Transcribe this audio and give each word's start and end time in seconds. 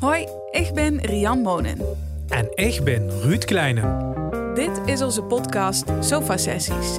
Hoi, 0.00 0.26
ik 0.50 0.70
ben 0.74 1.00
Rian 1.00 1.40
Monen. 1.40 1.78
En 2.28 2.48
ik 2.54 2.84
ben 2.84 3.10
Ruud 3.20 3.44
Kleinen. 3.44 4.14
Dit 4.54 4.80
is 4.84 5.02
onze 5.02 5.22
podcast 5.22 5.84
Sofa 6.00 6.36
Sessies. 6.36 6.98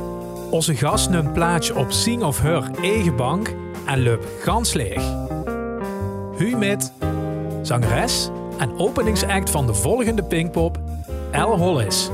Onze 0.50 0.76
gast 0.76 1.10
neemt 1.10 1.34
plaatje 1.34 1.76
op 1.76 1.92
zing 1.92 2.24
of 2.24 2.40
her 2.40 2.72
eigen 2.82 3.16
bank 3.16 3.54
en 3.86 4.04
loopt 4.04 4.26
gans 4.42 4.74
leeg. 4.74 5.04
Hu 6.38 6.56
met 6.56 6.92
zangeres 7.62 8.30
en 8.58 8.80
openingsact 8.80 9.50
van 9.50 9.68
de 9.68 9.74
volgende 9.74 10.24
Pinkpop, 10.24 10.80
El 11.32 11.58
Hollis. 11.58 12.10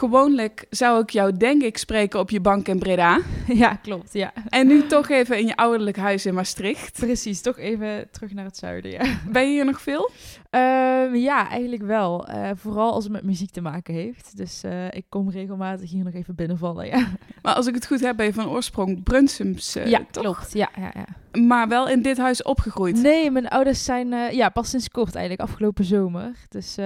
Gewoonlijk 0.00 0.66
zou 0.70 1.02
ik 1.02 1.10
jou 1.10 1.36
denk 1.36 1.62
ik 1.62 1.78
spreken 1.78 2.20
op 2.20 2.30
je 2.30 2.40
bank 2.40 2.68
in 2.68 2.78
Breda. 2.78 3.20
Ja, 3.46 3.74
klopt. 3.74 4.12
Ja. 4.12 4.32
En 4.48 4.66
nu 4.66 4.86
toch 4.86 5.08
even 5.08 5.38
in 5.38 5.46
je 5.46 5.56
ouderlijk 5.56 5.96
huis 5.96 6.26
in 6.26 6.34
Maastricht. 6.34 6.98
Precies, 6.98 7.40
toch 7.40 7.58
even 7.58 8.08
terug 8.10 8.32
naar 8.32 8.44
het 8.44 8.56
zuiden. 8.56 8.90
Ja, 8.90 9.18
Ben 9.32 9.42
je 9.42 9.48
hier 9.48 9.64
nog 9.64 9.80
veel? 9.80 10.10
Ehm, 10.50 11.14
ja 11.14 11.48
eigenlijk 11.48 11.82
wel. 11.82 12.26
Eh, 12.26 12.50
vooral 12.54 12.92
als 12.92 13.04
het 13.04 13.12
met 13.12 13.24
muziek 13.24 13.50
te 13.50 13.60
maken 13.60 13.94
heeft. 13.94 14.36
Dus 14.36 14.62
eh, 14.62 14.90
ik 14.90 15.04
kom 15.08 15.30
regelmatig 15.30 15.90
hier 15.90 16.04
nog 16.04 16.14
even 16.14 16.34
binnenvallen. 16.34 16.86
Ja, 16.86 17.06
Maar 17.42 17.54
als 17.54 17.66
ik 17.66 17.74
het 17.74 17.86
goed 17.86 18.00
heb, 18.00 18.16
ben 18.16 18.26
je 18.26 18.32
van 18.32 18.48
oorsprong 18.48 19.02
Brunsums, 19.02 19.76
eh, 19.76 19.86
ja 19.86 20.00
toch? 20.10 20.22
klopt. 20.22 20.52
Ja, 20.52 20.68
ja, 20.76 20.92
ja. 20.94 21.40
Maar 21.40 21.68
wel 21.68 21.88
in 21.88 22.02
dit 22.02 22.18
huis 22.18 22.42
opgegroeid. 22.42 23.02
Nee, 23.02 23.30
mijn 23.30 23.48
ouders 23.48 23.84
zijn 23.84 24.34
ja, 24.34 24.48
pas 24.48 24.70
sinds 24.70 24.88
kort 24.88 25.14
eigenlijk, 25.14 25.48
afgelopen 25.48 25.84
zomer. 25.84 26.32
Dus 26.48 26.76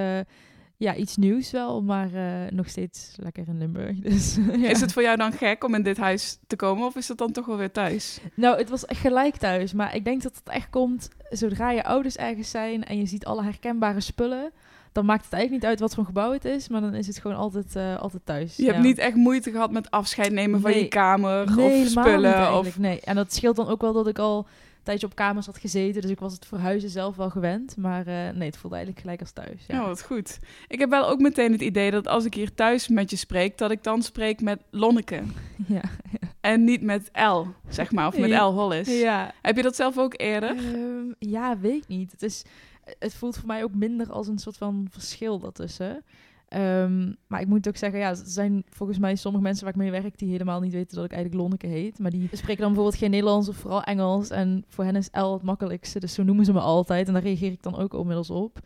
ja, 0.84 0.94
iets 0.94 1.16
nieuws 1.16 1.50
wel, 1.50 1.82
maar 1.82 2.14
eh, 2.14 2.50
nog 2.50 2.68
steeds 2.68 3.14
lekker 3.16 3.48
in 3.48 3.58
Limburg. 3.58 3.98
Dus, 4.10 4.38
ja. 4.56 4.68
Is 4.68 4.80
het 4.80 4.92
voor 4.92 5.02
jou 5.02 5.16
dan 5.16 5.32
gek 5.32 5.64
om 5.64 5.74
in 5.74 5.82
dit 5.82 5.96
huis 5.96 6.38
te 6.46 6.56
komen 6.56 6.86
of 6.86 6.96
is 6.96 7.08
het 7.08 7.18
dan 7.18 7.32
toch 7.32 7.46
wel 7.46 7.56
weer 7.56 7.70
thuis? 7.70 8.20
Nou, 8.34 8.58
het 8.58 8.68
was 8.68 8.84
echt 8.84 9.00
gelijk 9.00 9.36
thuis. 9.36 9.72
Maar 9.72 9.94
ik 9.94 10.04
denk 10.04 10.22
dat 10.22 10.34
het 10.34 10.54
echt 10.54 10.70
komt 10.70 11.08
zodra 11.30 11.70
je 11.70 11.84
ouders 11.84 12.16
ergens 12.16 12.50
zijn 12.50 12.84
en 12.84 12.98
je 12.98 13.06
ziet 13.06 13.24
alle 13.24 13.42
herkenbare 13.42 14.00
spullen. 14.00 14.50
Dan 14.92 15.04
maakt 15.04 15.24
het 15.24 15.32
eigenlijk 15.32 15.62
niet 15.62 15.70
uit 15.70 15.80
wat 15.80 15.94
voor 15.94 16.04
gebouw 16.04 16.32
het 16.32 16.44
is, 16.44 16.68
maar 16.68 16.80
dan 16.80 16.94
is 16.94 17.06
het 17.06 17.18
gewoon 17.18 17.36
altijd, 17.36 17.76
eh, 17.76 17.96
altijd 17.96 18.22
thuis. 18.24 18.56
Je 18.56 18.66
hebt 18.66 18.84
niet 18.84 18.98
echt 18.98 19.14
moeite 19.14 19.50
gehad 19.50 19.70
met 19.70 19.90
afscheid 19.90 20.32
nemen 20.32 20.60
van 20.60 20.72
je 20.78 20.88
kamer 20.88 21.56
Nee, 21.56 21.82
of 21.82 21.88
spullen. 21.88 22.58
Of... 22.58 22.78
Nee, 22.78 23.00
en 23.00 23.14
dat 23.14 23.34
scheelt 23.34 23.56
dan 23.56 23.68
ook 23.68 23.80
wel 23.80 23.92
dat 23.92 24.06
ik 24.06 24.18
al 24.18 24.46
tijdje 24.84 25.06
op 25.06 25.14
kamers 25.14 25.46
had 25.46 25.58
gezeten. 25.58 26.02
Dus 26.02 26.10
ik 26.10 26.20
was 26.20 26.32
het 26.32 26.46
verhuizen 26.46 26.90
zelf 26.90 27.16
wel 27.16 27.30
gewend. 27.30 27.76
Maar 27.76 28.06
eh, 28.06 28.34
nee, 28.34 28.46
het 28.48 28.56
voelde 28.56 28.76
eigenlijk 28.76 29.04
gelijk 29.04 29.20
als 29.20 29.30
thuis. 29.30 29.64
Ja. 29.66 29.74
Ja, 29.74 29.86
wat 29.86 30.02
goed. 30.02 30.38
Ik 30.68 30.78
heb 30.78 30.90
wel 30.90 31.08
ook 31.08 31.20
meteen 31.20 31.52
het 31.52 31.60
idee 31.60 31.90
dat 31.90 32.08
als 32.08 32.24
ik 32.24 32.34
hier 32.34 32.54
thuis 32.54 32.88
met 32.88 33.10
je 33.10 33.16
spreek, 33.16 33.58
dat 33.58 33.70
ik 33.70 33.82
dan 33.82 34.02
spreek 34.02 34.40
met 34.40 34.60
Lonneke. 34.70 35.22
Ja. 35.66 35.82
En 36.40 36.64
niet 36.64 36.82
met 36.82 37.10
L, 37.12 37.46
zeg 37.68 37.92
maar, 37.92 38.06
of 38.06 38.18
met. 38.18 38.30
L 38.30 38.52
Hollis. 38.52 39.00
Ja. 39.00 39.32
Heb 39.42 39.56
je 39.56 39.62
dat 39.62 39.76
zelf 39.76 39.98
ook 39.98 40.20
eerder? 40.20 40.56
Ehm, 40.56 41.12
ja, 41.18 41.58
weet 41.58 41.82
ik 41.82 41.88
niet. 41.88 42.12
Het, 42.12 42.22
is, 42.22 42.42
het 42.98 43.14
voelt 43.14 43.36
voor 43.36 43.46
mij 43.46 43.62
ook 43.62 43.74
minder 43.74 44.12
als 44.12 44.28
een 44.28 44.38
soort 44.38 44.56
van 44.56 44.86
verschil 44.90 45.38
daartussen. 45.38 46.04
Ehm, 46.48 47.12
maar 47.26 47.40
ik 47.40 47.46
moet 47.46 47.68
ook 47.68 47.76
zeggen, 47.76 47.98
ja, 47.98 48.08
er 48.08 48.20
zijn 48.24 48.64
volgens 48.68 48.98
mij 48.98 49.16
sommige 49.16 49.44
mensen 49.44 49.64
waar 49.64 49.74
ik 49.74 49.80
mee 49.80 49.90
werk 49.90 50.18
die 50.18 50.30
helemaal 50.30 50.60
niet 50.60 50.72
weten 50.72 50.96
dat 50.96 51.04
ik 51.04 51.12
eigenlijk 51.12 51.42
Lonneke 51.42 51.66
heet. 51.66 51.98
Maar 51.98 52.10
die 52.10 52.28
spreken 52.32 52.62
dan 52.62 52.72
bijvoorbeeld 52.72 52.96
geen 52.96 53.10
Nederlands 53.10 53.48
of 53.48 53.56
vooral 53.56 53.82
Engels. 53.82 54.30
En 54.30 54.64
voor 54.68 54.84
hen 54.84 54.96
is 54.96 55.08
L 55.12 55.32
het 55.32 55.42
makkelijkste, 55.42 56.00
dus 56.00 56.14
zo 56.14 56.22
noemen 56.22 56.44
ze 56.44 56.52
me 56.52 56.60
altijd. 56.60 57.06
En 57.06 57.12
daar 57.12 57.22
reageer 57.22 57.52
ik 57.52 57.62
dan 57.62 57.76
ook 57.76 57.94
inmiddels 57.94 58.30
op. 58.30 58.58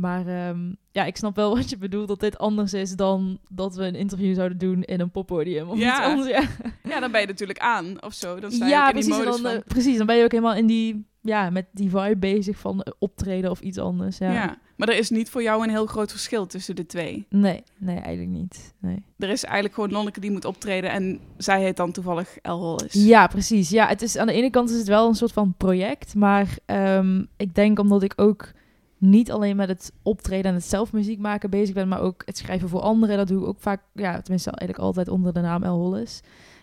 Maar 0.00 0.26
ehm, 0.26 0.58
ja, 0.92 1.04
ik 1.04 1.16
snap 1.16 1.36
wel 1.36 1.54
wat 1.56 1.70
je 1.70 1.78
bedoelt, 1.78 2.08
dat 2.08 2.20
dit 2.20 2.38
anders 2.38 2.74
is 2.74 2.90
dan 2.96 3.38
dat 3.48 3.74
we 3.76 3.84
een 3.84 3.94
interview 3.94 4.34
zouden 4.34 4.58
doen 4.58 4.82
in 4.82 5.00
een 5.00 5.10
poppodium 5.10 5.68
of 5.68 5.78
Ja. 5.78 5.90
iets 5.96 6.06
anders. 6.06 6.28
Ja, 6.28 6.42
Ja, 6.92 7.00
dan 7.00 7.10
ben 7.12 7.20
je 7.20 7.26
natuurlijk 7.26 7.58
aan 7.58 8.02
of 8.02 8.12
zo. 8.14 8.40
Dan 8.40 8.50
sta 8.50 8.64
je 8.64 8.70
ja 8.70 8.88
in 8.88 8.94
die 8.94 9.04
precies, 9.04 9.24
modus 9.24 9.42
dan, 9.42 9.50
van... 9.52 9.60
eh, 9.60 9.66
precies. 9.66 9.96
Dan 9.96 10.06
ben 10.06 10.16
je 10.16 10.24
ook 10.24 10.30
helemaal 10.32 10.54
in 10.54 10.66
die, 10.66 11.06
ja, 11.20 11.50
met 11.50 11.66
die 11.72 11.90
vibe 11.90 12.16
bezig 12.16 12.58
van 12.58 12.82
eh, 12.82 12.92
optreden 12.98 13.50
of 13.50 13.60
iets 13.60 13.78
anders. 13.78 14.18
Ja. 14.18 14.32
ja. 14.32 14.58
maar 14.76 14.88
er 14.88 14.98
is 14.98 15.10
niet 15.10 15.30
voor 15.30 15.42
jou 15.42 15.62
een 15.64 15.70
heel 15.70 15.86
groot 15.86 16.10
verschil 16.10 16.46
tussen 16.46 16.76
de 16.76 16.86
twee. 16.86 17.26
Nee, 17.28 17.62
nee, 17.78 17.98
eigenlijk 17.98 18.38
niet. 18.38 18.74
Nee. 18.80 19.04
Er 19.18 19.28
is 19.28 19.44
eigenlijk 19.44 19.74
gewoon 19.74 19.90
Lonneke 19.90 20.20
die 20.20 20.30
moet 20.30 20.44
optreden 20.44 20.90
en 20.90 21.20
zij 21.36 21.62
heet 21.62 21.76
dan 21.76 21.92
toevallig 21.92 22.36
L 22.42 22.50
Hollis. 22.50 22.92
Ja, 22.92 23.26
precies. 23.26 23.70
Ja, 23.70 23.86
het 23.86 24.02
is, 24.02 24.16
aan 24.16 24.26
de 24.26 24.32
ene 24.32 24.50
kant 24.50 24.70
is 24.70 24.78
het 24.78 24.88
wel 24.88 25.08
een 25.08 25.14
soort 25.14 25.32
van 25.32 25.54
project, 25.56 26.14
maar 26.14 26.58
ehm, 26.66 27.24
ik 27.36 27.54
denk 27.54 27.78
omdat 27.78 28.02
ik 28.02 28.12
ook 28.16 28.50
niet 29.00 29.32
alleen 29.32 29.56
met 29.56 29.68
het 29.68 29.92
optreden 30.02 30.50
en 30.50 30.54
het 30.54 30.64
zelf 30.64 30.92
muziek 30.92 31.18
maken 31.18 31.50
bezig 31.50 31.74
ben, 31.74 31.88
maar 31.88 32.00
ook 32.00 32.22
het 32.24 32.38
schrijven 32.38 32.68
voor 32.68 32.80
anderen. 32.80 33.16
Dat 33.16 33.28
doe 33.28 33.40
ik 33.40 33.46
ook 33.46 33.60
vaak, 33.60 33.82
ja, 33.94 34.20
tenminste 34.20 34.50
eigenlijk 34.50 34.78
altijd 34.78 35.08
onder 35.08 35.32
de 35.32 35.40
naam 35.40 35.62
El 35.62 35.76
Hollis. 35.76 36.20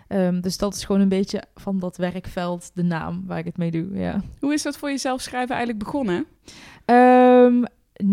Ehm, 0.07 0.41
dus 0.41 0.57
dat 0.57 0.75
is 0.75 0.83
gewoon 0.85 1.01
een 1.01 1.09
beetje 1.09 1.43
van 1.55 1.79
dat 1.79 1.97
werkveld 1.97 2.71
de 2.73 2.83
naam 2.83 3.23
waar 3.25 3.37
ik 3.37 3.45
het 3.45 3.57
mee 3.57 3.71
doe, 3.71 3.93
ja. 3.93 4.21
Hoe 4.39 4.53
is 4.53 4.61
dat 4.61 4.77
voor 4.77 4.89
jezelf 4.89 5.21
schrijven 5.21 5.55
eigenlijk 5.55 5.83
begonnen? 5.85 6.25
Ehm, 6.85 7.63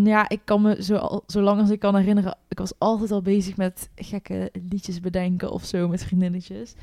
ja, 0.04 0.28
ik 0.28 0.40
kan 0.44 0.62
me 0.62 0.82
zo, 0.82 0.96
al- 0.96 1.24
zo 1.26 1.40
lang 1.40 1.60
als 1.60 1.70
ik 1.70 1.78
kan 1.78 1.96
herinneren, 1.96 2.36
ik 2.48 2.58
was 2.58 2.72
altijd 2.78 3.10
al 3.10 3.22
bezig 3.22 3.56
met 3.56 3.90
gekke 3.94 4.52
liedjes 4.68 5.00
bedenken 5.00 5.50
of 5.50 5.64
zo 5.64 5.88
met 5.88 6.04
vriendinnetjes. 6.04 6.74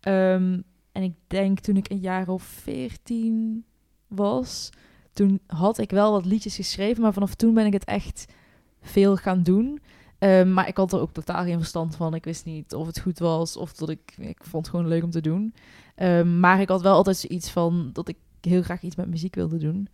Ehm, 0.00 0.60
en 0.92 1.02
ik 1.02 1.14
denk 1.26 1.58
toen 1.58 1.76
ik 1.76 1.90
een 1.90 1.98
jaar 2.00 2.28
of 2.28 2.42
veertien 2.42 3.64
was, 4.06 4.70
toen 5.12 5.40
had 5.46 5.78
ik 5.78 5.90
wel 5.90 6.12
wat 6.12 6.24
liedjes 6.24 6.54
geschreven, 6.54 7.02
maar 7.02 7.12
vanaf 7.12 7.34
toen 7.34 7.54
ben 7.54 7.66
ik 7.66 7.72
het 7.72 7.84
echt 7.84 8.26
veel 8.80 9.16
gaan 9.16 9.42
doen. 9.42 9.80
Ehm, 10.18 10.52
maar 10.52 10.68
ik 10.68 10.76
had 10.76 10.92
er 10.92 11.00
ook 11.00 11.12
totaal 11.12 11.44
geen 11.44 11.58
verstand 11.58 11.96
van. 11.96 12.14
Ik 12.14 12.24
wist 12.24 12.44
niet 12.44 12.74
of 12.74 12.86
het 12.86 13.00
goed 13.00 13.18
was 13.18 13.56
of 13.56 13.72
dat 13.72 13.88
ik, 13.88 14.14
ik 14.18 14.38
vond 14.40 14.66
het 14.66 14.74
gewoon 14.74 14.90
leuk 14.90 15.02
om 15.02 15.10
te 15.10 15.20
doen. 15.20 15.54
Ehm, 15.94 16.40
maar 16.40 16.60
ik 16.60 16.68
had 16.68 16.82
wel 16.82 16.94
altijd 16.94 17.16
zoiets 17.16 17.50
van 17.50 17.90
dat 17.92 18.08
ik 18.08 18.16
heel 18.40 18.62
graag 18.62 18.82
iets 18.82 18.96
met 18.96 19.08
muziek 19.08 19.34
wilde 19.34 19.56
doen. 19.56 19.88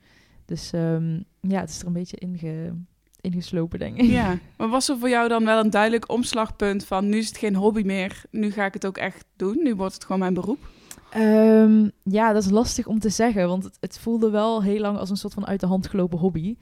Dus 0.45 0.73
ehm, 0.73 1.21
ja, 1.41 1.61
het 1.61 1.71
is 1.71 1.81
er 1.81 1.87
een 1.87 1.93
beetje 1.93 2.17
inge, 2.17 2.75
ingeslopen, 3.21 3.79
denk 3.79 3.97
ik. 3.97 4.11
Ja, 4.11 4.39
maar 4.57 4.69
was 4.69 4.89
er 4.89 4.99
voor 4.99 5.09
jou 5.09 5.29
dan 5.29 5.45
wel 5.45 5.65
een 5.65 5.71
duidelijk 5.71 6.11
omslagpunt 6.11 6.85
van 6.85 7.09
nu 7.09 7.19
is 7.19 7.29
het 7.29 7.39
geen 7.39 7.55
hobby 7.55 7.83
meer, 7.83 8.23
nu 8.31 8.51
ga 8.51 8.65
ik 8.65 8.75
het 8.75 8.87
ook 8.87 8.99
echt 8.99 9.25
doen, 9.37 9.59
nu 9.63 9.75
wordt 9.75 9.95
het 9.95 10.05
gewoon 10.05 10.21
mijn 10.21 10.35
beroep? 10.35 10.69
Ehm, 11.17 11.89
ja, 12.03 12.33
dat 12.33 12.45
is 12.45 12.51
lastig 12.51 12.87
om 12.87 12.99
te 12.99 13.09
zeggen, 13.09 13.49
want 13.49 13.65
het, 13.65 13.77
het 13.81 13.99
voelde 13.99 14.31
wel 14.31 14.63
heel 14.63 14.81
lang 14.81 14.99
als 14.99 15.11
een 15.11 15.17
soort 15.17 15.35
van 15.35 15.47
uit 15.47 15.61
de 15.61 15.67
hand 15.67 15.87
gelopen 15.87 16.19
hobby. 16.19 16.57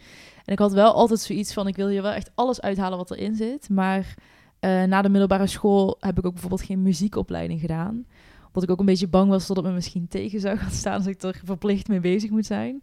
En 0.45 0.53
ik 0.53 0.59
had 0.59 0.73
wel 0.73 0.93
altijd 0.93 1.21
zoiets 1.21 1.53
van, 1.53 1.67
ik 1.67 1.77
wil 1.77 1.89
hier 1.89 2.03
wel 2.03 2.13
echt 2.13 2.31
alles 2.35 2.61
uithalen 2.61 2.99
wat 2.99 3.11
erin 3.11 3.35
zit. 3.35 3.69
Maar 3.69 4.15
eh, 4.61 4.83
na 4.83 5.03
de 5.03 5.09
middelbare 5.09 5.47
school 5.47 5.97
heb 6.01 6.19
ik 6.19 6.27
ook 6.27 6.33
bijvoorbeeld 6.33 6.63
geen 6.63 6.83
muziekopleiding 6.83 7.61
gedaan. 7.61 8.07
Omdat 8.47 8.63
ik 8.63 8.71
ook 8.71 8.79
een 8.79 8.87
beetje 8.87 9.09
bang 9.09 9.29
was 9.31 9.47
dat 9.47 9.57
het 9.57 9.67
me 9.67 9.73
misschien 9.73 10.09
tegen 10.09 10.41
zou 10.41 10.57
gaan 10.59 10.71
staan 10.71 10.97
als 10.97 11.07
ik 11.07 11.23
er 11.23 11.41
verplicht 11.45 11.89
mee 11.89 12.01
bezig 12.01 12.31
moet 12.31 12.47
zijn. 12.47 12.83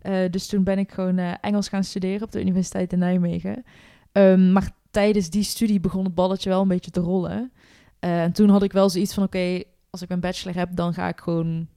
Eh, 0.00 0.30
dus 0.30 0.46
toen 0.46 0.64
ben 0.64 0.78
ik 0.78 0.92
gewoon 0.92 1.18
eh, 1.18 1.32
Engels 1.40 1.68
gaan 1.68 1.84
studeren 1.84 2.22
op 2.22 2.32
de 2.32 2.40
Universiteit 2.40 2.92
in 2.92 2.98
Nijmegen. 2.98 3.64
Ehm, 4.12 4.52
maar 4.52 4.70
tijdens 4.90 5.30
die 5.30 5.42
studie 5.42 5.80
begon 5.80 6.04
het 6.04 6.14
balletje 6.14 6.48
wel 6.48 6.62
een 6.62 6.68
beetje 6.68 6.90
te 6.90 7.00
rollen. 7.00 7.52
En 7.98 8.32
toen 8.32 8.48
had 8.48 8.62
ik 8.62 8.72
wel 8.72 8.90
zoiets 8.90 9.14
van, 9.14 9.22
oké, 9.22 9.62
als 9.92 10.02
ik 10.02 10.08
mijn 10.08 10.20
bachelor 10.20 10.56
heb, 10.56 10.76
dan 10.76 10.94
ga 10.94 11.08
ik 11.08 11.20
gewoon 11.20 11.68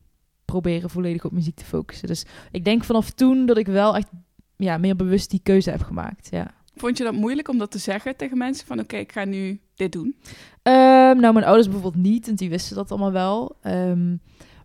proberen 0.45 0.89
volledig 0.89 1.25
op 1.25 1.31
muziek 1.31 1.55
te 1.55 1.65
focussen. 1.65 2.07
Dus 2.07 2.25
ik 2.51 2.65
denk 2.65 2.83
vanaf 2.83 3.09
toen 3.09 3.45
dat 3.45 3.57
ik 3.57 3.67
wel 3.67 3.95
echt 3.95 4.07
ja, 4.55 4.77
meer 4.77 4.95
bewust 4.95 5.29
die 5.29 5.39
keuze 5.43 5.69
heb 5.69 5.81
gemaakt. 5.81 6.27
Ja. 6.31 6.53
Vond 6.75 6.97
je 6.97 7.03
dat 7.03 7.13
moeilijk 7.13 7.49
om 7.49 7.57
dat 7.57 7.71
te 7.71 7.77
zeggen 7.77 8.15
tegen 8.15 8.37
mensen 8.37 8.67
van 8.67 8.79
oké, 8.79 8.95
ik 8.95 9.11
ga 9.11 9.25
nu 9.25 9.59
dit 9.75 9.91
doen? 9.91 10.15
Ehm, 10.61 11.19
nou, 11.19 11.33
mijn 11.33 11.45
ouders 11.45 11.69
bijvoorbeeld 11.69 12.03
niet, 12.03 12.25
want 12.25 12.37
die 12.37 12.49
wisten 12.49 12.75
dat 12.75 12.91
allemaal 12.91 13.11
wel. 13.11 13.57
Ehm, 13.61 14.17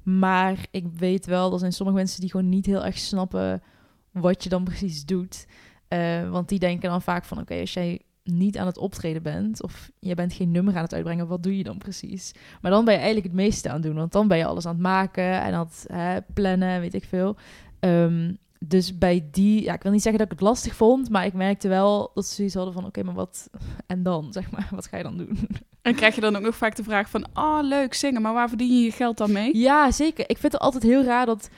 maar 0.02 0.66
ik 0.70 0.86
weet 0.96 1.26
wel, 1.26 1.52
er 1.52 1.58
zijn 1.58 1.72
sommige 1.72 1.98
mensen 1.98 2.20
die 2.20 2.30
gewoon 2.30 2.48
niet 2.48 2.66
heel 2.66 2.84
erg 2.84 2.98
snappen 2.98 3.62
wat 4.10 4.42
je 4.42 4.48
dan 4.48 4.64
precies 4.64 5.04
doet. 5.04 5.46
Eh, 5.88 6.30
want 6.30 6.48
die 6.48 6.58
denken 6.58 6.90
dan 6.90 7.02
vaak 7.02 7.24
van, 7.24 7.38
oké, 7.38 7.60
als 7.60 7.72
jij 7.72 8.00
niet 8.30 8.58
aan 8.58 8.66
het 8.66 8.78
optreden 8.78 9.22
bent 9.22 9.62
of 9.62 9.90
je 9.98 10.14
bent 10.14 10.32
geen 10.32 10.50
nummer 10.50 10.76
aan 10.76 10.82
het 10.82 10.94
uitbrengen, 10.94 11.26
wat 11.26 11.42
doe 11.42 11.56
je 11.56 11.64
dan 11.64 11.78
precies? 11.78 12.32
Maar 12.60 12.70
dan 12.70 12.84
ben 12.84 12.94
je 12.94 13.00
eigenlijk 13.00 13.28
het 13.28 13.42
meeste 13.42 13.68
aan 13.68 13.74
het 13.74 13.82
doen, 13.82 13.94
want 13.94 14.12
dan 14.12 14.28
ben 14.28 14.38
je 14.38 14.44
alles 14.44 14.66
aan 14.66 14.72
het 14.72 14.82
maken 14.82 15.42
en 15.42 15.54
aan 15.54 15.66
het 15.66 15.84
hè, 15.92 16.20
plannen, 16.34 16.80
weet 16.80 16.94
ik 16.94 17.04
veel. 17.04 17.36
Ehm, 17.80 18.32
dus 18.58 18.98
bij 18.98 19.28
die, 19.30 19.62
ja, 19.62 19.74
ik 19.74 19.82
wil 19.82 19.92
niet 19.92 20.02
zeggen 20.02 20.20
dat 20.22 20.32
ik 20.32 20.38
het 20.38 20.48
lastig 20.48 20.74
vond, 20.74 21.10
maar 21.10 21.26
ik 21.26 21.32
merkte 21.32 21.68
wel 21.68 22.10
dat 22.14 22.26
ze 22.26 22.34
zoiets 22.34 22.54
hadden 22.54 22.74
van, 22.74 22.86
oké, 22.86 23.02
maar 23.02 23.14
wat 23.14 23.50
en 23.86 24.02
dan, 24.02 24.32
zeg 24.32 24.50
maar, 24.50 24.68
wat 24.74 24.86
ga 24.86 24.96
je 24.96 25.02
dan 25.02 25.16
doen? 25.16 25.38
En 25.82 25.94
krijg 25.94 26.14
je 26.14 26.20
dan 26.20 26.36
ook 26.36 26.42
nog 26.42 26.56
vaak 26.56 26.76
de 26.76 26.82
vraag 26.82 27.10
van, 27.10 27.26
oh 27.34 27.58
leuk 27.62 27.94
zingen, 27.94 28.22
maar 28.22 28.32
waar 28.32 28.48
verdien 28.48 28.76
je 28.76 28.84
je 28.84 28.92
geld 28.92 29.16
dan 29.16 29.32
mee? 29.32 29.56
Ja, 29.56 29.90
zeker. 29.90 30.24
Ik 30.28 30.38
vind 30.38 30.52
het 30.52 30.62
altijd 30.62 30.82
heel 30.82 31.04
raar 31.04 31.26
dat 31.26 31.50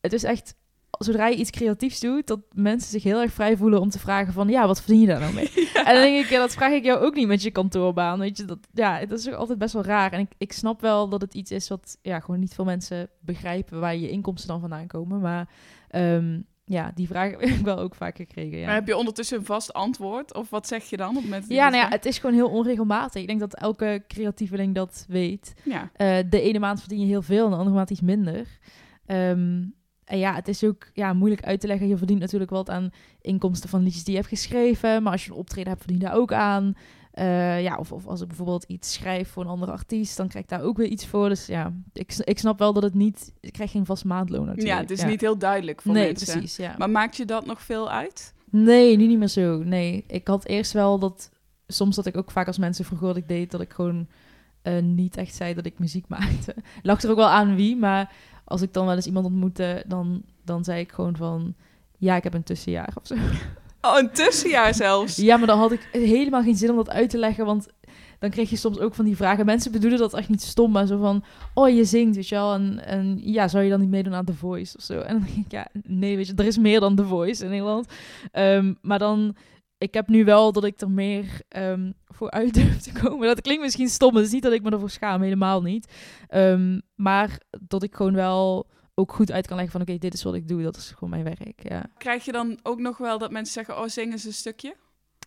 het 0.00 0.12
is 0.12 0.24
echt 0.24 0.54
zodra 0.90 1.26
je 1.26 1.36
iets 1.36 1.50
creatiefs 1.50 2.00
doet, 2.00 2.26
dat 2.26 2.40
mensen 2.52 2.90
zich 2.90 3.02
heel 3.02 3.20
erg 3.20 3.32
vrij 3.32 3.56
voelen 3.56 3.80
om 3.80 3.90
te 3.90 3.98
vragen 3.98 4.32
van, 4.32 4.48
ja, 4.48 4.66
wat 4.66 4.80
verdien 4.82 5.00
je 5.00 5.06
daar 5.06 5.20
nou 5.20 5.34
mee? 5.34 5.50
En 5.84 5.94
dan 5.94 6.02
denk 6.02 6.24
ik, 6.24 6.30
ja, 6.30 6.38
dat 6.38 6.54
vraag 6.54 6.72
ik 6.72 6.84
jou 6.84 7.00
ook 7.00 7.14
niet 7.14 7.26
met 7.26 7.42
je 7.42 7.50
kantoorbaan, 7.50 8.18
weet 8.18 8.36
je. 8.36 8.44
Dat, 8.44 8.58
ja, 8.72 9.06
dat 9.06 9.18
is 9.18 9.28
ook 9.28 9.34
altijd 9.34 9.58
best 9.58 9.72
wel 9.72 9.84
raar. 9.84 10.12
En 10.12 10.20
ik, 10.20 10.30
ik 10.38 10.52
snap 10.52 10.80
wel 10.80 11.08
dat 11.08 11.20
het 11.20 11.34
iets 11.34 11.50
is 11.50 11.68
wat, 11.68 11.98
ja, 12.02 12.20
gewoon 12.20 12.40
niet 12.40 12.54
veel 12.54 12.64
mensen 12.64 13.08
begrijpen 13.20 13.80
waar 13.80 13.96
je 13.96 14.10
inkomsten 14.10 14.48
dan 14.48 14.60
vandaan 14.60 14.86
komen. 14.86 15.20
Maar 15.20 15.48
ehm, 15.88 16.40
ja, 16.64 16.92
die 16.94 17.06
vraag 17.06 17.30
heb 17.40 17.40
ik 17.40 17.64
wel 17.64 17.78
ook 17.78 17.94
vaak 17.94 18.16
gekregen. 18.16 18.58
Ja. 18.58 18.66
Maar 18.66 18.74
heb 18.74 18.86
je 18.86 18.96
ondertussen 18.96 19.38
een 19.38 19.44
vast 19.44 19.72
antwoord? 19.72 20.34
Of 20.34 20.50
wat 20.50 20.66
zeg 20.66 20.84
je 20.84 20.96
dan 20.96 21.16
op 21.16 21.22
je 21.22 21.54
Ja, 21.54 21.68
nou 21.68 21.82
ja, 21.82 21.88
het 21.88 22.06
is 22.06 22.18
gewoon 22.18 22.34
heel 22.34 22.48
onregelmatig. 22.48 23.20
Ik 23.20 23.28
denk 23.28 23.40
dat 23.40 23.54
elke 23.54 24.04
creatieveling 24.08 24.74
dat 24.74 25.04
weet. 25.08 25.54
ja. 25.64 25.90
Eh, 25.96 26.18
de 26.30 26.40
ene 26.40 26.58
maand 26.58 26.80
verdien 26.80 27.00
je 27.00 27.06
heel 27.06 27.22
veel 27.22 27.44
en 27.44 27.50
de 27.50 27.56
andere 27.56 27.76
maand 27.76 27.90
iets 27.90 28.00
minder. 28.00 28.58
Ehm, 29.06 29.64
en 30.08 30.18
ja, 30.18 30.34
het 30.34 30.48
is 30.48 30.64
ook 30.64 30.90
ja, 30.94 31.12
moeilijk 31.12 31.44
uit 31.44 31.60
te 31.60 31.66
leggen. 31.66 31.88
Je 31.88 31.96
verdient 31.96 32.20
natuurlijk 32.20 32.50
wat 32.50 32.70
aan 32.70 32.90
inkomsten 33.20 33.68
van 33.68 33.82
liedjes 33.82 34.04
die 34.04 34.12
je 34.12 34.18
hebt 34.18 34.32
geschreven. 34.32 35.02
Maar 35.02 35.12
als 35.12 35.24
je 35.24 35.30
een 35.30 35.36
optreden 35.36 35.68
hebt, 35.68 35.80
verdien 35.80 36.00
je 36.00 36.04
daar 36.04 36.16
ook 36.16 36.32
aan. 36.32 36.76
Eh, 37.10 37.62
ja, 37.62 37.76
of, 37.76 37.92
of 37.92 38.06
als 38.06 38.20
ik 38.20 38.26
bijvoorbeeld 38.26 38.64
iets 38.64 38.92
schrijf 38.92 39.28
voor 39.28 39.42
een 39.42 39.48
andere 39.48 39.72
artiest, 39.72 40.16
dan 40.16 40.28
krijg 40.28 40.44
ik 40.44 40.50
daar 40.50 40.62
ook 40.62 40.76
weer 40.76 40.86
iets 40.86 41.06
voor. 41.06 41.28
Dus 41.28 41.46
ja, 41.46 41.72
ik, 41.92 42.14
ik 42.16 42.38
snap 42.38 42.58
wel 42.58 42.72
dat 42.72 42.82
het 42.82 42.94
niet... 42.94 43.32
Ik 43.40 43.52
krijg 43.52 43.70
geen 43.70 43.86
vast 43.86 44.04
maandloon 44.04 44.46
natuurlijk. 44.46 44.74
ja, 44.74 44.80
het 44.80 44.90
is 44.90 45.04
niet 45.04 45.20
heel 45.20 45.38
duidelijk 45.38 45.82
voor 45.82 45.92
Nee, 45.92 46.06
mensen. 46.06 46.32
precies, 46.32 46.56
ja. 46.56 46.74
Maar 46.78 46.90
maakt 46.90 47.16
je 47.16 47.24
dat 47.24 47.46
nog 47.46 47.62
veel 47.62 47.90
uit? 47.90 48.34
Nee, 48.50 48.96
nu 48.96 49.06
niet 49.06 49.18
meer 49.18 49.28
zo. 49.28 49.62
Nee, 49.62 50.04
ik 50.06 50.28
had 50.28 50.46
eerst 50.46 50.72
wel 50.72 50.98
dat... 50.98 51.30
Soms 51.66 51.96
dat 51.96 52.06
ik 52.06 52.16
ook 52.16 52.30
vaak 52.30 52.46
als 52.46 52.58
mensen 52.58 52.84
vroegen 52.84 53.06
wat 53.06 53.16
ik 53.16 53.28
deed, 53.28 53.50
dat 53.50 53.60
ik 53.60 53.72
gewoon 53.72 54.08
eh, 54.62 54.82
niet 54.82 55.16
echt 55.16 55.34
zei 55.34 55.54
dat 55.54 55.66
ik 55.66 55.78
muziek 55.78 56.08
maakte. 56.08 56.54
Lag 56.82 57.02
er 57.02 57.10
ook 57.10 57.16
wel 57.16 57.28
aan 57.28 57.54
wie, 57.54 57.76
maar 57.76 58.12
als 58.48 58.62
ik 58.62 58.72
dan 58.72 58.86
wel 58.86 58.94
eens 58.94 59.06
iemand 59.06 59.26
ontmoette, 59.26 59.84
dan, 59.86 60.22
dan 60.44 60.64
zei 60.64 60.80
ik 60.80 60.92
gewoon 60.92 61.16
van... 61.16 61.54
Ja, 61.98 62.16
ik 62.16 62.22
heb 62.22 62.34
een 62.34 62.42
tussenjaar 62.42 62.92
of 62.94 63.06
zo. 63.06 63.14
Oh, 63.80 63.98
een 63.98 64.10
tussenjaar 64.10 64.74
zelfs. 64.74 65.16
Ja, 65.16 65.36
maar 65.36 65.46
dan 65.46 65.58
had 65.58 65.72
ik 65.72 65.88
helemaal 65.92 66.42
geen 66.42 66.56
zin 66.56 66.70
om 66.70 66.76
dat 66.76 66.90
uit 66.90 67.10
te 67.10 67.18
leggen, 67.18 67.44
want 67.44 67.68
dan 68.18 68.30
kreeg 68.30 68.50
je 68.50 68.56
soms 68.56 68.78
ook 68.78 68.94
van 68.94 69.04
die 69.04 69.16
vragen. 69.16 69.46
Mensen 69.46 69.72
bedoelen 69.72 69.98
dat 69.98 70.14
echt 70.14 70.28
niet 70.28 70.42
stom, 70.42 70.70
maar 70.70 70.86
zo 70.86 70.98
van... 70.98 71.24
Oh, 71.54 71.68
je 71.68 71.84
zingt, 71.84 72.16
weet 72.16 72.28
je 72.28 72.34
wel. 72.34 72.54
En, 72.54 72.84
en 72.84 73.18
ja, 73.22 73.48
zou 73.48 73.64
je 73.64 73.70
dan 73.70 73.80
niet 73.80 73.88
meedoen 73.88 74.14
aan 74.14 74.24
The 74.24 74.34
Voice 74.34 74.76
of 74.76 74.82
zo? 74.82 75.00
En 75.00 75.14
dan 75.14 75.24
denk 75.26 75.46
ik, 75.46 75.52
ja, 75.52 75.68
nee, 75.86 76.16
weet 76.16 76.26
je, 76.26 76.32
er 76.36 76.46
is 76.46 76.58
meer 76.58 76.80
dan 76.80 76.94
The 76.96 77.04
Voice 77.04 77.44
in 77.44 77.50
Nederland. 77.50 77.92
Ehm, 78.32 78.74
maar 78.82 78.98
dan... 78.98 79.36
Ik 79.78 79.94
heb 79.94 80.08
nu 80.08 80.24
wel 80.24 80.52
dat 80.52 80.64
ik 80.64 80.80
er 80.80 80.90
meer 80.90 81.40
ehm, 81.48 81.92
voor 82.06 82.30
uit 82.30 82.54
durf 82.54 82.80
te 82.80 82.92
komen. 82.92 83.26
Dat 83.26 83.40
klinkt 83.40 83.62
misschien 83.62 83.88
stom. 83.88 84.16
Het 84.16 84.26
is 84.26 84.32
niet 84.32 84.42
dat 84.42 84.52
ik 84.52 84.62
me 84.62 84.70
ervoor 84.70 84.90
schaam, 84.90 85.22
helemaal 85.22 85.62
niet. 85.62 85.92
Ehm, 86.28 86.80
maar 86.94 87.40
dat 87.60 87.82
ik 87.82 87.94
gewoon 87.94 88.14
wel 88.14 88.68
ook 88.94 89.12
goed 89.12 89.32
uit 89.32 89.46
kan 89.46 89.56
leggen 89.56 89.72
van... 89.72 89.80
Oké, 89.80 89.98
dit 89.98 90.14
is 90.14 90.22
wat 90.22 90.34
ik 90.34 90.48
doe. 90.48 90.62
Dat 90.62 90.76
is 90.76 90.90
gewoon 90.90 91.10
mijn 91.10 91.24
werk, 91.24 91.68
ja. 91.68 91.86
Krijg 91.98 92.24
je 92.24 92.32
dan 92.32 92.58
ook 92.62 92.78
nog 92.78 92.98
wel 92.98 93.18
dat 93.18 93.30
mensen 93.30 93.52
zeggen, 93.52 93.78
oh, 93.78 93.88
zing 93.88 94.12
eens 94.12 94.24
een 94.24 94.32
stukje? 94.32 94.76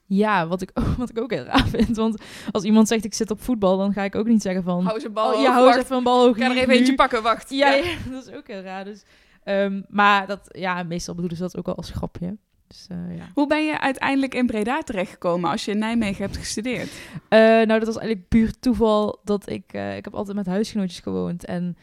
Ja, 0.05 0.47
wat 0.47 0.61
ik, 0.61 0.71
wat 0.97 1.09
ik 1.09 1.19
ook 1.19 1.31
heel 1.31 1.43
raar 1.43 1.67
vind. 1.67 1.97
Want 1.97 2.21
als 2.51 2.63
iemand 2.63 2.87
zegt 2.87 3.05
ik 3.05 3.13
zit 3.13 3.31
op 3.31 3.41
voetbal, 3.41 3.77
dan 3.77 3.93
ga 3.93 4.03
ik 4.03 4.15
ook 4.15 4.27
niet 4.27 4.41
zeggen 4.41 4.63
van... 4.63 4.85
Hou 4.85 4.99
ze 4.99 5.09
bal 5.09 5.33
oh, 5.33 5.41
ja, 5.41 5.51
hou 5.51 5.77
even 5.77 5.97
een 5.97 6.03
bal 6.03 6.25
hoog. 6.25 6.35
Ik 6.35 6.43
ga 6.43 6.49
er 6.49 6.57
even 6.57 6.73
eentje 6.73 6.95
pakken, 6.95 7.23
wacht. 7.23 7.49
Ja, 7.49 7.73
ja, 7.73 7.95
dat 8.11 8.27
is 8.27 8.33
ook 8.33 8.47
heel 8.47 8.61
raar. 8.61 8.83
Dus, 8.83 9.03
ehm, 9.43 9.81
maar 9.87 10.27
dat, 10.27 10.49
ja, 10.51 10.83
meestal 10.83 11.13
bedoelen 11.13 11.37
ze 11.37 11.43
dat 11.43 11.57
ook 11.57 11.65
wel 11.65 11.75
als 11.75 11.91
grapje. 11.91 12.37
Dus, 12.71 12.87
eh, 12.89 13.17
ja. 13.17 13.29
Hoe 13.33 13.47
ben 13.47 13.65
je 13.65 13.79
uiteindelijk 13.79 14.33
in 14.33 14.45
Breda 14.45 14.81
terechtgekomen 14.81 15.49
als 15.49 15.65
je 15.65 15.71
in 15.71 15.77
Nijmegen 15.77 16.23
hebt 16.23 16.37
gestudeerd? 16.37 16.91
Eh, 17.29 17.39
nou, 17.39 17.67
dat 17.67 17.85
was 17.85 17.97
eigenlijk 17.97 18.27
puur 18.27 18.59
toeval 18.59 19.19
dat 19.23 19.49
ik... 19.49 19.73
eh, 19.73 19.95
ik 19.95 20.03
heb 20.03 20.13
altijd 20.13 20.35
met 20.37 20.45
huisgenootjes 20.45 20.99
gewoond 20.99 21.45
en 21.45 21.77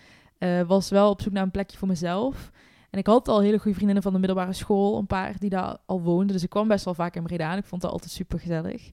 was 0.67 0.91
wel 0.91 1.11
op 1.11 1.23
zoek 1.23 1.33
naar 1.33 1.43
een 1.43 1.51
plekje 1.51 1.79
voor 1.79 1.89
mezelf. 1.89 2.51
En 2.91 2.99
ik 2.99 3.07
had 3.07 3.29
al 3.29 3.41
hele 3.41 3.59
goede 3.59 3.75
vriendinnen 3.75 4.03
van 4.03 4.13
de 4.13 4.19
middelbare 4.19 4.53
school, 4.53 4.99
een 4.99 5.07
paar 5.07 5.35
die 5.39 5.51
daar 5.51 5.77
al 5.87 6.01
woonden. 6.03 6.33
Dus 6.33 6.43
ik 6.43 6.51
kwam 6.51 6.69
best 6.69 6.85
wel 6.85 6.95
vaak 6.95 7.17
in 7.17 7.23
Breda 7.23 7.53
en 7.53 7.59
ik 7.59 7.65
vond 7.65 7.83
het 7.83 7.91
altijd 7.91 8.11
super 8.11 8.39
gezellig. 8.39 8.91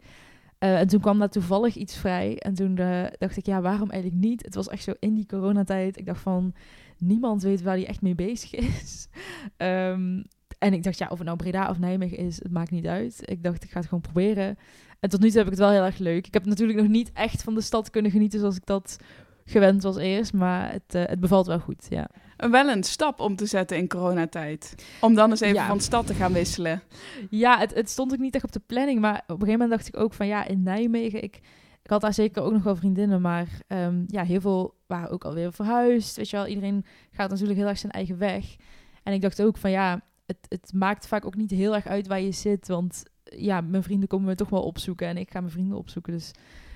en 0.57 0.88
toen 0.88 1.00
kwam 1.00 1.19
daar 1.19 1.30
toevallig 1.30 1.75
iets 1.75 1.97
vrij. 1.97 2.38
En 2.38 2.53
toen 2.53 2.75
dacht 3.18 3.38
ik, 3.38 3.45
ja, 3.45 3.62
waarom 3.62 3.89
eigenlijk 3.89 4.21
niet? 4.24 4.45
Het 4.45 4.56
was 4.56 4.68
echt 4.68 4.83
zo 4.83 4.94
in 5.00 5.13
die 5.13 5.25
coronatijd. 5.25 5.97
Ik 5.97 6.06
dacht 6.06 6.21
van, 6.21 6.53
niemand 6.97 7.44
weet 7.44 7.62
waar 7.62 7.75
hij 7.75 7.88
echt 7.88 8.01
mee 8.01 8.15
bezig 8.15 8.53
is. 8.53 9.07
Ehm, 9.57 10.21
en 10.60 10.74
ik 10.74 10.84
dacht, 10.84 10.98
ja, 10.98 11.07
of 11.10 11.18
het 11.18 11.25
nou 11.28 11.38
Breda 11.38 11.69
of 11.69 11.80
Nijmegen 11.80 12.18
is, 12.18 12.36
het 12.44 12.52
maakt 12.52 12.72
niet 12.72 12.86
uit. 12.88 13.22
Ik 13.25 13.44
dacht, 13.44 13.63
ik 13.63 13.69
ga 13.69 13.78
het 13.78 13.88
gewoon 13.88 14.02
proberen. 14.04 14.57
En 15.00 15.10
tot 15.10 15.19
nu 15.22 15.28
toe 15.28 15.38
heb 15.38 15.46
ik 15.46 15.52
het 15.52 15.62
wel 15.62 15.72
heel 15.72 15.84
erg 15.84 15.98
leuk. 15.98 16.28
Ik 16.28 16.34
heb 16.34 16.46
natuurlijk 16.46 16.80
nog 16.80 16.88
niet 16.88 17.12
echt 17.13 17.44
van 17.44 17.56
de 17.56 17.62
stad 17.62 17.90
kunnen 17.90 18.12
genieten 18.12 18.40
zoals 18.40 18.56
ik 18.56 18.66
dat 18.66 18.98
gewend 19.46 19.84
was 19.84 19.98
eerst. 19.98 20.34
Maar 20.34 20.72
het, 20.72 20.96
eh, 20.96 21.04
het 21.06 21.19
bevalt 21.19 21.46
wel 21.48 21.60
goed, 21.60 21.86
ja. 21.90 22.10
En 22.38 22.52
Wel 22.52 22.69
een 22.69 22.84
stap 22.84 23.19
om 23.19 23.36
te 23.36 23.46
zetten 23.46 23.78
in 23.78 23.88
coronatijd. 23.88 24.75
Om 25.02 25.13
dan 25.13 25.30
eens 25.30 25.40
even 25.42 25.56
Ja. 25.56 25.68
van 25.68 25.80
stad 25.80 26.07
te 26.07 26.13
gaan 26.13 26.34
wisselen. 26.34 26.81
Ja, 27.30 27.57
het, 27.60 27.74
het 27.74 27.90
stond 27.90 28.12
ook 28.13 28.19
niet 28.19 28.36
echt 28.36 28.44
op 28.44 28.52
de 28.52 28.62
planning. 28.66 29.00
Maar 29.00 29.16
op 29.16 29.22
een 29.30 29.36
gegeven 29.36 29.52
moment 29.60 29.69
dacht 29.69 29.88
ik 29.88 29.98
ook 29.98 30.13
van 30.13 30.28
ja, 30.28 30.46
in 30.46 30.63
Nijmegen. 30.63 31.24
Ik, 31.24 31.36
ik 31.84 31.90
had 31.90 32.02
daar 32.02 32.13
zeker 32.13 32.42
ook 32.44 32.52
nog 32.52 32.63
wel 32.63 32.75
vriendinnen. 32.75 33.22
Maar 33.22 33.48
ehm, 33.68 34.04
ja, 34.07 34.24
heel 34.24 34.42
veel 34.42 34.74
waren 34.88 35.10
ook 35.10 35.24
alweer 35.25 35.54
verhuisd. 35.54 36.16
Weet 36.18 36.30
je 36.30 36.36
wel, 36.36 36.48
iedereen 36.48 36.86
gaat 37.12 37.30
natuurlijk 37.30 37.60
heel 37.60 37.68
erg 37.68 37.78
zijn 37.78 37.92
eigen 37.92 38.18
weg. 38.18 38.56
En 39.04 39.13
ik 39.13 39.22
dacht 39.22 39.42
ook 39.42 39.57
van 39.57 39.72
ja, 39.72 40.02
het, 40.25 40.38
het 40.50 40.72
maakt 40.74 41.07
vaak 41.07 41.25
ook 41.25 41.36
niet 41.36 41.51
heel 41.51 41.75
erg 41.75 41.88
uit 41.88 42.07
waar 42.07 42.22
je 42.22 42.31
zit. 42.31 42.68
Want 42.68 43.04
ja, 43.24 43.62
mijn 43.62 43.83
vrienden 43.83 44.07
komen 44.07 44.27
me 44.27 44.36
toch 44.36 44.50
wel 44.50 44.63
opzoeken. 44.63 45.07
En 45.07 45.18
ik 45.18 45.31
ga 45.31 45.39
mijn 45.39 45.51
vrienden 45.51 45.77
opzoeken. 45.77 46.13
Dus 46.13 46.31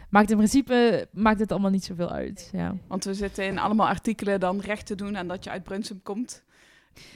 maakt 0.09 0.29
in 0.31 0.37
principe 0.37 1.07
maakt 1.11 1.39
het 1.39 1.51
allemaal 1.51 1.71
niet 1.71 1.83
zoveel 1.83 2.09
uit. 2.09 2.49
Ja. 2.53 2.75
Want 2.87 3.03
we 3.03 3.13
zitten 3.13 3.45
in 3.45 3.57
allemaal 3.57 3.87
artikelen 3.87 4.39
dan 4.39 4.59
recht 4.59 4.85
te 4.85 4.95
doen 4.95 5.17
aan 5.17 5.27
dat 5.27 5.43
je 5.43 5.49
uit 5.49 5.63
Brunsum 5.63 6.01
komt. 6.03 6.43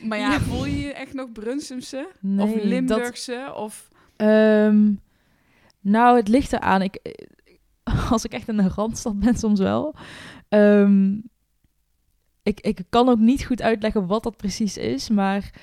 Maar 0.03 0.17
ja, 0.17 0.31
Ja. 0.31 0.39
voel 0.39 0.65
je 0.65 0.77
je 0.79 0.93
echt 0.93 1.13
nog 1.13 1.31
Brunsumse? 1.31 2.09
Nee, 2.19 2.45
of 2.47 2.53
dat- 2.53 2.63
Limburgse? 2.63 3.53
Of... 3.55 3.89
Ehm, 4.15 4.91
nou, 5.81 6.15
het 6.17 6.27
ligt 6.27 6.53
eraan. 6.53 6.81
Ik, 6.81 6.99
als 8.09 8.25
ik 8.25 8.33
echt 8.33 8.47
in 8.47 8.59
een 8.59 8.69
randstad 8.69 9.19
ben, 9.19 9.35
soms 9.37 9.59
wel. 9.59 9.95
Ehm, 10.49 11.13
ik, 12.43 12.59
ik 12.59 12.79
kan 12.89 13.09
ook 13.09 13.19
niet 13.19 13.45
goed 13.45 13.61
uitleggen 13.61 14.07
wat 14.07 14.23
dat 14.23 14.37
precies 14.37 14.77
is, 14.77 15.09
maar 15.09 15.53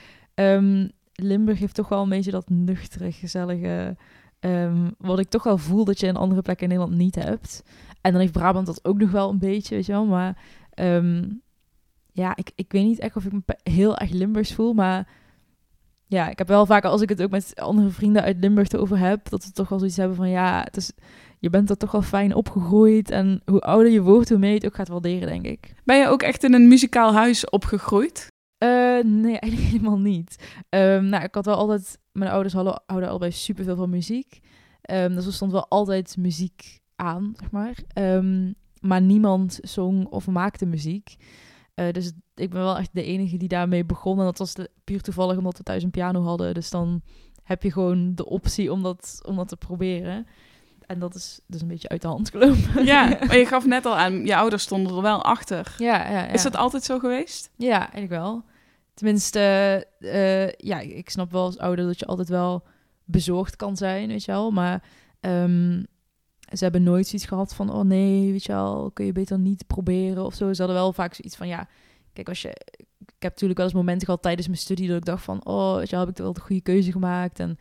ehm, 0.40 0.88
Limburg 1.12 1.58
heeft 1.58 1.74
toch 1.74 1.88
wel 1.88 2.02
een 2.02 2.08
beetje 2.08 2.30
dat 2.30 2.48
nuchtere, 2.48 3.12
gezellige. 3.12 3.96
ehm, 4.40 4.90
wat 4.98 5.18
ik 5.18 5.28
toch 5.28 5.42
wel 5.42 5.58
voel 5.58 5.84
dat 5.84 6.00
je 6.00 6.06
in 6.06 6.16
andere 6.16 6.42
plekken 6.42 6.64
in 6.64 6.72
Nederland 6.72 6.98
niet 6.98 7.14
hebt. 7.14 7.62
En 8.00 8.12
dan 8.12 8.20
heeft 8.20 8.32
Brabant 8.32 8.66
dat 8.66 8.84
ook 8.84 8.98
nog 8.98 9.10
wel 9.10 9.30
een 9.30 9.38
beetje, 9.38 9.74
weet 9.74 9.86
je 9.86 9.92
wel. 9.92 10.06
Maar 10.06 10.36
ehm, 10.70 11.28
ja, 12.12 12.36
ik, 12.36 12.50
ik 12.54 12.72
weet 12.72 12.84
niet 12.84 12.98
echt 12.98 13.16
of 13.16 13.24
ik 13.24 13.32
me 13.32 13.42
heel 13.62 13.96
erg 13.96 14.10
Limburgs 14.10 14.54
voel, 14.54 14.72
maar 14.72 15.08
ja, 16.06 16.28
ik 16.28 16.38
heb 16.38 16.48
wel 16.48 16.66
vaak, 16.66 16.84
als 16.84 17.00
ik 17.00 17.08
het 17.08 17.22
ook 17.22 17.30
met 17.30 17.52
andere 17.54 17.90
vrienden 17.90 18.22
uit 18.22 18.36
Limburg 18.40 18.68
erover 18.68 18.98
heb, 18.98 19.28
dat 19.28 19.42
ze 19.42 19.52
toch 19.52 19.68
wel 19.68 19.78
zoiets 19.78 19.96
hebben 19.96 20.16
van 20.16 20.28
ja, 20.28 20.62
het 20.64 20.76
is, 20.76 20.92
je 21.38 21.50
bent 21.50 21.70
er 21.70 21.76
toch 21.76 21.92
wel 21.92 22.02
fijn 22.02 22.34
opgegroeid. 22.34 23.10
En 23.10 23.42
hoe 23.44 23.60
ouder 23.60 23.92
je 23.92 24.02
wordt, 24.02 24.28
hoe 24.28 24.38
meer 24.38 24.48
je 24.48 24.54
het 24.54 24.66
ook 24.66 24.74
gaat 24.74 24.88
waarderen, 24.88 25.28
denk 25.28 25.44
ik. 25.44 25.74
Ben 25.84 25.98
je 25.98 26.08
ook 26.08 26.22
echt 26.22 26.44
in 26.44 26.54
een 26.54 26.68
muzikaal 26.68 27.12
huis 27.12 27.50
opgegroeid? 27.50 28.29
Eh, 28.60 29.04
nee, 29.04 29.38
eigenlijk 29.42 29.72
helemaal 29.72 29.98
niet. 29.98 30.36
Ehm, 30.68 31.08
nou, 31.08 31.24
ik 31.24 31.34
had 31.34 31.44
wel 31.46 31.56
altijd... 31.56 31.98
Mijn 32.12 32.30
ouders 32.30 32.54
hadden, 32.54 32.82
houden 32.86 33.08
allebei 33.08 33.32
superveel 33.32 33.76
van 33.76 33.90
muziek. 33.90 34.40
Ehm, 34.82 35.14
dus 35.14 35.26
er 35.26 35.32
stond 35.32 35.52
wel 35.52 35.68
altijd 35.68 36.16
muziek 36.16 36.80
aan, 36.96 37.34
zeg 37.40 37.50
maar. 37.50 37.78
Ehm, 37.92 38.52
maar 38.80 39.00
niemand 39.00 39.58
zong 39.62 40.06
of 40.06 40.26
maakte 40.26 40.66
muziek. 40.66 41.16
Eh, 41.74 41.92
dus 41.92 42.12
ik 42.34 42.50
ben 42.50 42.62
wel 42.62 42.78
echt 42.78 42.90
de 42.92 43.02
enige 43.02 43.36
die 43.36 43.48
daarmee 43.48 43.84
begon. 43.84 44.18
En 44.18 44.24
dat 44.24 44.38
was 44.38 44.54
de, 44.54 44.70
puur 44.84 45.00
toevallig 45.02 45.36
omdat 45.36 45.56
we 45.56 45.62
thuis 45.62 45.82
een 45.82 45.90
piano 45.90 46.22
hadden. 46.22 46.54
Dus 46.54 46.70
dan 46.70 47.02
heb 47.42 47.62
je 47.62 47.72
gewoon 47.72 48.14
de 48.14 48.26
optie 48.26 48.72
om 48.72 48.82
dat, 48.82 49.20
om 49.26 49.36
dat 49.36 49.48
te 49.48 49.56
proberen. 49.56 50.26
En 50.86 50.98
dat 50.98 51.14
is 51.14 51.40
dus 51.46 51.60
een 51.60 51.68
beetje 51.68 51.88
uit 51.88 52.02
de 52.02 52.08
hand 52.08 52.30
gelopen. 52.30 52.84
Ja, 52.84 53.08
maar 53.26 53.38
je 53.38 53.46
gaf 53.46 53.66
net 53.66 53.86
al 53.86 53.96
aan, 53.96 54.26
je 54.26 54.36
ouders 54.36 54.62
stonden 54.62 54.96
er 54.96 55.02
wel 55.02 55.24
achter. 55.24 55.74
ja, 55.78 56.10
ja, 56.10 56.10
ja. 56.10 56.26
Is 56.26 56.42
dat 56.42 56.56
altijd 56.56 56.84
zo 56.84 56.98
geweest? 56.98 57.50
Ja, 57.56 57.78
eigenlijk 57.78 58.10
wel. 58.10 58.44
Tenminste, 59.00 59.40
eh, 59.98 60.48
ja, 60.48 60.80
ik 60.80 61.10
snap 61.10 61.32
wel 61.32 61.44
als 61.44 61.58
ouder 61.58 61.86
dat 61.86 61.98
je 61.98 62.06
altijd 62.06 62.28
wel 62.28 62.66
bezorgd 63.04 63.56
kan 63.56 63.76
zijn, 63.76 64.08
weet 64.08 64.24
je 64.24 64.32
wel. 64.32 64.50
Maar 64.50 64.82
ehm, 65.20 65.82
ze 66.52 66.62
hebben 66.64 66.82
nooit 66.82 67.06
zoiets 67.06 67.28
gehad 67.28 67.54
van, 67.54 67.72
oh 67.72 67.84
nee, 67.84 68.32
weet 68.32 68.44
je 68.44 68.52
wel, 68.52 68.90
kun 68.90 69.04
je 69.04 69.12
beter 69.12 69.38
niet 69.38 69.66
proberen 69.66 70.24
of 70.24 70.34
zo. 70.34 70.52
Ze 70.52 70.62
hadden 70.62 70.80
wel 70.80 70.92
vaak 70.92 71.14
zoiets 71.14 71.36
van, 71.36 71.48
ja, 71.48 71.68
kijk, 72.12 72.28
als 72.28 72.42
je... 72.42 72.48
Ik 72.98 73.22
heb 73.22 73.32
natuurlijk 73.32 73.58
wel 73.58 73.66
eens 73.66 73.76
momenten 73.76 74.06
gehad 74.06 74.22
tijdens 74.22 74.46
mijn 74.46 74.58
studie 74.58 74.88
dat 74.88 74.96
ik 74.96 75.04
dacht 75.04 75.24
van, 75.24 75.46
oh, 75.46 75.76
weet 75.76 75.90
je 75.90 75.96
wel, 75.96 76.04
heb 76.04 76.14
ik 76.14 76.22
wel 76.22 76.32
de 76.32 76.40
goede 76.40 76.62
keuze 76.62 76.92
gemaakt. 76.92 77.40
En 77.40 77.58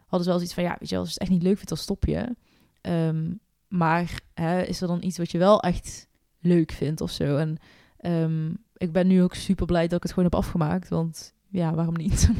hadden 0.00 0.22
ze 0.22 0.28
wel 0.28 0.38
zoiets 0.38 0.54
van, 0.54 0.62
ja, 0.62 0.76
weet 0.78 0.88
je 0.88 0.94
wel, 0.94 1.04
als 1.04 1.12
het 1.12 1.20
echt 1.20 1.30
niet 1.30 1.42
leuk 1.42 1.56
vindt, 1.56 1.68
dan 1.68 1.78
stop 1.78 2.04
je. 2.04 2.36
Ehm, 2.80 3.34
maar 3.68 4.20
hè, 4.34 4.62
is 4.62 4.80
er 4.80 4.88
dan 4.88 5.02
iets 5.02 5.18
wat 5.18 5.30
je 5.30 5.38
wel 5.38 5.60
echt 5.60 6.08
leuk 6.40 6.72
vindt 6.72 7.00
of 7.00 7.10
zo? 7.10 7.36
En 7.36 7.58
ehm, 7.96 8.54
ik 8.78 8.92
ben 8.92 9.06
nu 9.06 9.22
ook 9.22 9.34
super 9.34 9.66
blij 9.66 9.86
dat 9.86 9.96
ik 9.96 10.02
het 10.02 10.12
gewoon 10.12 10.28
heb 10.30 10.38
afgemaakt. 10.38 10.88
Want 10.88 11.34
ja, 11.48 11.74
waarom 11.74 11.96
niet? 11.96 12.28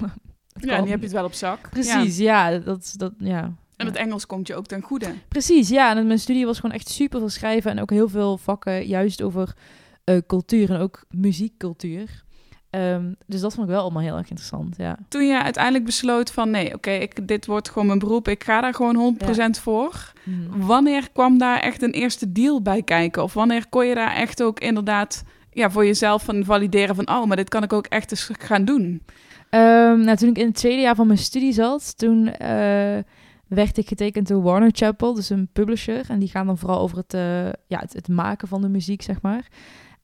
Ja, 0.61 0.81
nu 0.81 0.91
heb 0.91 0.99
je 0.99 1.05
het 1.05 1.15
wel 1.15 1.25
op 1.25 1.33
zak. 1.33 1.71
Precies, 1.71 2.19
ja. 2.19 2.59
dat, 2.59 2.95
dat, 2.97 3.13
ja. 3.19 3.53
En 3.77 3.87
het 3.87 3.97
Engels 3.97 4.27
komt 4.27 4.47
je 4.47 4.55
ook 4.55 4.67
ten 4.67 4.83
goede. 4.83 5.15
Precies, 5.29 5.69
ja. 5.69 5.97
En 5.97 6.07
mijn 6.07 6.19
studie 6.19 6.47
was 6.47 6.59
gewoon 6.59 6.75
echt 6.75 6.89
super 6.89 7.19
veel 7.19 7.29
schrijven. 7.29 7.71
En 7.71 7.81
ook 7.81 7.91
heel 7.91 8.09
veel 8.09 8.39
vakken 8.39 8.87
juist 8.87 9.23
over 9.23 9.57
eh, 10.05 10.17
cultuur 10.27 10.71
en 10.71 10.81
ook 10.81 11.05
muziekcultuur. 11.11 12.25
Ehm, 12.71 13.13
dus 13.27 13.41
dat 13.41 13.55
vond 13.55 13.67
ik 13.67 13.73
wel 13.73 13.83
allemaal 13.83 14.03
heel 14.03 14.17
erg 14.17 14.29
interessant, 14.31 14.77
ja. 14.77 14.99
Toen 15.09 15.27
je 15.27 15.43
uiteindelijk 15.43 15.85
besloot 15.85 16.31
van 16.31 16.51
nee, 16.51 16.75
oké, 16.75 16.91
ik 16.91 17.29
dit 17.29 17.47
wordt 17.47 17.69
gewoon 17.69 17.87
mijn 17.87 17.99
beroep, 17.99 18.29
ik 18.29 18.45
ga 18.45 18.61
daar 18.61 18.75
gewoon 18.75 18.97
100% 18.97 19.61
voor. 19.61 20.13
Mhm. 20.25 20.67
Wanneer 20.67 21.11
kwam 21.13 21.39
daar 21.39 21.61
echt 21.61 21.83
een 21.83 21.91
eerste 21.91 22.33
deal 22.33 22.63
bij 22.63 22.83
kijken? 22.83 23.23
Of 23.23 23.35
wanneer 23.35 23.69
kon 23.69 23.87
je 23.87 23.95
daar 23.95 24.15
echt 24.15 24.43
ook 24.43 24.61
inderdaad 24.61 25.23
ja, 25.59 25.71
voor 25.71 25.87
jezelf 25.87 26.23
van 26.23 26.45
valideren 26.45 26.95
van 26.95 27.09
oh, 27.09 27.25
maar 27.25 27.37
dit 27.37 27.49
kan 27.49 27.63
ik 27.63 27.73
ook 27.73 27.87
echt 27.87 28.11
eens 28.11 28.31
gaan 28.39 28.65
doen? 28.65 29.03
Ehm, 29.51 30.01
nou, 30.01 30.17
toen 30.17 30.29
ik 30.29 30.39
in 30.39 30.47
het 30.47 30.55
tweede 30.55 30.83
jaar 30.83 30.95
van 30.95 31.07
mijn 31.07 31.19
studie 31.19 31.53
zat, 31.53 31.99
toen 31.99 32.29
eh, 32.29 32.99
werd 33.47 33.77
ik 33.77 33.89
getekend 33.89 34.29
door 34.29 34.43
Warner 34.43 34.71
Chappell, 34.73 35.15
dus 35.15 35.31
een 35.31 35.49
publisher. 35.53 36.11
En 36.11 36.19
die 36.19 36.29
gaan 36.29 36.47
dan 36.47 36.59
vooral 36.59 36.81
over 36.81 36.97
het, 36.97 37.15
eh, 37.15 37.47
ja, 37.67 37.79
het, 37.79 37.93
het 37.93 38.09
maken 38.09 38.49
van 38.49 38.61
de 38.61 38.69
muziek, 38.69 39.03
zeg 39.03 39.23
maar. 39.23 39.49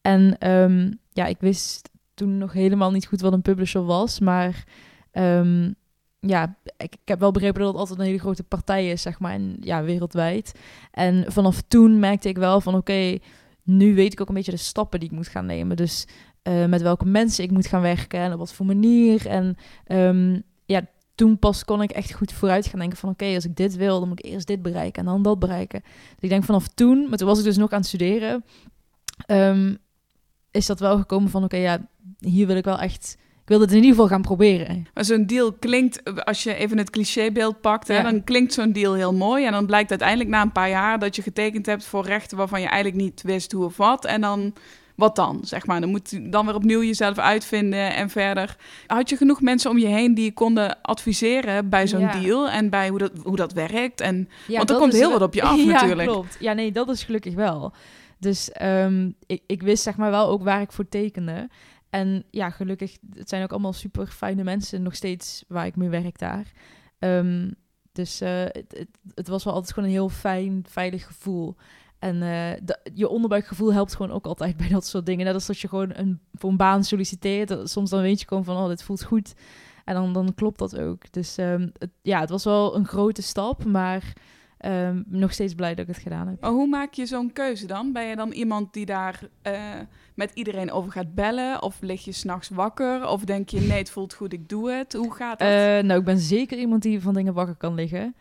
En 0.01 0.39
ehm, 0.39 0.93
ja, 1.13 1.27
ik 1.27 1.37
wist 1.41 1.91
toen 2.15 2.39
nog 2.39 2.53
helemaal 2.53 2.91
niet 2.91 3.07
goed 3.07 3.21
wat 3.21 3.33
een 3.33 3.43
publisher 3.43 3.85
was, 3.85 4.21
maar 4.21 4.65
ehm, 5.11 5.71
ja, 6.21 6.57
ik, 6.77 6.95
ik 6.95 7.09
heb 7.09 7.21
wel 7.21 7.31
begrepen 7.31 7.61
dat 7.61 7.69
het 7.69 7.79
altijd 7.79 7.99
een 7.99 8.05
hele 8.05 8.19
grote 8.19 8.43
partij 8.43 8.91
is, 8.91 9.03
zeg 9.03 9.19
maar, 9.19 9.33
en, 9.33 9.57
ja, 9.61 9.83
wereldwijd. 9.83 10.59
En 10.91 11.33
vanaf 11.33 11.63
toen 11.69 11.99
merkte 11.99 12.29
ik 12.29 12.37
wel 12.39 12.61
van, 12.61 12.75
oké, 12.75 13.19
nu 13.65 13.95
weet 13.95 14.13
ik 14.13 14.21
ook 14.21 14.29
een 14.29 14.35
beetje 14.35 14.51
de 14.51 14.57
stappen 14.57 15.01
die 15.01 15.09
ik 15.09 15.15
moet 15.15 15.29
gaan 15.29 15.47
nemen. 15.47 15.77
Dus 15.77 16.07
uh, 16.43 16.67
met 16.67 16.83
welke 16.83 17.07
mensen 17.07 17.45
ik 17.45 17.51
moet 17.51 17.67
gaan 17.67 17.81
werken 17.81 18.21
en 18.21 18.33
op 18.33 18.39
wat 18.39 18.53
voor 18.53 18.67
manier. 18.67 19.27
En 19.27 19.57
um, 19.87 20.43
ja, 20.67 20.87
toen 21.15 21.39
pas 21.39 21.65
kon 21.65 21.83
ik 21.83 21.91
echt 21.91 22.13
goed 22.13 22.33
vooruit 22.33 22.67
gaan 22.67 22.79
denken 22.79 22.99
van... 22.99 23.09
oké, 23.09 23.35
als 23.35 23.45
ik 23.45 23.57
dit 23.57 23.77
wil, 23.77 23.99
dan 23.99 24.09
moet 24.09 24.25
ik 24.25 24.33
eerst 24.33 24.47
dit 24.47 24.63
bereiken 24.63 25.03
en 25.03 25.09
dan 25.09 25.23
dat 25.23 25.39
bereiken. 25.39 25.81
Dus 25.83 26.21
ik 26.21 26.29
denk 26.29 26.45
vanaf 26.45 26.69
toen, 26.69 27.09
maar 27.09 27.19
toen 27.19 27.29
was 27.29 27.39
ik 27.39 27.45
dus 27.45 27.57
nog 27.57 27.71
aan 27.71 27.79
het 27.79 27.89
studeren... 27.89 28.45
Um, 29.27 29.79
is 30.51 30.67
dat 30.67 30.81
wel 30.81 30.99
gekomen 30.99 31.31
van 31.31 31.45
oké, 31.45 31.57
ja, 31.57 31.89
hier 32.19 32.47
wil 32.47 32.57
ik 32.57 32.65
wel 32.65 32.79
echt 32.79 33.17
ik 33.45 33.51
wilde 33.51 33.65
het 33.65 33.73
in 33.73 33.81
ieder 33.81 33.95
geval 33.95 34.09
gaan 34.09 34.23
proberen. 34.23 34.87
Maar 34.95 35.05
zo'n 35.05 35.27
deal 35.27 35.53
klinkt, 35.53 36.25
als 36.25 36.43
je 36.43 36.55
even 36.55 36.79
het 36.79 36.91
clichébeeld 36.91 37.61
pakt, 37.61 37.89
hè, 37.89 38.03
dan 38.03 38.25
klinkt 38.25 38.53
zo'n 38.53 38.73
deal 38.73 38.95
heel 38.95 39.15
mooi. 39.15 39.47
En 39.47 39.53
dan 39.53 39.67
blijkt 39.67 39.91
uiteindelijk 39.91 40.31
na 40.31 40.43
een 40.43 40.53
paar 40.53 40.69
jaar 40.69 40.99
dat 40.99 41.17
je 41.17 41.23
getekend 41.23 41.67
hebt 41.67 41.85
voor 41.85 42.05
rechten 42.05 42.37
waarvan 42.37 42.61
je 42.61 42.67
eigenlijk 42.67 43.03
niet 43.03 43.23
wist 43.23 43.53
hoe 43.53 43.65
of 43.65 43.77
wat. 43.77 44.05
En 44.05 44.21
dan, 44.21 44.55
wat 44.95 45.17
dan, 45.17 45.41
zeg 45.43 45.67
maar. 45.67 45.81
Dan 45.81 45.91
moet 45.91 46.11
je 46.11 46.29
dan 46.29 46.47
weer 46.47 46.55
opnieuw 46.55 46.83
jezelf 46.83 47.19
uitvinden 47.19 47.95
en 47.95 48.11
verder. 48.11 48.57
Had 48.87 49.09
je 49.09 49.17
genoeg 49.17 49.41
mensen 49.41 49.71
om 49.71 49.79
je 49.79 49.87
heen 49.87 50.15
die 50.15 50.25
je 50.25 50.33
konden 50.33 50.83
adviseren 50.83 51.69
bij 51.69 51.87
zo'n 51.87 52.11
deal 52.21 52.51
en 52.51 52.71
bij 52.71 52.89
hoe 52.89 52.99
dat, 52.99 53.13
hoe 53.23 53.37
dat 53.37 53.53
werkt? 53.53 54.01
En, 54.01 54.29
want 54.47 54.71
er 54.71 54.77
komt 54.77 54.93
heel 54.93 55.13
wat 55.13 55.23
op 55.23 55.35
je 55.35 55.43
af 55.53 55.65
natuurlijk. 55.65 56.09
Ja, 56.09 56.15
klopt. 56.15 56.37
Ja, 56.41 56.53
nee, 56.53 56.73
dat 56.73 56.89
is 56.89 57.03
gelukkig 57.03 57.35
wel. 57.35 57.73
Dus 58.19 58.51
um, 58.63 59.15
ik, 59.27 59.43
ik 59.47 59.63
wist 59.63 59.83
zeg 59.83 59.97
maar 59.97 60.11
wel 60.11 60.29
ook 60.29 60.43
waar 60.43 60.61
ik 60.61 60.73
voor 60.73 60.89
tekende. 60.89 61.49
En 61.95 62.25
ja, 62.31 62.51
gelukkig, 62.51 62.97
het 63.13 63.29
zijn 63.29 63.43
ook 63.43 63.51
allemaal 63.51 63.73
super 63.73 64.07
fijne 64.07 64.43
mensen 64.43 64.83
nog 64.83 64.95
steeds 64.95 65.45
waar 65.49 65.67
ik 65.67 65.77
mee 65.77 65.89
werk 65.89 66.19
daar. 66.19 66.53
Um, 66.99 67.55
dus 67.93 68.23
uh, 68.23 68.29
het, 68.45 68.87
het, 69.15 69.29
was 69.29 69.45
wel 69.45 69.55
altijd 69.55 69.73
gewoon 69.73 69.89
een 69.89 69.95
heel 69.95 70.09
fijn, 70.09 70.65
veilig 70.69 71.07
gevoel. 71.07 71.57
En 71.99 72.21
de, 72.65 72.79
je 72.95 73.09
onderbuikgevoel 73.09 73.73
helpt 73.73 73.95
gewoon 73.95 74.13
ook 74.13 74.27
altijd 74.27 74.57
bij 74.63 74.69
dat 74.69 74.87
soort 74.87 75.07
dingen. 75.07 75.25
Net 75.25 75.35
als 75.35 75.47
dat 75.47 75.59
je 75.59 75.69
gewoon 75.69 75.91
een, 75.95 76.21
voor 76.33 76.51
een 76.51 76.57
baan 76.57 76.85
solliciteert. 76.85 77.71
Soms 77.71 77.91
dan 77.91 78.03
weet 78.03 78.21
je 78.21 78.27
gewoon 78.27 78.45
van, 78.45 78.57
oh, 78.57 78.69
dit 78.69 78.83
voelt 78.83 79.05
goed. 79.05 79.35
En 79.85 79.95
dan, 79.95 80.13
dan 80.13 80.35
klopt 80.35 80.59
dat 80.59 80.79
ook. 80.79 81.13
Dus 81.13 81.37
het, 81.37 81.91
ja, 82.03 82.21
het 82.21 82.31
was 82.31 82.45
wel 82.45 82.77
een 82.77 82.87
grote 82.87 83.23
stap, 83.23 83.65
maar 83.65 84.13
um, 84.65 85.05
nog 85.07 85.33
steeds 85.33 85.55
blij 85.55 85.75
dat 85.75 85.89
ik 85.89 85.95
het 85.95 86.03
gedaan 86.03 86.29
heb. 86.29 86.41
Maar 86.41 86.51
hoe 86.51 86.67
maak 86.67 86.95
je 86.95 87.07
zo'n 87.07 87.33
keuze 87.33 87.67
dan? 87.67 87.93
Ben 87.93 88.05
je 88.05 88.17
dan 88.17 88.33
iemand 88.33 88.73
die 88.73 88.87
daar 88.87 89.21
uh, 89.43 89.53
met 90.15 90.31
iedereen 90.35 90.71
over 90.71 90.93
gaat 90.93 91.15
bellen? 91.15 91.63
Of 91.63 91.77
lig 91.81 92.05
je 92.05 92.13
s'nachts 92.13 92.49
wakker? 92.49 93.07
Of 93.07 93.25
denk 93.25 93.49
je, 93.49 93.61
nee, 93.61 93.79
het 93.79 93.91
voelt 93.91 94.15
goed, 94.15 94.33
ik 94.33 94.49
doe 94.49 94.71
het? 94.71 94.93
Hoe 94.93 95.15
gaat 95.15 95.39
dat? 95.39 95.49
Uh, 95.49 95.55
nou, 95.55 95.99
ik 95.99 96.05
ben 96.05 96.19
zeker 96.19 96.59
iemand 96.59 96.83
die 96.83 97.01
van 97.01 97.15
dingen 97.15 97.35
wakker 97.35 97.55
kan 97.57 97.75
liggen. 97.75 98.15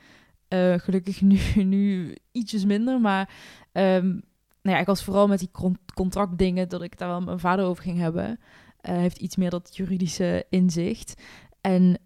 Uh, 0.49 0.73
gelukkig 0.77 1.21
nu, 1.21 1.39
nu 1.75 2.15
ietsjes 2.31 2.65
minder, 2.65 2.99
maar... 2.99 3.29
Um, 3.73 4.21
nou 4.61 4.75
ja, 4.75 4.81
ik 4.81 4.87
was 4.87 5.03
vooral 5.03 5.27
met 5.27 5.39
die 5.39 5.51
contractdingen 5.93 6.69
dat 6.69 6.81
ik 6.81 6.97
daar 6.97 7.07
wel 7.07 7.17
met 7.17 7.27
mijn 7.27 7.39
vader 7.39 7.65
over 7.65 7.83
ging 7.83 7.97
hebben. 7.97 8.39
Hij 8.81 8.99
heeft 8.99 9.17
iets 9.17 9.35
meer 9.35 9.49
dat 9.49 9.75
juridische 9.75 10.45
inzicht. 10.49 11.21
En 11.61 11.97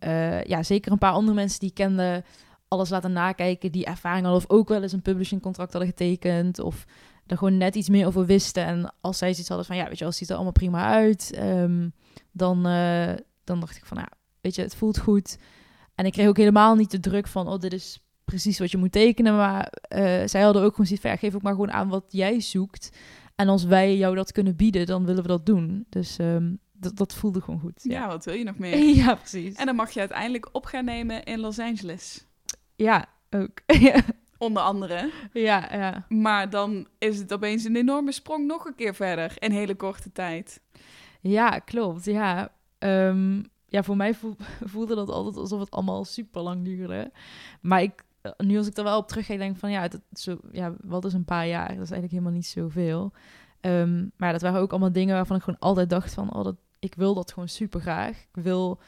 ja, 0.44 0.64
zeker 0.64 0.92
een 0.92 0.98
paar 0.98 1.12
andere 1.12 1.36
mensen 1.36 1.60
die 1.60 1.74
kenden 1.74 2.24
alles 2.68 2.90
laten 2.90 3.12
nakijken, 3.12 3.72
die 3.72 3.86
ervaring 3.86 4.26
hadden 4.26 4.44
of 4.44 4.58
ook 4.58 4.68
wel 4.68 4.82
eens 4.82 4.92
een 4.92 5.02
publishing 5.02 5.42
contract 5.42 5.72
hadden 5.72 5.90
getekend 5.90 6.60
of 6.60 6.86
er 7.26 7.38
gewoon 7.38 7.58
net 7.58 7.76
iets 7.76 7.90
meer 7.90 8.08
over 8.08 8.26
wisten. 8.26 8.66
En 8.66 8.94
als 9.02 9.18
zij 9.18 9.30
zoiets 9.30 9.50
hadden 9.50 9.68
van, 9.68 9.76
ja, 9.76 9.88
weet 9.88 9.98
je, 9.98 10.06
als 10.06 10.14
het 10.14 10.24
ziet 10.24 10.30
er 10.30 10.36
allemaal 10.36 10.54
prima 10.54 10.86
uit, 10.86 11.40
um, 11.40 11.94
dan, 12.32 12.68
uh, 12.68 13.14
dan 13.44 13.60
dacht 13.60 13.78
ik 13.78 13.86
van, 13.86 13.98
ja, 13.98 14.10
weet 14.42 14.56
je, 14.56 14.62
het 14.62 14.76
voelt 14.76 14.98
goed. 14.98 15.38
En 15.96 16.06
ik 16.06 16.12
kreeg 16.12 16.28
ook 16.28 16.38
helemaal 16.38 16.76
niet 16.76 16.92
de 16.92 17.00
druk 17.00 17.28
van, 17.28 17.48
oh, 17.48 17.60
dit 17.60 17.74
is 17.74 18.02
precies 18.26 18.60
wat 18.60 18.72
je 18.72 18.78
moet 18.78 18.92
tekenen. 18.92 19.36
Maar 19.36 19.74
uh, 19.90 20.22
zij 20.26 20.42
hadden 20.42 20.62
ook 20.62 20.72
gewoon 20.72 20.86
zoiets 20.86 21.02
van, 21.02 21.12
ja, 21.12 21.18
geef 21.18 21.36
ook 21.36 21.42
maar 21.42 21.52
gewoon 21.52 21.72
aan 21.72 21.90
wat 21.90 22.06
jij 22.10 22.42
zoekt. 22.42 22.98
En 23.36 23.48
als 23.48 23.64
wij 23.64 23.98
jou 23.98 24.16
dat 24.16 24.32
kunnen 24.32 24.56
bieden, 24.56 24.86
dan 24.86 25.06
willen 25.06 25.22
we 25.22 25.28
dat 25.28 25.46
doen. 25.46 25.86
Dus 25.90 26.18
um, 26.20 26.60
dat, 26.74 26.98
dat 26.98 27.14
voelde 27.14 27.42
gewoon 27.42 27.60
goed. 27.60 27.80
Ja. 27.84 27.92
ja, 27.92 28.08
wat 28.08 28.26
wil 28.26 28.34
je 28.34 28.44
nog 28.44 28.58
meer? 28.58 28.78
ja, 29.04 29.16
precies. 29.16 29.56
En 29.56 29.66
dan 29.66 29.76
mag 29.76 29.92
je 29.92 30.00
uiteindelijk 30.00 30.50
op 30.52 30.66
gaan 30.66 30.86
nemen 30.86 31.24
in 31.24 31.40
Los 31.40 31.60
Angeles. 31.60 32.27
Ja, 32.78 33.06
ook. 33.30 33.62
Onder 34.38 34.64
andere. 34.64 35.12
Ja, 35.34 35.76
ja. 35.76 36.06
Maar 36.10 36.50
dan 36.50 36.88
is 36.98 37.20
het 37.20 37.34
opeens 37.34 37.64
een 37.64 37.76
enorme 37.76 38.12
sprong 38.12 38.46
nog 38.48 38.66
een 38.66 38.76
keer 38.76 38.96
verder 38.96 39.34
in 39.40 39.52
hele 39.52 39.76
korte 39.76 40.12
tijd. 40.12 40.62
Ja, 41.22 41.60
klopt. 41.60 42.06
Ja, 42.06 42.52
um, 42.80 43.46
ja 43.68 43.84
voor 43.84 43.98
mij 43.98 44.14
voelde 44.74 44.96
dat 44.96 45.10
altijd 45.10 45.36
alsof 45.36 45.60
het 45.60 45.72
allemaal 45.72 46.06
super 46.06 46.42
lang 46.42 46.64
duurde. 46.64 47.12
Maar 47.62 47.82
ik, 47.82 48.04
nu 48.38 48.58
als 48.58 48.68
ik 48.68 48.78
er 48.78 48.84
wel 48.84 48.98
op 48.98 49.08
terug 49.08 49.26
ga, 49.26 49.38
denk 49.38 49.58
van 49.58 49.72
ja, 49.72 49.82
het, 49.82 50.02
zo, 50.14 50.38
ja, 50.52 50.74
wat 50.84 51.06
is 51.06 51.14
een 51.14 51.26
paar 51.26 51.48
jaar? 51.48 51.68
Dat 51.68 51.84
is 51.84 51.92
eigenlijk 51.92 52.12
helemaal 52.12 52.32
niet 52.32 52.48
zoveel. 52.48 53.12
Um, 53.62 54.12
maar 54.18 54.32
dat 54.32 54.42
waren 54.42 54.62
ook 54.62 54.72
allemaal 54.72 54.92
dingen 54.92 55.16
waarvan 55.16 55.36
ik 55.36 55.44
gewoon 55.44 55.60
altijd 55.60 55.90
dacht 55.90 56.14
van, 56.14 56.34
oh, 56.34 56.44
dat, 56.44 56.56
ik 56.80 56.96
wil 56.96 57.14
dat 57.14 57.32
gewoon 57.32 57.50
super 57.50 57.82
graag. 57.82 58.18
Ik 58.18 58.44
wil 58.44 58.80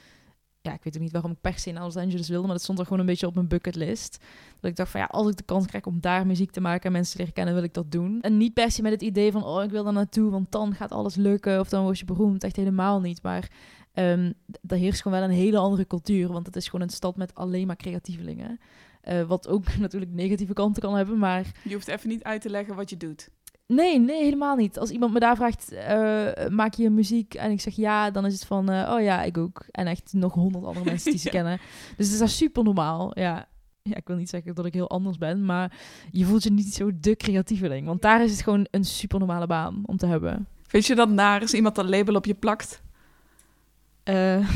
ja, 0.61 0.73
ik 0.73 0.83
weet 0.83 0.95
ook 0.95 1.01
niet 1.01 1.11
waarom 1.11 1.31
ik 1.31 1.41
per 1.41 1.59
se 1.59 1.71
naar 1.71 1.83
Los 1.83 1.95
Angeles 1.95 2.29
wilde, 2.29 2.45
maar 2.45 2.55
dat 2.55 2.63
stond 2.63 2.79
er 2.79 2.83
gewoon 2.83 2.99
een 2.99 3.05
beetje 3.05 3.27
op 3.27 3.33
mijn 3.35 3.47
bucketlist. 3.47 4.17
Dat 4.59 4.69
ik 4.71 4.75
dacht 4.75 4.91
van 4.91 4.99
ja, 4.99 5.05
als 5.05 5.27
ik 5.27 5.37
de 5.37 5.43
kans 5.43 5.65
krijg 5.65 5.85
om 5.85 6.01
daar 6.01 6.27
muziek 6.27 6.51
te 6.51 6.61
maken 6.61 6.85
en 6.85 6.91
mensen 6.91 7.11
te 7.11 7.17
leren 7.17 7.33
kennen, 7.33 7.53
wil 7.53 7.63
ik 7.63 7.73
dat 7.73 7.91
doen. 7.91 8.21
En 8.21 8.37
niet 8.37 8.53
per 8.53 8.71
se 8.71 8.81
met 8.81 8.91
het 8.91 9.01
idee 9.01 9.31
van 9.31 9.43
oh, 9.43 9.63
ik 9.63 9.69
wil 9.69 9.83
daar 9.83 9.93
naartoe, 9.93 10.31
want 10.31 10.51
dan 10.51 10.73
gaat 10.73 10.91
alles 10.91 11.15
lukken 11.15 11.59
of 11.59 11.69
dan 11.69 11.83
word 11.83 11.99
je 11.99 12.05
beroemd. 12.05 12.43
Echt 12.43 12.55
helemaal 12.55 12.99
niet. 12.99 13.21
Maar 13.21 13.51
um, 13.93 14.33
er 14.67 14.77
heerst 14.77 15.01
gewoon 15.01 15.19
wel 15.19 15.29
een 15.29 15.35
hele 15.35 15.57
andere 15.57 15.87
cultuur, 15.87 16.31
want 16.31 16.45
het 16.45 16.55
is 16.55 16.65
gewoon 16.65 16.81
een 16.81 16.93
stad 16.93 17.15
met 17.15 17.35
alleen 17.35 17.67
maar 17.67 17.75
creatievelingen. 17.75 18.59
Uh, 19.03 19.23
wat 19.23 19.47
ook 19.47 19.77
natuurlijk 19.77 20.11
negatieve 20.11 20.53
kanten 20.53 20.81
kan 20.81 20.95
hebben, 20.95 21.17
maar... 21.17 21.51
Je 21.63 21.73
hoeft 21.73 21.87
even 21.87 22.09
niet 22.09 22.23
uit 22.23 22.41
te 22.41 22.49
leggen 22.49 22.75
wat 22.75 22.89
je 22.89 22.97
doet. 22.97 23.29
Nee, 23.73 23.99
nee, 23.99 24.23
helemaal 24.23 24.55
niet. 24.55 24.79
Als 24.79 24.89
iemand 24.89 25.13
me 25.13 25.19
daar 25.19 25.35
vraagt, 25.35 25.73
uh, 25.73 26.47
maak 26.47 26.73
je 26.73 26.89
muziek? 26.89 27.33
En 27.33 27.51
ik 27.51 27.61
zeg 27.61 27.75
ja, 27.75 28.11
dan 28.11 28.25
is 28.25 28.33
het 28.33 28.45
van, 28.45 28.71
uh, 28.71 28.91
oh 28.93 29.01
ja, 29.01 29.23
ik 29.23 29.38
ook. 29.38 29.65
En 29.71 29.88
echt 29.88 30.13
nog 30.13 30.33
honderd 30.33 30.65
andere 30.65 30.85
mensen 30.91 31.11
die 31.11 31.19
ze 31.19 31.29
kennen. 31.29 31.57
Dus 31.97 32.05
het 32.05 32.13
is 32.13 32.19
daar 32.19 32.29
super 32.29 32.63
normaal, 32.63 33.19
ja. 33.19 33.47
Ja, 33.81 33.95
ik 33.95 34.07
wil 34.07 34.15
niet 34.15 34.29
zeggen 34.29 34.55
dat 34.55 34.65
ik 34.65 34.73
heel 34.73 34.89
anders 34.89 35.17
ben, 35.17 35.45
maar 35.45 35.77
je 36.11 36.25
voelt 36.25 36.43
je 36.43 36.51
niet 36.51 36.73
zo 36.73 36.91
de 36.99 37.15
creatieveling. 37.15 37.88
Want 37.88 38.01
daar 38.01 38.23
is 38.23 38.31
het 38.31 38.41
gewoon 38.41 38.67
een 38.71 38.83
super 38.83 39.19
normale 39.19 39.47
baan 39.47 39.83
om 39.85 39.97
te 39.97 40.05
hebben. 40.05 40.47
Vind 40.67 40.85
je 40.85 40.95
dat 40.95 41.09
naar 41.09 41.41
als 41.41 41.53
iemand 41.53 41.75
dat 41.75 41.89
label 41.89 42.15
op 42.15 42.25
je 42.25 42.33
plakt? 42.33 42.81
Uh, 44.05 44.49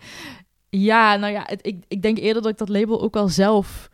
ja, 0.90 1.16
nou 1.16 1.32
ja, 1.32 1.42
het, 1.46 1.66
ik, 1.66 1.84
ik 1.88 2.02
denk 2.02 2.18
eerder 2.18 2.42
dat 2.42 2.50
ik 2.50 2.58
dat 2.58 2.68
label 2.68 3.02
ook 3.02 3.14
wel 3.14 3.28
zelf 3.28 3.90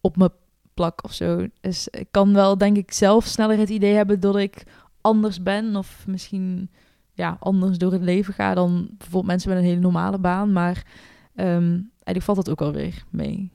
op 0.00 0.16
me 0.16 0.30
plak 0.76 1.04
of 1.04 1.12
zo. 1.12 1.46
Dus 1.60 1.88
ik 1.88 2.08
kan 2.10 2.32
wel, 2.32 2.58
denk 2.58 2.76
ik, 2.76 2.92
zelf 2.92 3.24
sneller 3.24 3.58
het 3.58 3.68
idee 3.68 3.94
hebben 3.94 4.20
dat 4.20 4.36
ik 4.36 4.62
anders 5.00 5.42
ben. 5.42 5.76
Of 5.76 6.04
misschien 6.06 6.70
ja, 7.12 7.36
anders 7.40 7.78
door 7.78 7.92
het 7.92 8.02
leven 8.02 8.34
ga 8.34 8.54
dan 8.54 8.88
bijvoorbeeld 8.90 9.26
mensen 9.26 9.48
met 9.48 9.58
een 9.58 9.64
hele 9.64 9.80
normale 9.80 10.18
baan. 10.18 10.52
Maar 10.52 10.86
um, 11.34 11.90
eigenlijk 11.94 12.22
valt 12.22 12.36
dat 12.36 12.50
ook 12.50 12.60
alweer 12.60 13.04
mee. 13.10 13.50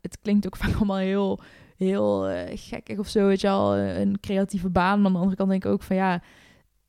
Het 0.00 0.18
klinkt 0.22 0.46
ook 0.46 0.56
vaak 0.62 0.74
allemaal 0.74 0.96
heel, 0.96 1.40
heel 1.76 2.30
uh, 2.30 2.40
gekkig 2.54 2.98
of 2.98 3.08
zo, 3.08 3.26
weet 3.26 3.40
je 3.40 3.48
al. 3.48 3.76
Een 3.76 4.20
creatieve 4.20 4.70
baan. 4.70 4.98
Maar 4.98 5.06
aan 5.06 5.12
de 5.12 5.18
andere 5.18 5.36
kant 5.36 5.50
denk 5.50 5.64
ik 5.64 5.70
ook 5.70 5.82
van 5.82 5.96
ja, 5.96 6.22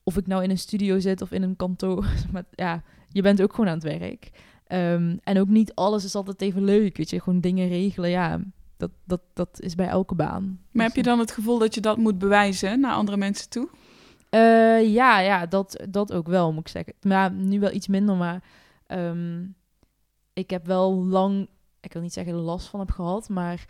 of 0.03 0.17
ik 0.17 0.27
nou 0.27 0.43
in 0.43 0.49
een 0.49 0.57
studio 0.57 0.99
zit 0.99 1.21
of 1.21 1.31
in 1.31 1.43
een 1.43 1.55
kantoor. 1.55 2.05
maar 2.31 2.43
ja, 2.51 2.83
je 3.09 3.21
bent 3.21 3.41
ook 3.41 3.51
gewoon 3.51 3.67
aan 3.67 3.79
het 3.79 3.99
werk. 3.99 4.29
Um, 4.71 5.19
en 5.23 5.39
ook 5.39 5.47
niet 5.47 5.75
alles 5.75 6.03
is 6.03 6.15
altijd 6.15 6.41
even 6.41 6.63
leuk, 6.63 6.97
weet 6.97 7.09
je. 7.09 7.21
Gewoon 7.21 7.41
dingen 7.41 7.67
regelen, 7.67 8.09
ja 8.09 8.41
dat, 8.77 8.91
dat, 9.03 9.21
dat 9.33 9.61
is 9.61 9.75
bij 9.75 9.87
elke 9.87 10.15
baan. 10.15 10.59
Maar 10.71 10.85
heb 10.85 10.95
je 10.95 11.03
dan 11.03 11.19
het 11.19 11.31
gevoel 11.31 11.57
dat 11.57 11.75
je 11.75 11.81
dat 11.81 11.97
moet 11.97 12.19
bewijzen 12.19 12.79
naar 12.79 12.93
andere 12.93 13.17
mensen 13.17 13.49
toe? 13.49 13.69
Uh, 14.31 14.93
ja, 14.93 15.19
ja 15.19 15.45
dat, 15.45 15.85
dat 15.89 16.13
ook 16.13 16.27
wel, 16.27 16.53
moet 16.53 16.61
ik 16.61 16.67
zeggen. 16.67 16.93
Maar 17.01 17.31
nu 17.31 17.59
wel 17.59 17.71
iets 17.71 17.87
minder, 17.87 18.15
maar 18.15 18.43
um, 18.87 19.55
ik 20.33 20.49
heb 20.49 20.65
wel 20.65 20.93
lang, 20.93 21.47
ik 21.79 21.93
wil 21.93 22.01
niet 22.01 22.13
zeggen 22.13 22.33
last 22.33 22.67
van 22.67 22.79
heb 22.79 22.91
gehad, 22.91 23.29
maar 23.29 23.65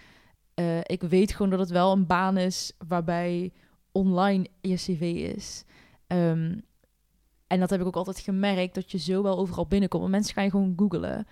uh, 0.56 0.80
ik 0.84 1.02
weet 1.02 1.32
gewoon 1.32 1.50
dat 1.50 1.60
het 1.60 1.70
wel 1.70 1.92
een 1.92 2.06
baan 2.06 2.38
is 2.38 2.74
waarbij 2.88 3.52
online 3.92 4.48
je 4.62 4.76
cv 4.76 5.02
is. 5.36 5.64
Um, 6.08 6.66
en 7.48 7.60
dat 7.60 7.70
heb 7.70 7.80
ik 7.80 7.86
ook 7.86 7.96
altijd 7.96 8.20
gemerkt, 8.20 8.76
dat 8.76 8.92
je 8.92 8.98
zo 8.98 9.24
wel 9.24 9.38
overal 9.38 9.68
binnenkomt. 9.68 10.10
Mensen 10.10 10.34
gaan 10.34 10.44
je 10.44 10.50
gewoon 10.50 10.74
googlen 10.76 11.28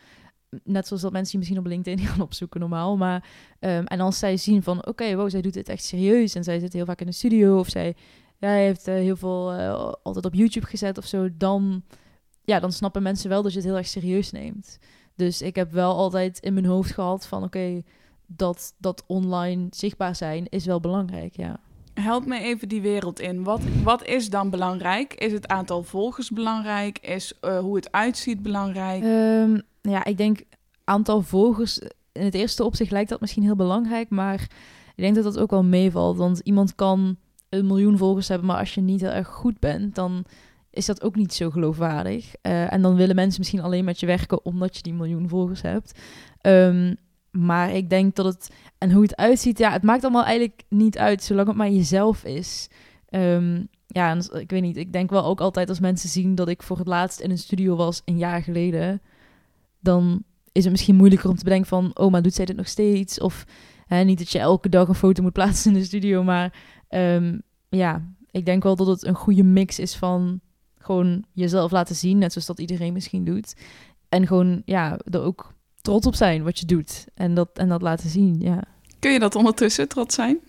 net 0.63 0.87
zoals 0.87 1.01
dat 1.01 1.11
mensen 1.11 1.31
die 1.31 1.39
misschien 1.39 1.59
op 1.59 1.65
LinkedIn 1.65 2.05
gaan 2.07 2.21
opzoeken 2.21 2.59
normaal. 2.59 2.97
Maar, 2.97 3.29
um, 3.59 3.85
en 3.85 3.99
als 3.99 4.19
zij 4.19 4.37
zien 4.37 4.63
van, 4.63 4.77
oké, 4.77 4.89
okay, 4.89 5.15
wow, 5.15 5.29
zij 5.29 5.41
doet 5.41 5.53
dit 5.53 5.69
echt 5.69 5.83
serieus. 5.83 6.35
En 6.35 6.43
zij 6.43 6.59
zit 6.59 6.73
heel 6.73 6.85
vaak 6.85 6.99
in 6.99 7.05
de 7.05 7.11
studio. 7.11 7.59
Of 7.59 7.69
zij 7.69 7.95
ja, 8.37 8.49
heeft 8.49 8.87
uh, 8.87 8.95
heel 8.95 9.15
veel 9.15 9.53
uh, 9.53 9.93
altijd 10.03 10.25
op 10.25 10.33
YouTube 10.33 10.65
gezet 10.65 10.97
of 10.97 11.05
zo. 11.05 11.29
Dan 11.37 11.83
ja, 12.45 12.59
dan 12.59 12.71
snappen 12.71 13.03
mensen 13.03 13.29
wel 13.29 13.41
dat 13.41 13.51
je 13.51 13.57
het 13.57 13.67
heel 13.67 13.77
erg 13.77 13.87
serieus 13.87 14.31
neemt. 14.31 14.79
Dus 15.15 15.41
ik 15.41 15.55
heb 15.55 15.71
wel 15.71 15.95
altijd 15.95 16.39
in 16.39 16.53
mijn 16.53 16.65
hoofd 16.65 16.91
gehad 16.91 17.27
van 17.27 17.43
oké, 17.43 17.81
dat, 18.25 18.73
dat 18.77 19.03
online 19.07 19.67
zichtbaar 19.69 20.15
zijn 20.15 20.45
is 20.49 20.65
wel 20.65 20.79
belangrijk, 20.79 21.35
ja. 21.35 21.59
Help 21.93 22.25
me 22.25 22.39
even 22.39 22.69
die 22.69 22.81
wereld 22.81 23.19
in. 23.19 23.43
Wat, 23.43 23.61
wat 23.83 24.05
is 24.05 24.29
dan 24.29 24.49
belangrijk? 24.49 25.13
Is 25.13 25.31
het 25.31 25.47
aantal 25.47 25.83
volgers 25.83 26.29
belangrijk? 26.29 26.99
Is 26.99 27.33
uh, 27.41 27.59
hoe 27.59 27.75
het 27.75 27.91
uitziet 27.91 28.41
belangrijk? 28.41 29.03
Um, 29.03 29.61
ja, 29.89 30.05
ik 30.05 30.17
denk 30.17 30.41
aantal 30.83 31.21
volgers. 31.21 31.79
In 32.11 32.23
het 32.23 32.33
eerste 32.33 32.63
opzicht 32.63 32.91
lijkt 32.91 33.09
dat 33.09 33.21
misschien 33.21 33.43
heel 33.43 33.55
belangrijk, 33.55 34.09
maar 34.09 34.41
ik 34.95 35.03
denk 35.03 35.15
dat 35.15 35.23
dat 35.23 35.37
ook 35.37 35.51
wel 35.51 35.63
meevalt. 35.63 36.17
Want 36.17 36.39
iemand 36.39 36.75
kan 36.75 37.17
een 37.49 37.67
miljoen 37.67 37.97
volgers 37.97 38.27
hebben, 38.27 38.47
maar 38.47 38.59
als 38.59 38.73
je 38.73 38.81
niet 38.81 39.01
heel 39.01 39.09
erg 39.09 39.27
goed 39.27 39.59
bent, 39.59 39.95
dan 39.95 40.25
is 40.69 40.85
dat 40.85 41.03
ook 41.03 41.15
niet 41.15 41.33
zo 41.33 41.49
geloofwaardig. 41.49 42.33
Uh, 42.41 42.73
en 42.73 42.81
dan 42.81 42.95
willen 42.95 43.15
mensen 43.15 43.39
misschien 43.39 43.61
alleen 43.61 43.85
met 43.85 43.99
je 43.99 44.05
werken 44.05 44.45
omdat 44.45 44.75
je 44.75 44.81
die 44.81 44.93
miljoen 44.93 45.29
volgers 45.29 45.61
hebt. 45.61 45.99
Um, 46.41 46.95
maar 47.31 47.71
ik 47.71 47.89
denk 47.89 48.15
dat 48.15 48.25
het, 48.25 48.49
en 48.77 48.91
hoe 48.91 49.01
het 49.01 49.15
uitziet, 49.15 49.57
ja, 49.57 49.71
het 49.71 49.83
maakt 49.83 50.03
allemaal 50.03 50.23
eigenlijk 50.23 50.63
niet 50.69 50.97
uit, 50.97 51.23
zolang 51.23 51.47
het 51.47 51.57
maar 51.57 51.69
jezelf 51.69 52.23
is. 52.23 52.69
Um, 53.09 53.67
ja, 53.87 54.17
ik 54.31 54.49
weet 54.49 54.61
niet, 54.61 54.77
ik 54.77 54.93
denk 54.93 55.09
wel 55.09 55.25
ook 55.25 55.41
altijd 55.41 55.69
als 55.69 55.79
mensen 55.79 56.09
zien 56.09 56.35
dat 56.35 56.47
ik 56.47 56.63
voor 56.63 56.77
het 56.77 56.87
laatst 56.87 57.19
in 57.19 57.31
een 57.31 57.37
studio 57.37 57.75
was 57.75 58.01
een 58.05 58.17
jaar 58.17 58.41
geleden, 58.41 59.01
dan 59.85 60.23
is 60.51 60.63
het 60.63 60.71
misschien 60.71 60.95
moeilijker 60.95 61.29
om 61.29 61.35
te 61.35 61.43
bedenken 61.43 61.67
van, 61.67 61.91
oh, 61.93 62.11
maar 62.11 62.21
doet 62.21 62.33
zij 62.33 62.45
dit 62.45 62.55
nog 62.55 62.67
steeds? 62.67 63.19
Of 63.19 63.45
hè, 63.85 64.03
niet 64.03 64.17
dat 64.17 64.31
je 64.31 64.39
elke 64.39 64.69
dag 64.69 64.87
een 64.87 64.95
foto 64.95 65.21
moet 65.21 65.33
plaatsen 65.39 65.73
in 65.73 65.79
de 65.79 65.85
studio, 65.85 66.23
maar 66.23 66.53
um, 66.89 67.41
ja, 67.69 68.13
ik 68.31 68.45
denk 68.45 68.63
wel 68.63 68.75
dat 68.75 68.87
het 68.87 69.05
een 69.05 69.15
goede 69.15 69.43
mix 69.43 69.79
is 69.79 69.95
van 69.95 70.39
gewoon 70.77 71.23
jezelf 71.31 71.71
laten 71.71 71.95
zien, 71.95 72.17
net 72.17 72.31
zoals 72.31 72.47
dat 72.47 72.59
iedereen 72.59 72.93
misschien 72.93 73.25
doet. 73.25 73.55
En 74.09 74.27
gewoon, 74.27 74.61
ja, 74.65 74.99
er 75.03 75.21
ook 75.21 75.53
trots 75.81 76.07
op 76.07 76.15
zijn 76.15 76.43
wat 76.43 76.59
je 76.59 76.65
doet. 76.65 77.05
En 77.13 77.33
dat, 77.33 77.49
en 77.53 77.69
dat 77.69 77.81
laten 77.81 78.09
zien, 78.09 78.35
ja. 78.39 78.63
Kun 78.99 79.11
je 79.11 79.19
dat 79.19 79.35
ondertussen 79.35 79.87
trots 79.87 80.15
zijn? 80.15 80.39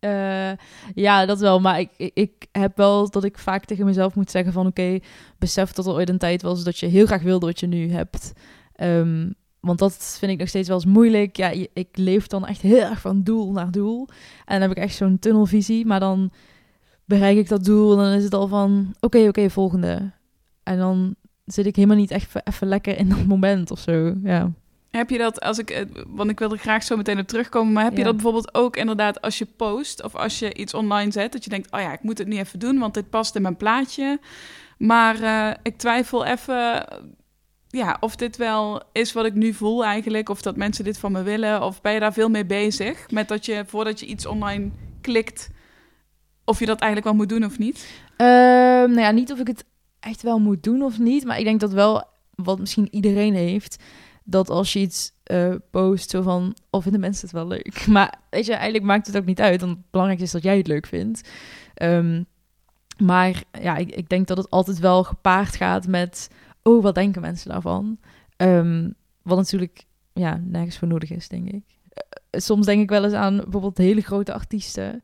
Uh, 0.00 0.52
ja, 0.94 1.26
dat 1.26 1.40
wel. 1.40 1.60
Maar 1.60 1.80
ik, 1.80 1.90
ik 2.14 2.46
heb 2.52 2.76
wel 2.76 3.10
dat 3.10 3.24
ik 3.24 3.38
vaak 3.38 3.64
tegen 3.64 3.84
mezelf 3.84 4.14
moet 4.14 4.30
zeggen 4.30 4.52
van... 4.52 4.66
oké, 4.66 4.98
besef 5.38 5.72
dat 5.72 5.86
er 5.86 5.92
ooit 5.92 6.08
een 6.08 6.18
tijd 6.18 6.42
was 6.42 6.64
dat 6.64 6.78
je 6.78 6.86
heel 6.86 7.06
graag 7.06 7.22
wilde 7.22 7.46
wat 7.46 7.60
je 7.60 7.66
nu 7.66 7.90
hebt. 7.90 8.32
Um, 8.80 9.34
want 9.60 9.78
dat 9.78 10.16
vind 10.18 10.32
ik 10.32 10.38
nog 10.38 10.48
steeds 10.48 10.68
wel 10.68 10.76
eens 10.76 10.86
moeilijk. 10.86 11.36
Ja, 11.36 11.52
ik 11.72 11.88
leef 11.92 12.26
dan 12.26 12.46
echt 12.46 12.60
heel 12.60 12.80
erg 12.80 13.00
van 13.00 13.22
doel 13.22 13.52
naar 13.52 13.70
doel. 13.70 14.08
En 14.44 14.60
dan 14.60 14.68
heb 14.68 14.70
ik 14.70 14.82
echt 14.84 14.94
zo'n 14.94 15.18
tunnelvisie. 15.18 15.86
Maar 15.86 16.00
dan 16.00 16.32
bereik 17.04 17.36
ik 17.36 17.48
dat 17.48 17.64
doel 17.64 17.92
en 17.92 17.98
dan 17.98 18.12
is 18.12 18.24
het 18.24 18.34
al 18.34 18.48
van... 18.48 18.94
oké, 19.00 19.28
oké, 19.28 19.50
volgende. 19.50 20.12
En 20.62 20.78
dan 20.78 21.14
zit 21.44 21.66
ik 21.66 21.76
helemaal 21.76 21.96
niet 21.96 22.10
echt 22.10 22.46
even 22.46 22.66
lekker 22.66 22.98
in 22.98 23.08
dat 23.08 23.26
moment 23.26 23.70
of 23.70 23.78
zo. 23.78 24.14
Ja. 24.22 24.50
Heb 24.92 25.10
je 25.10 25.18
dat 25.18 25.40
als 25.40 25.58
ik, 25.58 25.70
eh, 25.70 25.84
want 26.06 26.30
ik 26.30 26.38
wil 26.38 26.52
er 26.52 26.58
graag 26.58 26.82
zo 26.82 26.96
meteen 26.96 27.18
op 27.18 27.26
terugkomen, 27.26 27.72
maar 27.72 27.84
heb 27.84 27.96
je 27.96 28.04
dat 28.04 28.14
bijvoorbeeld 28.14 28.54
ook 28.54 28.76
inderdaad 28.76 29.20
als 29.20 29.38
je 29.38 29.46
post 29.56 30.02
of 30.02 30.16
als 30.16 30.38
je 30.38 30.54
iets 30.54 30.74
online 30.74 31.12
zet, 31.12 31.32
dat 31.32 31.44
je 31.44 31.50
denkt, 31.50 31.72
oh 31.72 31.80
ja, 31.80 31.92
ik 31.92 32.02
moet 32.02 32.18
het 32.18 32.26
nu 32.26 32.38
even 32.38 32.58
doen, 32.58 32.78
want 32.78 32.94
dit 32.94 33.10
past 33.10 33.34
in 33.34 33.42
mijn 33.42 33.56
plaatje. 33.56 34.20
Maar 34.78 35.20
uh, 35.20 35.50
ik 35.62 35.78
twijfel 35.78 36.24
even, 36.24 36.86
ja, 37.68 37.96
of 38.00 38.16
dit 38.16 38.36
wel 38.36 38.82
is 38.92 39.12
wat 39.12 39.24
ik 39.24 39.34
nu 39.34 39.52
voel 39.52 39.84
eigenlijk, 39.84 40.28
of 40.28 40.42
dat 40.42 40.56
mensen 40.56 40.84
dit 40.84 40.98
van 40.98 41.12
me 41.12 41.22
willen, 41.22 41.62
of 41.62 41.80
ben 41.80 41.92
je 41.92 42.00
daar 42.00 42.12
veel 42.12 42.28
mee 42.28 42.46
bezig 42.46 43.10
met 43.10 43.28
dat 43.28 43.46
je 43.46 43.64
voordat 43.66 44.00
je 44.00 44.06
iets 44.06 44.26
online 44.26 44.70
klikt, 45.00 45.50
of 46.44 46.58
je 46.58 46.66
dat 46.66 46.80
eigenlijk 46.80 47.10
wel 47.10 47.20
moet 47.20 47.28
doen 47.28 47.44
of 47.44 47.58
niet? 47.58 48.02
Uh, 48.12 48.26
nou 48.26 49.00
ja, 49.00 49.10
niet 49.10 49.32
of 49.32 49.38
ik 49.38 49.46
het 49.46 49.64
echt 50.00 50.22
wel 50.22 50.38
moet 50.38 50.62
doen 50.62 50.82
of 50.82 50.98
niet. 50.98 51.24
Maar 51.24 51.38
ik 51.38 51.44
denk 51.44 51.60
dat 51.60 51.72
wel, 51.72 52.04
wat 52.34 52.58
misschien 52.58 52.88
iedereen 52.90 53.34
heeft, 53.34 53.82
dat 54.24 54.50
als 54.50 54.72
je 54.72 54.78
iets 54.78 55.12
uh, 55.32 55.54
post, 55.70 56.10
zo 56.10 56.22
van, 56.22 56.56
of 56.70 56.82
vinden 56.82 57.00
mensen 57.00 57.22
het 57.22 57.36
wel 57.36 57.46
leuk? 57.46 57.86
Maar 57.96 58.14
weet 58.30 58.46
je, 58.46 58.52
eigenlijk 58.52 58.84
maakt 58.84 59.06
het 59.06 59.16
ook 59.16 59.24
niet 59.24 59.40
uit, 59.40 59.60
want 59.60 59.76
het 59.76 59.90
belangrijkste 59.90 60.26
is 60.26 60.42
dat 60.42 60.50
jij 60.50 60.56
het 60.56 60.66
leuk 60.66 60.86
vindt. 60.86 61.30
Um, 61.82 62.26
maar 62.98 63.42
ja, 63.60 63.76
ik, 63.76 63.90
ik, 63.90 64.08
denk 64.08 64.26
dat 64.26 64.36
het 64.36 64.50
altijd 64.50 64.78
wel 64.78 65.04
gepaard 65.04 65.56
gaat 65.56 65.86
met, 65.86 66.30
oh, 66.62 66.82
wat 66.82 66.94
denken 66.94 67.20
mensen 67.20 67.50
daarvan? 67.50 67.98
Um, 68.36 68.94
wat 69.22 69.36
natuurlijk, 69.36 69.84
ja, 70.12 70.40
nergens 70.44 70.78
voor 70.78 70.88
nodig 70.88 71.10
is, 71.10 71.28
denk 71.28 71.48
ik. 71.48 71.64
Uh, 71.64 72.40
soms 72.40 72.66
denk 72.66 72.82
ik 72.82 72.88
wel 72.88 73.04
eens 73.04 73.12
aan 73.12 73.36
bijvoorbeeld 73.36 73.78
hele 73.78 74.00
grote 74.00 74.32
artiesten 74.32 75.02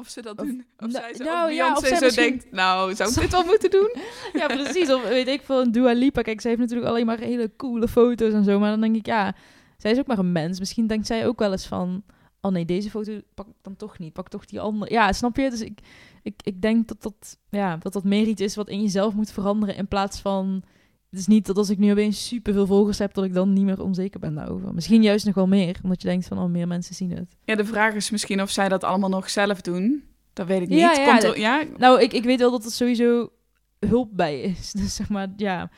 of 0.00 0.08
ze 0.08 0.22
dat 0.22 0.38
doen. 0.38 0.64
Of, 0.78 0.90
zij 0.90 1.14
zo, 1.14 1.24
nou, 1.24 1.52
ja, 1.52 1.72
of 1.72 1.86
zij 1.86 2.10
zo 2.10 2.22
denkt, 2.22 2.52
nou, 2.52 2.94
zou 2.94 3.10
ik 3.10 3.16
dit 3.20 3.30
wel 3.30 3.44
moeten 3.44 3.70
doen? 3.70 3.94
ja, 4.40 4.46
precies. 4.46 4.92
Of 4.92 5.08
weet 5.08 5.28
ik 5.28 5.42
veel, 5.42 5.60
een 5.60 5.72
Dua 5.72 5.92
Lipa. 5.92 6.22
Kijk, 6.22 6.40
zij 6.40 6.50
heeft 6.50 6.62
natuurlijk 6.62 6.90
alleen 6.90 7.06
maar 7.06 7.18
hele 7.18 7.50
coole 7.56 7.88
foto's 7.88 8.32
en 8.32 8.44
zo. 8.44 8.58
Maar 8.58 8.70
dan 8.70 8.80
denk 8.80 8.96
ik, 8.96 9.06
ja, 9.06 9.34
zij 9.76 9.90
is 9.90 9.98
ook 9.98 10.06
maar 10.06 10.18
een 10.18 10.32
mens. 10.32 10.58
Misschien 10.58 10.86
denkt 10.86 11.06
zij 11.06 11.26
ook 11.26 11.38
wel 11.38 11.52
eens 11.52 11.66
van... 11.66 12.02
Oh 12.40 12.52
nee, 12.52 12.64
deze 12.64 12.90
foto 12.90 13.18
pak 13.34 13.46
ik 13.46 13.54
dan 13.62 13.76
toch 13.76 13.98
niet. 13.98 14.12
Pak 14.12 14.28
toch 14.28 14.44
die 14.44 14.60
andere. 14.60 14.92
Ja, 14.92 15.12
snap 15.12 15.36
je? 15.36 15.50
Dus 15.50 15.60
ik, 15.60 15.80
ik, 16.22 16.34
ik 16.42 16.62
denk 16.62 16.88
dat 16.88 17.02
dat, 17.02 17.38
ja, 17.50 17.76
dat 17.76 17.92
dat 17.92 18.04
meer 18.04 18.26
iets 18.26 18.42
is 18.42 18.54
wat 18.54 18.68
in 18.68 18.82
jezelf 18.82 19.14
moet 19.14 19.32
veranderen. 19.32 19.76
In 19.76 19.88
plaats 19.88 20.20
van... 20.20 20.62
Het 21.10 21.18
is 21.18 21.26
niet 21.26 21.46
dat 21.46 21.56
als 21.56 21.70
ik 21.70 21.78
nu 21.78 21.90
opeens 21.90 22.26
superveel 22.26 22.66
volgers 22.66 22.98
heb, 22.98 23.14
dat 23.14 23.24
ik 23.24 23.34
dan 23.34 23.52
niet 23.52 23.64
meer 23.64 23.82
onzeker 23.82 24.20
ben 24.20 24.34
daarover. 24.34 24.74
Misschien 24.74 25.02
juist 25.02 25.26
nog 25.26 25.34
wel 25.34 25.46
meer, 25.46 25.78
omdat 25.82 26.02
je 26.02 26.08
denkt 26.08 26.26
van, 26.26 26.38
oh, 26.38 26.50
meer 26.50 26.66
mensen 26.66 26.94
zien 26.94 27.10
het. 27.10 27.36
Ja, 27.44 27.54
de 27.54 27.64
vraag 27.64 27.94
is 27.94 28.10
misschien 28.10 28.42
of 28.42 28.50
zij 28.50 28.68
dat 28.68 28.84
allemaal 28.84 29.08
nog 29.08 29.30
zelf 29.30 29.60
doen. 29.60 30.04
Dat 30.32 30.46
weet 30.46 30.62
ik 30.62 30.68
niet. 30.68 30.78
Ja, 30.78 30.92
ja, 30.92 31.18
Komt 31.18 31.36
ja? 31.36 31.64
Nou, 31.76 32.00
ik, 32.00 32.12
ik 32.12 32.24
weet 32.24 32.38
wel 32.38 32.50
dat 32.50 32.64
er 32.64 32.70
sowieso 32.70 33.32
hulp 33.78 34.08
bij 34.12 34.40
is. 34.40 34.72
Dus 34.80 34.94
zeg 34.94 35.08
maar, 35.08 35.28
ja, 35.36 35.70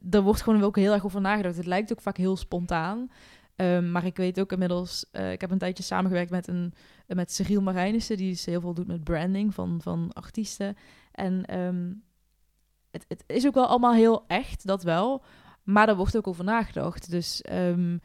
daar 0.00 0.22
wordt 0.22 0.42
gewoon 0.42 0.62
ook 0.62 0.76
heel 0.76 0.92
erg 0.92 1.04
over 1.04 1.20
nagedacht. 1.20 1.56
Het 1.56 1.66
lijkt 1.66 1.92
ook 1.92 2.00
vaak 2.00 2.16
heel 2.16 2.36
spontaan. 2.36 3.10
Um, 3.56 3.90
maar 3.90 4.06
ik 4.06 4.16
weet 4.16 4.40
ook 4.40 4.52
inmiddels, 4.52 5.04
uh, 5.12 5.32
ik 5.32 5.40
heb 5.40 5.50
een 5.50 5.58
tijdje 5.58 5.82
samengewerkt 5.82 6.30
met, 6.30 6.48
een, 6.48 6.74
met 7.06 7.32
Cyril 7.32 7.60
Marijnissen, 7.60 8.16
die 8.16 8.30
dus 8.30 8.44
heel 8.44 8.60
veel 8.60 8.74
doet 8.74 8.86
met 8.86 9.04
branding 9.04 9.54
van, 9.54 9.80
van 9.82 10.10
artiesten. 10.12 10.76
En 11.12 11.58
um, 11.58 12.02
het, 12.92 13.04
het 13.08 13.24
is 13.26 13.46
ook 13.46 13.54
wel 13.54 13.66
allemaal 13.66 13.94
heel 13.94 14.24
echt, 14.26 14.66
dat 14.66 14.82
wel. 14.82 15.22
Maar 15.62 15.86
daar 15.86 15.96
wordt 15.96 16.16
ook 16.16 16.26
over 16.26 16.44
nagedacht. 16.44 17.10
Dus 17.10 17.44
um, 17.52 18.00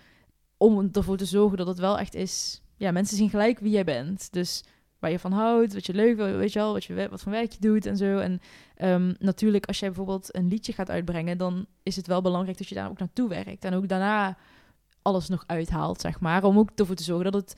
om 0.57 0.89
ervoor 0.91 1.17
te 1.17 1.25
zorgen 1.25 1.57
dat 1.57 1.67
het 1.67 1.79
wel 1.79 1.99
echt 1.99 2.15
is. 2.15 2.61
Ja, 2.77 2.91
mensen 2.91 3.17
zien 3.17 3.29
gelijk 3.29 3.59
wie 3.59 3.71
jij 3.71 3.83
bent. 3.83 4.33
Dus 4.33 4.63
waar 4.99 5.11
je 5.11 5.19
van 5.19 5.31
houdt, 5.31 5.73
wat 5.73 5.85
je 5.85 5.93
leuk 5.93 6.17
weet 6.17 6.53
je 6.53 6.59
wel, 6.59 6.73
wat, 6.73 6.83
je, 6.83 7.09
wat 7.09 7.21
voor 7.21 7.31
werk 7.31 7.51
je 7.51 7.59
doet 7.59 7.85
en 7.85 7.97
zo. 7.97 8.17
En 8.17 8.39
um, 8.81 9.15
natuurlijk, 9.19 9.65
als 9.65 9.79
jij 9.79 9.87
bijvoorbeeld 9.87 10.35
een 10.35 10.47
liedje 10.47 10.73
gaat 10.73 10.89
uitbrengen, 10.89 11.37
dan 11.37 11.65
is 11.83 11.95
het 11.95 12.07
wel 12.07 12.21
belangrijk 12.21 12.57
dat 12.57 12.67
je 12.67 12.75
daar 12.75 12.89
ook 12.89 12.99
naartoe 12.99 13.29
werkt. 13.29 13.65
En 13.65 13.73
ook 13.73 13.87
daarna 13.87 14.37
alles 15.01 15.27
nog 15.27 15.43
uithaalt, 15.47 16.01
zeg 16.01 16.19
maar. 16.19 16.43
Om 16.43 16.57
ook 16.57 16.69
ervoor 16.75 16.95
te 16.95 17.03
zorgen 17.03 17.31
dat 17.31 17.41
het 17.41 17.55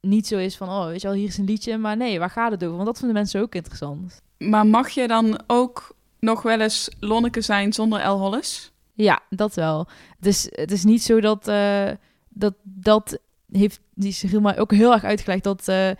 niet 0.00 0.26
zo 0.26 0.36
is 0.38 0.56
van, 0.56 0.68
oh, 0.68 0.86
weet 0.86 1.00
je 1.00 1.06
wel, 1.06 1.16
hier 1.16 1.28
is 1.28 1.38
een 1.38 1.44
liedje, 1.44 1.78
maar 1.78 1.96
nee, 1.96 2.18
waar 2.18 2.30
gaat 2.30 2.50
het 2.50 2.64
over? 2.64 2.74
Want 2.74 2.86
dat 2.86 2.98
vinden 2.98 3.16
mensen 3.16 3.40
ook 3.40 3.54
interessant. 3.54 4.22
Maar 4.38 4.66
mag 4.66 4.88
je 4.88 5.08
dan 5.08 5.42
ook 5.46 5.96
nog 6.20 6.42
wel 6.42 6.60
eens 6.60 6.88
Lonneke 7.00 7.40
zijn 7.40 7.72
zonder 7.72 8.00
El 8.00 8.18
Hollis? 8.18 8.72
Ja, 8.94 9.20
dat 9.30 9.54
wel. 9.54 9.88
Dus 10.18 10.48
het 10.50 10.70
is 10.70 10.84
niet 10.84 11.02
zo 11.02 11.20
dat 11.20 11.48
uh, 11.48 11.90
dat, 12.28 12.54
dat 12.62 13.18
heeft 13.50 13.80
die 13.94 14.12
Cyril 14.12 14.40
mij 14.40 14.58
ook 14.58 14.72
heel 14.72 14.92
erg 14.92 15.04
uitgelegd 15.04 15.44
dat 15.44 15.68
uh, 15.68 15.90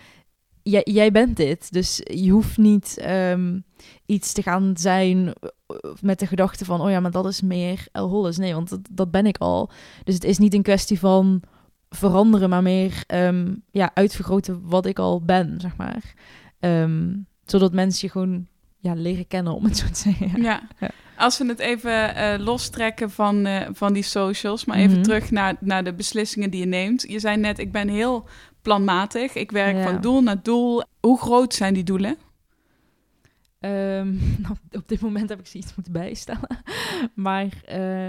jij, 0.62 0.82
jij 0.84 1.10
bent 1.10 1.36
dit. 1.36 1.72
Dus 1.72 2.00
je 2.04 2.30
hoeft 2.30 2.58
niet 2.58 3.04
um, 3.08 3.64
iets 4.06 4.32
te 4.32 4.42
gaan 4.42 4.72
zijn 4.76 5.32
eh, 5.32 5.76
met 6.00 6.18
de 6.18 6.26
gedachte 6.26 6.64
van, 6.64 6.80
oh 6.80 6.90
ja, 6.90 7.00
maar 7.00 7.10
dat 7.10 7.26
is 7.26 7.40
meer 7.40 7.86
El 7.92 8.08
Hollis. 8.08 8.38
Nee, 8.38 8.54
want 8.54 8.68
dat, 8.68 8.80
dat 8.90 9.10
ben 9.10 9.26
ik 9.26 9.38
al. 9.38 9.70
Dus 10.04 10.14
het 10.14 10.24
is 10.24 10.38
niet 10.38 10.54
een 10.54 10.62
kwestie 10.62 10.98
van 10.98 11.42
veranderen, 11.88 12.48
maar 12.48 12.62
meer 12.62 13.04
um, 13.14 13.62
ja, 13.70 13.90
uitvergroten 13.94 14.60
wat 14.68 14.86
ik 14.86 14.98
al 14.98 15.22
ben, 15.22 15.60
zeg 15.60 15.76
maar. 15.76 16.14
Um, 16.60 17.26
zodat 17.44 17.72
mensen 17.72 18.06
je 18.06 18.12
gewoon 18.12 18.46
ja, 18.80 18.94
leren 18.94 19.26
kennen, 19.26 19.54
om 19.54 19.64
het 19.64 19.76
zo 19.76 19.86
te 19.86 19.98
zeggen. 19.98 20.42
Ja. 20.42 20.62
ja. 20.78 20.90
Als 21.16 21.38
we 21.38 21.46
het 21.46 21.58
even 21.58 22.16
uh, 22.16 22.34
lostrekken 22.44 23.10
van, 23.10 23.46
uh, 23.46 23.68
van 23.72 23.92
die 23.92 24.02
socials, 24.02 24.64
maar 24.64 24.76
even 24.76 24.88
mm 24.88 24.94
-hmm. 24.94 25.02
terug 25.02 25.30
naar, 25.30 25.56
naar 25.60 25.84
de 25.84 25.94
beslissingen 25.94 26.50
die 26.50 26.60
je 26.60 26.66
neemt. 26.66 27.02
Je 27.08 27.20
zei 27.20 27.36
net, 27.36 27.58
ik 27.58 27.72
ben 27.72 27.88
heel 27.88 28.28
planmatig. 28.62 29.34
Ik 29.34 29.50
werk 29.50 29.76
ja. 29.76 29.82
van 29.82 30.00
doel 30.00 30.22
naar 30.22 30.42
doel. 30.42 30.82
Hoe 31.00 31.18
groot 31.18 31.54
zijn 31.54 31.74
die 31.74 31.84
doelen? 31.84 32.16
Um, 33.60 34.18
nou, 34.42 34.56
op 34.70 34.88
dit 34.88 35.00
moment 35.00 35.28
heb 35.28 35.38
ik 35.38 35.46
ze 35.46 35.58
iets 35.58 35.74
moeten 35.74 35.92
bijstellen. 35.92 36.62
maar 37.14 37.48
uh, 37.72 38.08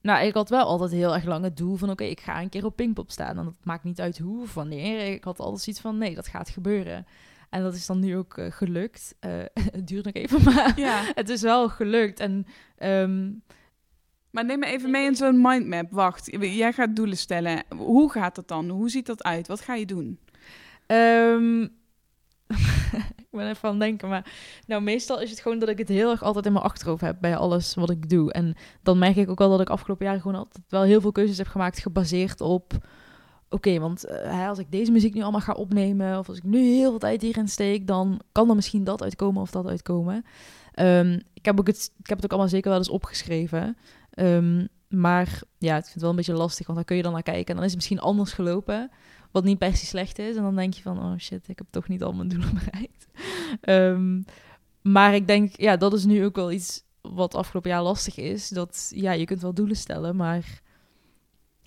nou, 0.00 0.26
ik 0.26 0.34
had 0.34 0.48
wel 0.48 0.64
altijd 0.64 0.90
heel 0.90 1.14
erg 1.14 1.24
lang 1.24 1.44
het 1.44 1.56
doel 1.56 1.76
van... 1.76 1.90
oké, 1.90 2.02
okay, 2.02 2.12
ik 2.12 2.20
ga 2.20 2.40
een 2.40 2.48
keer 2.48 2.64
op 2.64 2.76
Pinkpop 2.76 3.10
staan. 3.10 3.38
En 3.38 3.44
dat 3.44 3.56
maakt 3.62 3.84
niet 3.84 4.00
uit 4.00 4.18
hoe 4.18 4.42
of 4.42 4.54
wanneer. 4.54 5.12
Ik 5.12 5.24
had 5.24 5.40
altijd 5.40 5.66
iets 5.66 5.80
van, 5.80 5.98
nee, 5.98 6.14
dat 6.14 6.28
gaat 6.28 6.48
gebeuren. 6.48 7.06
En 7.52 7.62
dat 7.62 7.74
is 7.74 7.86
dan 7.86 7.98
nu 7.98 8.16
ook 8.16 8.36
uh, 8.36 8.46
gelukt. 8.50 9.14
Uh, 9.20 9.30
het 9.76 9.86
duurt 9.86 10.04
nog 10.04 10.14
even, 10.14 10.42
maar 10.44 10.72
ja. 10.76 11.02
het 11.14 11.28
is 11.28 11.42
wel 11.42 11.68
gelukt. 11.68 12.20
En, 12.20 12.46
um... 12.78 13.42
Maar 14.30 14.44
neem 14.44 14.58
me 14.58 14.66
even 14.66 14.90
mee 14.90 15.06
in 15.06 15.14
zo'n 15.14 15.40
mindmap. 15.40 15.90
Wacht, 15.90 16.28
jij 16.40 16.72
gaat 16.72 16.96
doelen 16.96 17.16
stellen. 17.16 17.64
Hoe 17.76 18.10
gaat 18.10 18.34
dat 18.34 18.48
dan? 18.48 18.68
Hoe 18.68 18.90
ziet 18.90 19.06
dat 19.06 19.22
uit? 19.22 19.46
Wat 19.48 19.60
ga 19.60 19.74
je 19.74 19.86
doen? 19.86 20.18
Um... 20.86 21.62
ik 23.16 23.28
ben 23.30 23.48
even 23.48 23.68
aan 23.68 23.74
het 23.74 23.80
denken. 23.80 24.08
Maar 24.08 24.32
nou, 24.66 24.82
meestal 24.82 25.20
is 25.20 25.30
het 25.30 25.40
gewoon 25.40 25.58
dat 25.58 25.68
ik 25.68 25.78
het 25.78 25.88
heel 25.88 26.10
erg 26.10 26.22
altijd 26.22 26.46
in 26.46 26.52
mijn 26.52 26.64
achterhoofd 26.64 27.00
heb 27.00 27.16
bij 27.20 27.36
alles 27.36 27.74
wat 27.74 27.90
ik 27.90 28.08
doe. 28.08 28.32
En 28.32 28.54
dan 28.82 28.98
merk 28.98 29.16
ik 29.16 29.30
ook 29.30 29.38
wel 29.38 29.50
dat 29.50 29.60
ik 29.60 29.70
afgelopen 29.70 30.06
jaren 30.06 30.20
gewoon 30.20 30.38
altijd 30.38 30.64
wel 30.68 30.82
heel 30.82 31.00
veel 31.00 31.12
keuzes 31.12 31.38
heb 31.38 31.46
gemaakt 31.46 31.78
gebaseerd 31.78 32.40
op... 32.40 32.86
Oké, 33.52 33.78
want 33.78 34.06
uh, 34.06 34.48
als 34.48 34.58
ik 34.58 34.70
deze 34.70 34.92
muziek 34.92 35.14
nu 35.14 35.22
allemaal 35.22 35.40
ga 35.40 35.52
opnemen... 35.52 36.18
of 36.18 36.28
als 36.28 36.36
ik 36.36 36.44
nu 36.44 36.58
heel 36.58 36.90
veel 36.90 36.98
tijd 36.98 37.22
hierin 37.22 37.48
steek... 37.48 37.86
dan 37.86 38.20
kan 38.32 38.48
er 38.48 38.54
misschien 38.54 38.84
dat 38.84 39.02
uitkomen 39.02 39.42
of 39.42 39.50
dat 39.50 39.66
uitkomen. 39.66 40.24
Um, 40.74 41.20
ik, 41.34 41.44
heb 41.44 41.58
ook 41.60 41.66
het, 41.66 41.92
ik 41.98 42.06
heb 42.06 42.16
het 42.16 42.24
ook 42.24 42.30
allemaal 42.30 42.50
zeker 42.50 42.68
wel 42.68 42.78
eens 42.78 42.88
opgeschreven... 42.88 43.76
Um, 44.18 44.68
maar 44.92 45.40
ja, 45.58 45.76
ik 45.76 45.82
vind 45.82 45.92
het 45.92 46.00
wel 46.00 46.10
een 46.10 46.16
beetje 46.16 46.32
lastig, 46.32 46.66
want 46.66 46.78
dan 46.78 46.86
kun 46.86 46.96
je 46.96 47.02
dan 47.02 47.12
naar 47.12 47.22
kijken 47.22 47.46
en 47.46 47.54
dan 47.54 47.64
is 47.64 47.70
het 47.70 47.74
misschien 47.74 48.00
anders 48.00 48.32
gelopen, 48.32 48.90
wat 49.30 49.44
niet 49.44 49.58
per 49.58 49.76
se 49.76 49.86
slecht 49.86 50.18
is. 50.18 50.36
En 50.36 50.42
dan 50.42 50.56
denk 50.56 50.74
je 50.74 50.82
van, 50.82 50.98
oh 50.98 51.18
shit, 51.18 51.48
ik 51.48 51.58
heb 51.58 51.66
toch 51.70 51.88
niet 51.88 52.02
al 52.02 52.12
mijn 52.12 52.28
doelen 52.28 52.54
bereikt. 52.64 53.06
Um, 53.60 54.24
maar 54.82 55.14
ik 55.14 55.26
denk, 55.26 55.56
ja, 55.56 55.76
dat 55.76 55.92
is 55.92 56.04
nu 56.04 56.24
ook 56.24 56.36
wel 56.36 56.52
iets 56.52 56.84
wat 57.00 57.34
afgelopen 57.34 57.70
jaar 57.70 57.82
lastig 57.82 58.16
is. 58.16 58.48
Dat, 58.48 58.92
ja, 58.94 59.12
je 59.12 59.24
kunt 59.24 59.42
wel 59.42 59.54
doelen 59.54 59.76
stellen, 59.76 60.16
maar 60.16 60.60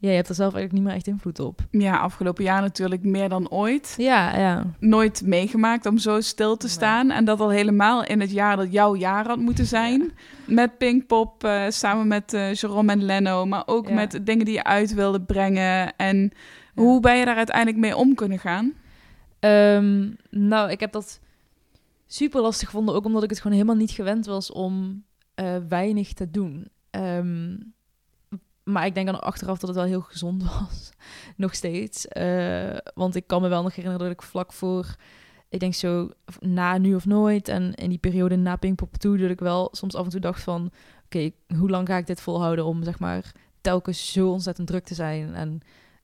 ja, 0.06 0.12
je 0.12 0.16
hebt 0.18 0.30
er 0.30 0.36
zelf 0.36 0.54
eigenlijk 0.54 0.74
niet 0.74 0.84
meer 0.84 0.94
echt 0.94 1.08
invloed 1.08 1.40
op. 1.40 1.60
Ja, 1.72 1.98
afgelopen 1.98 2.44
jaar 2.44 2.62
natuurlijk 2.62 3.04
meer 3.04 3.30
dan 3.30 3.50
ooit. 3.50 3.94
Ja, 3.98 4.38
ja. 4.38 4.66
Nooit 4.80 5.22
meegemaakt 5.26 5.86
om 5.86 5.98
zo 5.98 6.22
stil 6.22 6.58
te 6.58 6.70
staan. 6.70 7.12
En 7.12 7.26
dat 7.26 7.40
al 7.40 7.50
helemaal 7.50 8.04
in 8.04 8.20
het 8.20 8.32
jaar 8.32 8.58
dat 8.58 8.72
jouw 8.72 8.96
jaar 8.96 9.28
had 9.28 9.40
moeten 9.40 9.66
zijn. 9.66 10.12
Met 10.46 10.78
Pinkpop, 10.78 11.44
uh, 11.44 11.64
samen 11.70 12.08
met 12.08 12.34
uh, 12.34 12.54
Jerome 12.54 12.92
en 12.92 13.04
Leno. 13.04 13.46
Maar 13.46 13.64
ook 13.66 13.92
met 13.92 14.20
dingen 14.24 14.46
die 14.46 14.54
je 14.54 14.64
uit 14.64 14.94
wilde 14.94 15.22
brengen. 15.22 15.96
En 15.96 16.32
hoe 16.74 17.00
ben 17.00 17.18
je 17.18 17.26
daar 17.26 17.38
uiteindelijk 17.38 17.78
mee 17.78 17.96
om 17.96 18.16
kunnen 18.16 18.40
gaan? 18.40 18.74
Um, 19.40 20.18
nou, 20.30 20.72
ik 20.72 20.80
heb 20.80 20.92
dat 20.92 21.20
super 22.08 22.42
lastig 22.42 22.68
gevonden. 22.68 22.96
Ook 22.96 23.06
omdat 23.06 23.24
ik 23.24 23.30
het 23.30 23.40
gewoon 23.40 23.58
helemaal 23.58 23.76
niet 23.76 23.92
gewend 23.92 24.26
was 24.26 24.52
om 24.52 25.04
uh, 25.36 25.56
weinig 25.70 26.14
te 26.14 26.32
doen. 26.32 26.68
Um, 26.92 27.74
maar 28.66 28.86
ik 28.86 28.94
denk 28.94 29.06
dan 29.06 29.22
achteraf 29.22 29.60
dat 29.60 29.70
het 29.70 29.78
wel 29.78 29.88
heel 29.88 30.02
gezond 30.02 30.44
was. 30.58 30.92
nog 31.36 31.56
steeds. 31.56 32.06
Uh, 32.18 32.78
want 32.94 33.16
ik 33.16 33.28
kan 33.28 33.42
me 33.42 33.48
wel 33.48 33.64
nog 33.64 33.76
herinneren 33.76 34.08
dat 34.08 34.18
ik 34.18 34.22
vlak 34.22 34.54
voor... 34.54 34.96
Ik 35.50 35.60
denk 35.60 35.74
zo 35.74 36.10
na 36.40 36.78
Nu 36.78 36.96
of 36.96 37.06
Nooit 37.06 37.48
en 37.48 37.74
in 37.74 37.90
die 37.90 37.98
periode 37.98 38.36
na 38.36 38.56
Pinkpop 38.56 38.96
toe... 38.98 39.18
dat 39.18 39.30
ik 39.30 39.40
wel 39.40 39.70
soms 39.72 39.96
af 39.96 40.04
en 40.04 40.10
toe 40.10 40.20
dacht 40.20 40.44
van... 40.44 40.72
Oké, 41.06 41.32
hoe 41.58 41.70
lang 41.70 41.88
ga 41.88 41.98
ik 41.98 42.08
dit 42.08 42.22
volhouden 42.22 42.66
om 42.66 42.84
zeg 42.84 43.00
maar 43.00 43.32
telkens 43.62 44.12
zo 44.12 44.30
ontzettend 44.30 44.68
druk 44.68 44.86
te 44.86 44.94
zijn... 44.94 45.36
en 45.36 45.60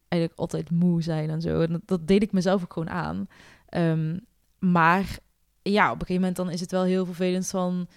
eigenlijk 0.07 0.41
altijd 0.41 0.71
moe 0.71 1.01
zijn 1.01 1.29
en 1.29 1.41
zo. 1.41 1.61
En 1.61 1.81
dat, 1.85 2.07
deed 2.07 2.23
ik 2.23 2.31
mezelf 2.31 2.63
ook 2.63 2.73
gewoon 2.73 2.89
aan. 2.89 3.27
Um, 3.69 4.25
maar 4.59 5.17
ja, 5.61 5.85
op 5.85 5.93
een 5.93 5.99
gegeven 5.99 6.15
moment 6.15 6.35
dan 6.35 6.49
is 6.49 6.59
het 6.59 6.71
wel 6.71 6.83
heel 6.83 7.05
vervelend 7.05 7.47
van 7.47 7.87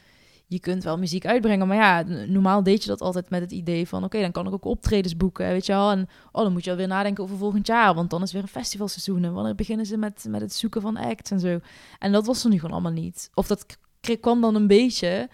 je 0.54 0.60
kunt 0.60 0.84
wel 0.84 0.98
muziek 0.98 1.26
uitbrengen. 1.26 1.66
Maar 1.66 1.76
ja, 1.76 2.02
normaal 2.26 2.62
deed 2.62 2.82
je 2.82 2.88
dat 2.88 3.00
altijd 3.00 3.30
met 3.30 3.40
het 3.40 3.52
idee 3.52 3.88
van... 3.88 4.04
oké, 4.04 4.20
dan 4.20 4.32
kan 4.32 4.46
ik 4.46 4.52
ook 4.52 4.64
optredens 4.64 5.16
boeken, 5.16 5.46
weet 5.46 5.66
je 5.66 5.72
wel. 5.72 5.90
En 5.90 6.08
oh, 6.32 6.42
dan 6.42 6.52
moet 6.52 6.64
je 6.64 6.70
alweer 6.70 6.86
nadenken 6.86 7.24
over 7.24 7.36
volgend 7.36 7.66
jaar... 7.66 7.94
want 7.94 8.10
dan 8.10 8.22
is 8.22 8.32
weer 8.32 8.42
een 8.42 8.48
festivalseizoen... 8.48 9.24
en 9.24 9.32
wanneer 9.32 9.54
beginnen 9.54 9.86
ze 9.86 9.96
met, 9.96 10.26
met 10.28 10.40
het 10.40 10.52
zoeken 10.52 10.80
van 10.80 10.96
acts 10.96 11.30
en 11.30 11.40
zo. 11.40 11.58
En 11.98 12.12
dat 12.12 12.26
was 12.26 12.44
er 12.44 12.50
nu 12.50 12.56
gewoon 12.56 12.72
allemaal 12.72 13.02
niet. 13.02 13.30
Of 13.34 13.46
dat 13.46 13.78
kwam 14.20 14.40
dan 14.40 14.54
een 14.54 14.66
beetje... 14.66 15.28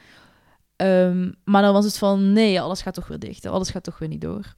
Um, 0.76 1.34
maar 1.44 1.62
dan 1.62 1.72
was 1.72 1.84
het 1.84 1.98
van, 1.98 2.32
nee, 2.32 2.60
alles 2.60 2.82
gaat 2.82 2.94
toch 2.94 3.08
weer 3.08 3.18
dicht. 3.18 3.46
Alles 3.46 3.70
gaat 3.70 3.82
toch 3.82 3.98
weer 3.98 4.08
niet 4.08 4.20
door. 4.20 4.54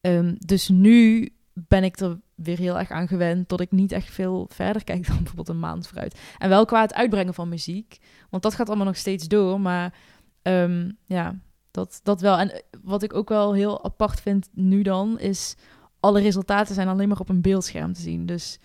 Um, 0.00 0.36
dus 0.38 0.68
nu 0.68 1.28
ben 1.68 1.84
ik 1.84 2.00
er 2.00 2.20
weer 2.34 2.58
heel 2.58 2.78
erg 2.78 2.90
aan 2.90 3.08
gewend 3.08 3.48
dat 3.48 3.60
ik 3.60 3.70
niet 3.70 3.92
echt 3.92 4.10
veel 4.10 4.48
verder 4.52 4.84
kijk 4.84 5.06
dan 5.06 5.16
bijvoorbeeld 5.22 5.48
een 5.48 5.58
maand 5.58 5.86
vooruit. 5.86 6.18
En 6.38 6.48
wel 6.48 6.64
qua 6.64 6.80
het 6.80 6.94
uitbrengen 6.94 7.34
van 7.34 7.48
muziek, 7.48 7.98
want 8.30 8.42
dat 8.42 8.54
gaat 8.54 8.68
allemaal 8.68 8.86
nog 8.86 8.96
steeds 8.96 9.28
door. 9.28 9.60
Maar 9.60 9.94
um, 10.42 10.96
ja, 11.06 11.38
dat, 11.70 12.00
dat 12.02 12.20
wel. 12.20 12.38
En 12.38 12.62
wat 12.82 13.02
ik 13.02 13.14
ook 13.14 13.28
wel 13.28 13.54
heel 13.54 13.84
apart 13.84 14.20
vind 14.20 14.48
nu 14.52 14.82
dan, 14.82 15.18
is 15.18 15.56
alle 16.00 16.20
resultaten 16.20 16.74
zijn 16.74 16.88
alleen 16.88 17.08
maar 17.08 17.20
op 17.20 17.28
een 17.28 17.42
beeldscherm 17.42 17.92
te 17.92 18.00
zien. 18.00 18.26
Dus 18.26 18.58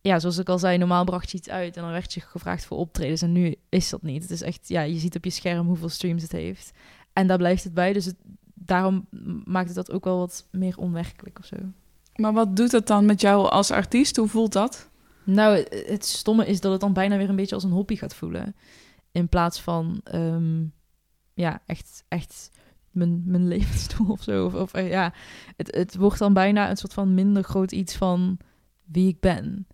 ja, 0.00 0.18
zoals 0.18 0.38
ik 0.38 0.48
al 0.48 0.58
zei, 0.58 0.78
normaal 0.78 1.04
bracht 1.04 1.30
je 1.30 1.36
iets 1.36 1.48
uit 1.48 1.76
en 1.76 1.82
dan 1.82 1.90
werd 1.90 2.14
je 2.14 2.20
gevraagd 2.20 2.64
voor 2.64 2.78
optredens. 2.78 3.22
En 3.22 3.32
nu 3.32 3.54
is 3.68 3.90
dat 3.90 4.02
niet. 4.02 4.22
Het 4.22 4.30
is 4.30 4.42
echt, 4.42 4.68
ja, 4.68 4.82
je 4.82 4.98
ziet 4.98 5.16
op 5.16 5.24
je 5.24 5.30
scherm 5.30 5.66
hoeveel 5.66 5.88
streams 5.88 6.22
het 6.22 6.32
heeft. 6.32 6.72
En 7.12 7.26
daar 7.26 7.38
blijft 7.38 7.64
het 7.64 7.74
bij. 7.74 7.92
Dus 7.92 8.12
daarom 8.54 9.06
maakt 9.44 9.66
het 9.66 9.76
dat 9.76 9.90
ook 9.90 10.04
wel 10.04 10.18
wat 10.18 10.48
meer 10.50 10.78
onwerkelijk 10.78 11.38
of 11.38 11.44
zo. 11.44 11.56
Maar 12.16 12.32
wat 12.32 12.56
doet 12.56 12.72
het 12.72 12.86
dan 12.86 13.06
met 13.06 13.20
jou 13.20 13.48
als 13.48 13.70
artiest? 13.70 14.16
Hoe 14.16 14.28
voelt 14.28 14.52
dat? 14.52 14.90
Nou, 15.24 15.64
het 15.70 16.04
stomme 16.04 16.46
is 16.46 16.60
dat 16.60 16.72
het 16.72 16.80
dan 16.80 16.92
bijna 16.92 17.16
weer 17.16 17.28
een 17.28 17.36
beetje 17.36 17.54
als 17.54 17.64
een 17.64 17.70
hobby 17.70 17.96
gaat 17.96 18.14
voelen. 18.14 18.56
In 19.12 19.28
plaats 19.28 19.60
van, 19.60 20.00
um, 20.14 20.72
ja, 21.34 21.62
echt, 21.66 22.04
echt 22.08 22.50
mijn, 22.90 23.22
mijn 23.26 23.48
levensdoel 23.56 24.10
of 24.10 24.22
zo. 24.22 24.46
Of, 24.46 24.76
uh, 24.76 24.90
ja, 24.90 25.12
het, 25.56 25.74
het 25.74 25.96
wordt 25.96 26.18
dan 26.18 26.32
bijna 26.32 26.70
een 26.70 26.76
soort 26.76 26.92
van 26.92 27.14
minder 27.14 27.42
groot 27.42 27.72
iets 27.72 27.96
van 27.96 28.38
wie 28.84 29.08
ik 29.08 29.20
ben. 29.20 29.66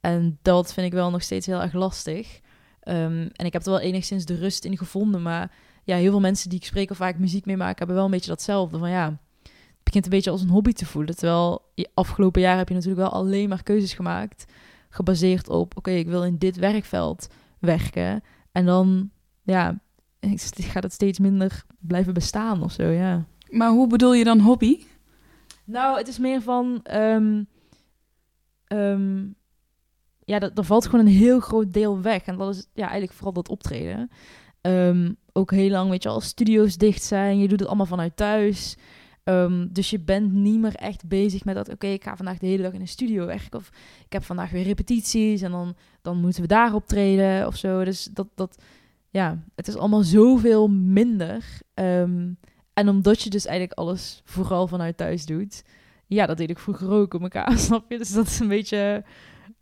En 0.00 0.38
dat 0.42 0.72
vind 0.72 0.86
ik 0.86 0.92
wel 0.92 1.10
nog 1.10 1.22
steeds 1.22 1.46
heel 1.46 1.62
erg 1.62 1.72
lastig. 1.72 2.40
Um, 2.88 3.28
en 3.32 3.46
ik 3.46 3.52
heb 3.52 3.64
er 3.64 3.70
wel 3.70 3.80
enigszins 3.80 4.24
de 4.24 4.34
rust 4.34 4.64
in 4.64 4.78
gevonden. 4.78 5.22
Maar 5.22 5.52
ja, 5.84 5.96
heel 5.96 6.10
veel 6.10 6.20
mensen 6.20 6.48
die 6.50 6.58
ik 6.58 6.64
spreek 6.64 6.90
of 6.90 6.96
vaak 6.96 7.18
muziek 7.18 7.46
meemaken, 7.46 7.78
hebben 7.78 7.96
wel 7.96 8.04
een 8.04 8.10
beetje 8.10 8.30
datzelfde. 8.30 8.78
Van 8.78 8.90
ja, 8.90 9.18
begint 9.84 10.04
een 10.04 10.10
beetje 10.10 10.30
als 10.30 10.42
een 10.42 10.48
hobby 10.48 10.72
te 10.72 10.86
voelen. 10.86 11.16
Terwijl 11.16 11.70
je 11.74 11.90
afgelopen 11.94 12.40
jaar 12.40 12.56
heb 12.56 12.68
je 12.68 12.74
natuurlijk 12.74 13.00
wel 13.00 13.20
alleen 13.20 13.48
maar 13.48 13.62
keuzes 13.62 13.92
gemaakt. 13.92 14.44
Gebaseerd 14.88 15.48
op, 15.48 15.76
oké, 15.76 15.90
ik 15.90 16.06
wil 16.06 16.24
in 16.24 16.38
dit 16.38 16.56
werkveld 16.56 17.26
werken. 17.58 18.22
En 18.52 18.66
dan, 18.66 19.10
ja, 19.42 19.80
gaat 20.46 20.82
het 20.82 20.92
steeds 20.92 21.18
minder 21.18 21.64
blijven 21.78 22.14
bestaan 22.14 22.62
of 22.62 22.72
zo, 22.72 22.84
ja. 22.84 23.24
Maar 23.50 23.70
hoe 23.70 23.86
bedoel 23.86 24.14
je 24.14 24.24
dan 24.24 24.40
hobby? 24.40 24.84
Nou, 25.64 25.98
het 25.98 26.08
is 26.08 26.18
meer 26.18 26.42
van... 26.42 26.84
Um, 26.92 27.46
um, 28.68 29.34
ja, 30.24 30.38
dat, 30.38 30.58
er 30.58 30.64
valt 30.64 30.86
gewoon 30.86 31.06
een 31.06 31.12
heel 31.12 31.40
groot 31.40 31.72
deel 31.72 32.00
weg. 32.00 32.22
En 32.22 32.36
dat 32.36 32.54
is 32.54 32.66
ja, 32.74 32.82
eigenlijk 32.82 33.12
vooral 33.12 33.32
dat 33.32 33.48
optreden. 33.48 34.10
Um, 34.60 35.16
ook 35.32 35.50
heel 35.50 35.70
lang, 35.70 35.90
weet 35.90 36.02
je, 36.02 36.08
als 36.08 36.24
studio's 36.24 36.76
dicht 36.76 37.02
zijn. 37.02 37.38
Je 37.38 37.48
doet 37.48 37.58
het 37.58 37.68
allemaal 37.68 37.86
vanuit 37.86 38.16
thuis. 38.16 38.76
Um, 39.24 39.72
dus 39.72 39.90
je 39.90 40.00
bent 40.00 40.32
niet 40.32 40.60
meer 40.60 40.74
echt 40.74 41.08
bezig 41.08 41.44
met 41.44 41.54
dat, 41.54 41.68
oké, 41.68 41.86
ik 41.86 42.04
ga 42.04 42.16
vandaag 42.16 42.38
de 42.38 42.46
hele 42.46 42.62
dag 42.62 42.72
in 42.72 42.80
een 42.80 42.88
studio 42.88 43.26
werken. 43.26 43.58
Of 43.58 43.68
ik 44.04 44.12
heb 44.12 44.24
vandaag 44.24 44.50
weer 44.50 44.62
repetities 44.62 45.42
en 45.42 45.50
dan, 45.50 45.74
dan 46.02 46.20
moeten 46.20 46.42
we 46.42 46.48
daar 46.48 46.74
optreden 46.74 47.46
of 47.46 47.56
zo. 47.56 47.84
Dus 47.84 48.04
dat, 48.04 48.28
dat, 48.34 48.62
ja, 49.10 49.44
het 49.54 49.68
is 49.68 49.76
allemaal 49.76 50.02
zoveel 50.02 50.68
minder. 50.68 51.44
Um, 51.74 52.38
en 52.72 52.88
omdat 52.88 53.22
je 53.22 53.30
dus 53.30 53.46
eigenlijk 53.46 53.78
alles 53.78 54.22
vooral 54.24 54.66
vanuit 54.66 54.96
thuis 54.96 55.26
doet. 55.26 55.64
Ja, 56.06 56.26
dat 56.26 56.36
deed 56.36 56.50
ik 56.50 56.58
vroeger 56.58 56.90
ook 56.90 57.14
op 57.14 57.22
elkaar, 57.22 57.58
snap 57.68 57.90
je? 57.90 57.98
Dus 57.98 58.12
dat 58.12 58.26
is 58.26 58.38
een 58.38 58.48
beetje... 58.48 59.04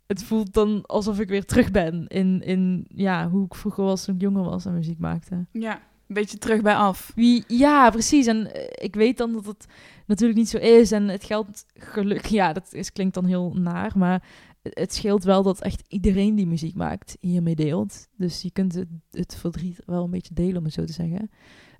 Het 0.07 0.23
voelt 0.23 0.53
dan 0.53 0.85
alsof 0.85 1.19
ik 1.19 1.29
weer 1.29 1.45
terug 1.45 1.71
ben 1.71 2.07
in, 2.07 2.41
in 2.41 2.85
ja, 2.87 3.29
hoe 3.29 3.45
ik 3.45 3.55
vroeger 3.55 3.83
was 3.83 4.05
toen 4.05 4.15
ik 4.15 4.21
jonger 4.21 4.43
was 4.43 4.65
en 4.65 4.73
muziek 4.73 4.99
maakte. 4.99 5.45
Ja, 5.51 5.81
een 6.07 6.15
beetje 6.15 6.37
terug 6.37 6.61
bij 6.61 6.75
af. 6.75 7.11
Wie, 7.15 7.43
ja, 7.47 7.89
precies. 7.89 8.25
En 8.25 8.53
eh, 8.53 8.85
ik 8.85 8.95
weet 8.95 9.17
dan 9.17 9.33
dat 9.33 9.45
het 9.45 9.65
natuurlijk 10.05 10.39
niet 10.39 10.49
zo 10.49 10.57
is. 10.57 10.91
En 10.91 11.07
het 11.07 11.23
geldt 11.23 11.65
geluk. 11.73 12.25
Ja, 12.25 12.53
dat 12.53 12.73
is, 12.73 12.91
klinkt 12.91 13.13
dan 13.13 13.25
heel 13.25 13.53
naar. 13.53 13.91
Maar 13.95 14.23
het 14.61 14.93
scheelt 14.93 15.23
wel 15.23 15.43
dat 15.43 15.61
echt 15.61 15.83
iedereen 15.87 16.35
die 16.35 16.47
muziek 16.47 16.75
maakt 16.75 17.17
hiermee 17.19 17.55
deelt. 17.55 18.07
Dus 18.17 18.41
je 18.41 18.51
kunt 18.51 18.75
het, 18.75 18.87
het 19.11 19.35
verdriet 19.35 19.79
wel 19.85 20.03
een 20.03 20.11
beetje 20.11 20.33
delen, 20.33 20.57
om 20.57 20.63
het 20.63 20.73
zo 20.73 20.85
te 20.85 20.93
zeggen. 20.93 21.29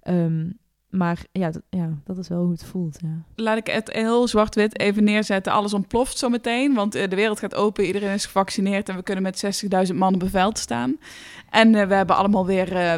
Um, 0.07 0.59
maar 0.93 1.25
ja, 1.31 1.51
ja, 1.69 1.89
dat 2.03 2.17
is 2.17 2.27
wel 2.27 2.41
hoe 2.41 2.51
het 2.51 2.65
voelt. 2.65 2.99
Ja. 3.01 3.23
Laat 3.35 3.57
ik 3.57 3.67
het 3.67 3.91
heel 3.91 4.27
zwart-wit 4.27 4.79
even 4.79 5.03
neerzetten. 5.03 5.53
Alles 5.53 5.73
ontploft 5.73 6.17
zo 6.17 6.29
meteen, 6.29 6.73
want 6.73 6.95
eh, 6.95 7.09
de 7.09 7.15
wereld 7.15 7.39
gaat 7.39 7.55
open. 7.55 7.85
Iedereen 7.85 8.13
is 8.13 8.25
gevaccineerd 8.25 8.89
en 8.89 8.95
we 8.95 9.03
kunnen 9.03 9.23
met 9.23 9.63
60.000 9.89 9.95
man 9.95 10.13
op 10.13 10.21
een 10.21 10.29
veld 10.29 10.57
staan. 10.57 10.97
En 11.49 11.73
uh, 11.73 11.87
we 11.87 11.93
hebben 11.93 12.15
allemaal 12.15 12.45
weer 12.45 12.73
uh, 12.73 12.93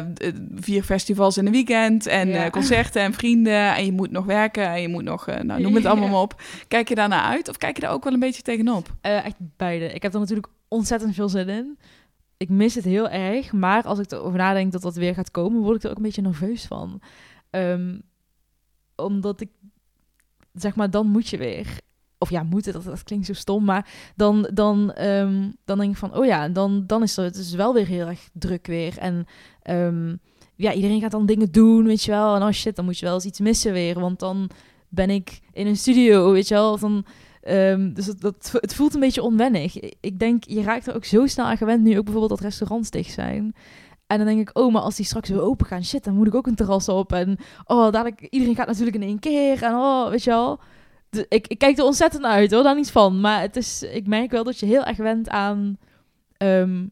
vier 0.54 0.82
festivals 0.82 1.36
in 1.36 1.46
een 1.46 1.52
weekend 1.52 2.06
en 2.06 2.28
ja. 2.28 2.50
concerten 2.50 3.02
en 3.02 3.12
vrienden. 3.12 3.74
En 3.74 3.84
je 3.84 3.92
moet 3.92 4.10
nog 4.10 4.24
werken 4.24 4.68
en 4.68 4.80
je 4.80 4.88
moet 4.88 5.04
nog, 5.04 5.26
nou, 5.26 5.60
noem 5.60 5.74
het 5.74 5.84
allemaal 5.84 6.08
maar 6.08 6.20
op. 6.20 6.42
Kijk 6.68 6.88
je 6.88 6.94
daarna 6.94 7.22
uit 7.22 7.48
of 7.48 7.56
kijk 7.56 7.76
je 7.76 7.82
daar 7.82 7.92
ook 7.92 8.04
wel 8.04 8.12
een 8.12 8.20
beetje 8.20 8.42
tegenop? 8.42 8.94
echt 9.00 9.36
beide. 9.56 9.92
Ik 9.92 10.02
heb 10.02 10.14
er 10.14 10.20
natuurlijk 10.20 10.48
ontzettend 10.68 11.14
veel 11.14 11.28
zin 11.28 11.48
in. 11.48 11.78
Ik 12.36 12.48
mis 12.48 12.74
het 12.74 12.84
heel 12.84 13.08
erg, 13.08 13.52
maar 13.52 13.82
als 13.82 13.98
ik 13.98 14.12
erover 14.12 14.38
nadenk 14.38 14.72
dat 14.72 14.82
dat 14.82 14.96
weer 14.96 15.14
gaat 15.14 15.30
komen, 15.30 15.62
word 15.62 15.76
ik 15.76 15.82
er 15.82 15.90
ook 15.90 15.96
een 15.96 16.02
beetje 16.02 16.22
nerveus 16.22 16.64
van. 16.64 17.00
Um, 17.56 18.02
omdat 18.96 19.40
ik, 19.40 19.50
zeg 20.52 20.74
maar, 20.74 20.90
dan 20.90 21.06
moet 21.06 21.28
je 21.28 21.36
weer. 21.36 21.66
Of 22.18 22.30
ja, 22.30 22.42
moeten, 22.42 22.72
dat, 22.72 22.84
dat 22.84 23.02
klinkt 23.02 23.26
zo 23.26 23.32
stom. 23.32 23.64
Maar 23.64 24.12
dan, 24.16 24.50
dan, 24.54 25.02
um, 25.02 25.56
dan 25.64 25.78
denk 25.78 25.90
ik 25.90 25.96
van, 25.96 26.14
oh 26.14 26.24
ja, 26.24 26.48
dan, 26.48 26.84
dan 26.86 27.02
is 27.02 27.16
het 27.16 27.34
dus 27.34 27.54
wel 27.54 27.74
weer 27.74 27.86
heel 27.86 28.06
erg 28.06 28.28
druk 28.32 28.66
weer. 28.66 28.98
En 28.98 29.26
um, 29.70 30.20
ja, 30.54 30.72
iedereen 30.72 31.00
gaat 31.00 31.10
dan 31.10 31.26
dingen 31.26 31.52
doen, 31.52 31.84
weet 31.84 32.02
je 32.02 32.10
wel. 32.10 32.34
En 32.34 32.42
oh 32.42 32.50
shit, 32.50 32.76
dan 32.76 32.84
moet 32.84 32.98
je 32.98 33.04
wel 33.04 33.14
eens 33.14 33.24
iets 33.24 33.40
missen 33.40 33.72
weer. 33.72 34.00
Want 34.00 34.18
dan 34.18 34.50
ben 34.88 35.10
ik 35.10 35.40
in 35.52 35.66
een 35.66 35.76
studio, 35.76 36.32
weet 36.32 36.48
je 36.48 36.54
wel. 36.54 36.78
Dan 36.78 37.04
Ehm, 37.46 37.92
dus 37.92 38.06
dat, 38.06 38.20
dat, 38.20 38.52
het 38.52 38.74
voelt 38.74 38.94
een 38.94 39.00
beetje 39.00 39.22
onwennig. 39.22 39.78
Ik 40.00 40.18
denk, 40.18 40.44
je 40.44 40.62
raakt 40.62 40.86
er 40.86 40.94
ook 40.94 41.04
zo 41.04 41.26
snel 41.26 41.46
aan 41.46 41.56
gewend 41.56 41.82
nu 41.82 41.98
ook 41.98 42.04
bijvoorbeeld 42.04 42.40
dat 42.40 42.48
restaurants 42.48 42.90
dicht 42.90 43.12
zijn. 43.12 43.54
En 44.06 44.18
dan 44.18 44.26
denk 44.26 44.40
ik, 44.40 44.58
oh, 44.58 44.72
maar 44.72 44.82
als 44.82 44.96
die 44.96 45.04
straks 45.04 45.28
weer 45.28 45.42
open 45.42 45.66
gaan, 45.66 45.84
shit, 45.84 46.04
dan 46.04 46.14
moet 46.14 46.26
ik 46.26 46.34
ook 46.34 46.46
een 46.46 46.54
terras 46.54 46.88
op. 46.88 47.12
En 47.12 47.38
oh, 47.64 47.92
dadelijk, 47.92 48.20
iedereen 48.20 48.54
gaat 48.54 48.66
natuurlijk 48.66 48.96
in 48.96 49.02
één 49.02 49.18
keer. 49.18 49.62
En 49.62 49.74
oh, 49.74 50.08
weet 50.08 50.24
je 50.24 50.30
wel. 50.30 50.60
ik, 51.28 51.46
ik 51.46 51.58
kijk 51.58 51.78
er 51.78 51.84
ontzettend 51.84 52.22
naar 52.22 52.32
uit 52.32 52.50
hoor, 52.50 52.62
daar 52.62 52.74
niets 52.74 52.90
van. 52.90 53.20
Maar 53.20 53.40
het 53.40 53.56
is, 53.56 53.82
ik 53.82 54.06
merk 54.06 54.30
wel 54.30 54.44
dat 54.44 54.58
je 54.58 54.66
heel 54.66 54.84
erg 54.84 54.96
went 54.96 55.28
aan 55.28 55.78
ehm, 56.36 56.84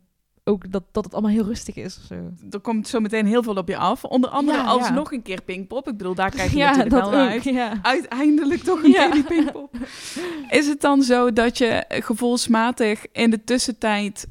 ook 0.45 0.73
dat, 0.73 0.83
dat 0.93 1.05
het 1.05 1.13
allemaal 1.13 1.31
heel 1.31 1.45
rustig 1.45 1.77
is. 1.77 1.99
Of 1.99 2.05
zo. 2.05 2.15
Er 2.51 2.61
komt 2.61 2.89
zo 2.89 3.01
meteen 3.01 3.27
heel 3.27 3.43
veel 3.43 3.55
op 3.55 3.69
je 3.69 3.77
af. 3.77 4.05
Onder 4.05 4.31
andere 4.31 4.63
als 4.63 4.91
nog 4.91 5.13
een 5.13 5.23
keer 5.23 5.43
Pinkpop. 5.43 5.89
Ik 5.89 5.97
bedoel, 5.97 6.15
daar 6.15 6.31
krijg 6.37 6.53
je 6.53 6.59
natuurlijk 6.59 6.91
wel 6.91 7.09
ook, 7.09 7.15
uit. 7.15 7.83
Uiteindelijk 7.83 8.63
toch 8.63 8.83
een 8.83 8.93
keer 8.93 9.11
die 9.11 9.25
Pinkpop. 9.25 9.77
Is 10.49 10.67
het 10.67 10.81
dan 10.81 11.03
zo 11.03 11.33
dat 11.33 11.59
je 11.59 11.85
gevoelsmatig 11.89 13.07
in 13.13 13.31
de 13.31 13.45
tussentijd 13.45 14.27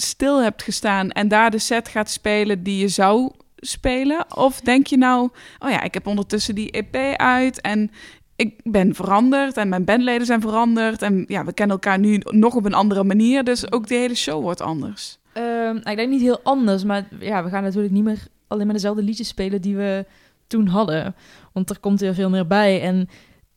stil 0.00 0.42
hebt 0.42 0.62
gestaan 0.62 1.10
en 1.10 1.28
daar 1.28 1.50
de 1.50 1.58
set 1.58 1.88
gaat 1.88 2.10
spelen 2.10 2.62
die 2.62 2.80
je 2.80 2.88
zou 2.88 3.30
spelen? 3.56 4.36
Of 4.36 4.60
denk 4.60 4.86
je 4.86 4.96
nou, 4.96 5.28
oh 5.58 5.70
ja, 5.70 5.82
ik 5.82 5.94
heb 5.94 6.06
ondertussen 6.06 6.54
die 6.54 6.70
EP 6.70 7.16
uit 7.16 7.60
en 7.60 7.90
ik 8.36 8.60
ben 8.62 8.94
veranderd 8.94 9.56
en 9.56 9.68
mijn 9.68 9.84
bandleden 9.84 10.26
zijn 10.26 10.40
veranderd 10.40 11.02
en 11.02 11.24
ja, 11.28 11.44
we 11.44 11.52
kennen 11.52 11.76
elkaar 11.76 11.98
nu 11.98 12.20
nog 12.24 12.54
op 12.54 12.64
een 12.64 12.74
andere 12.74 13.04
manier, 13.04 13.44
dus 13.44 13.72
ook 13.72 13.86
de 13.86 13.94
hele 13.94 14.14
show 14.14 14.42
wordt 14.42 14.60
anders. 14.60 15.18
Um, 15.34 15.76
ik 15.76 15.96
denk 15.96 16.10
niet 16.10 16.20
heel 16.20 16.40
anders, 16.42 16.84
maar 16.84 17.08
ja, 17.20 17.44
we 17.44 17.50
gaan 17.50 17.62
natuurlijk 17.62 17.92
niet 17.92 18.04
meer 18.04 18.26
alleen 18.46 18.64
maar 18.64 18.74
dezelfde 18.74 19.02
liedjes 19.02 19.28
spelen 19.28 19.60
die 19.60 19.76
we 19.76 20.06
toen 20.46 20.66
hadden, 20.66 21.14
want 21.52 21.70
er 21.70 21.80
komt 21.80 22.00
weer 22.00 22.14
veel 22.14 22.30
meer 22.30 22.46
bij 22.46 22.82
en 22.82 23.08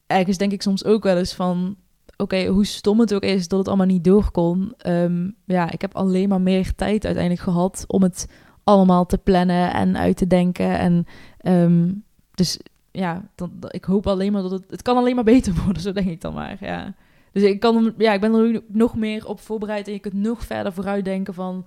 ergens 0.07 0.37
denk 0.37 0.51
ik 0.51 0.61
soms 0.61 0.85
ook 0.85 1.03
wel 1.03 1.17
eens 1.17 1.33
van 1.33 1.75
oké, 2.23 2.45
hoe 2.45 2.65
stom 2.65 2.99
het 2.99 3.13
ook 3.13 3.21
is 3.21 3.47
dat 3.47 3.59
het 3.59 3.67
allemaal 3.67 3.85
niet 3.85 4.03
door 4.03 4.31
kon. 4.31 4.73
Ehm, 4.77 5.29
ja, 5.45 5.71
ik 5.71 5.81
heb 5.81 5.95
alleen 5.95 6.29
maar 6.29 6.41
meer 6.41 6.75
tijd 6.75 7.05
uiteindelijk 7.05 7.43
gehad 7.43 7.83
om 7.87 8.03
het 8.03 8.27
allemaal 8.63 9.05
te 9.05 9.17
plannen 9.17 9.73
en 9.73 9.97
uit 9.97 10.17
te 10.17 10.27
denken. 10.27 10.79
En 10.79 11.05
um, 11.41 12.03
dus 12.31 12.59
ja, 12.91 13.29
dan, 13.35 13.51
ik 13.67 13.85
hoop 13.85 14.07
alleen 14.07 14.31
maar 14.31 14.41
dat 14.41 14.51
het... 14.51 14.63
Het 14.67 14.81
kan 14.81 14.97
alleen 14.97 15.15
maar 15.15 15.23
beter 15.23 15.53
worden, 15.63 15.81
zo 15.81 15.91
denk 15.91 16.09
ik 16.09 16.21
dan 16.21 16.33
maar, 16.33 16.57
ja. 16.59 16.95
Dus 17.31 17.43
ik, 17.43 17.59
kan, 17.59 17.93
ja, 17.97 18.13
ik 18.13 18.21
ben 18.21 18.33
er 18.33 18.61
nog 18.67 18.95
meer 18.95 19.27
op 19.27 19.39
voorbereid 19.39 19.87
en 19.87 19.93
je 19.93 19.99
kunt 19.99 20.13
nog 20.13 20.45
verder 20.45 20.73
vooruit 20.73 21.05
denken 21.05 21.33
van... 21.33 21.65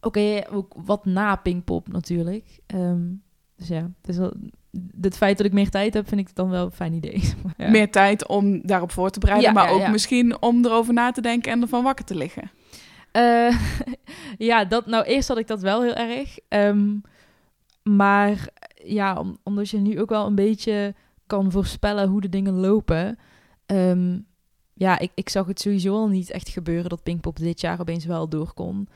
Oké, 0.00 0.42
wat 0.74 1.04
na 1.04 1.36
Pinkpop 1.36 1.88
natuurlijk. 1.88 2.60
Um, 2.74 3.22
dus 3.56 3.68
ja, 3.68 3.90
het 4.00 4.08
is 4.08 4.16
wel, 4.16 4.32
het 5.00 5.16
feit 5.16 5.36
dat 5.36 5.46
ik 5.46 5.52
meer 5.52 5.70
tijd 5.70 5.94
heb, 5.94 6.08
vind 6.08 6.20
ik 6.20 6.34
dan 6.34 6.50
wel 6.50 6.64
een 6.64 6.70
fijn 6.70 6.92
idee. 6.92 7.22
Ja. 7.56 7.70
Meer 7.70 7.90
tijd 7.90 8.26
om 8.26 8.66
daarop 8.66 8.92
voor 8.92 9.10
te 9.10 9.18
bereiden, 9.18 9.52
maar 9.52 9.70
ook 9.70 9.88
misschien 9.88 10.42
om 10.42 10.64
erover 10.64 10.94
na 10.94 11.10
te 11.10 11.20
denken 11.20 11.52
en 11.52 11.62
ervan 11.62 11.82
wakker 11.82 12.04
te 12.04 12.14
liggen. 12.14 12.50
Uh, 13.12 13.58
ja, 14.48 14.64
dat, 14.64 14.86
nou 14.86 15.04
eerst 15.04 15.28
had 15.28 15.38
ik 15.38 15.46
dat 15.46 15.60
wel 15.60 15.82
heel 15.82 15.94
erg. 15.94 16.38
Um, 16.48 17.02
maar 17.82 18.48
ja, 18.84 19.18
om, 19.18 19.38
omdat 19.42 19.70
je 19.70 19.78
nu 19.78 20.00
ook 20.00 20.08
wel 20.08 20.26
een 20.26 20.34
beetje 20.34 20.94
kan 21.26 21.50
voorspellen 21.50 22.08
hoe 22.08 22.20
de 22.20 22.28
dingen 22.28 22.54
lopen. 22.54 23.18
Um, 23.66 24.26
ja, 24.72 24.98
ik, 24.98 25.10
ik 25.14 25.28
zag 25.28 25.46
het 25.46 25.60
sowieso 25.60 25.94
al 25.94 26.08
niet 26.08 26.30
echt 26.30 26.48
gebeuren 26.48 26.90
dat 26.90 27.02
Pinkpop 27.02 27.36
dit 27.36 27.60
jaar 27.60 27.80
opeens 27.80 28.04
wel 28.04 28.28
door 28.28 28.52
kon, 28.54 28.88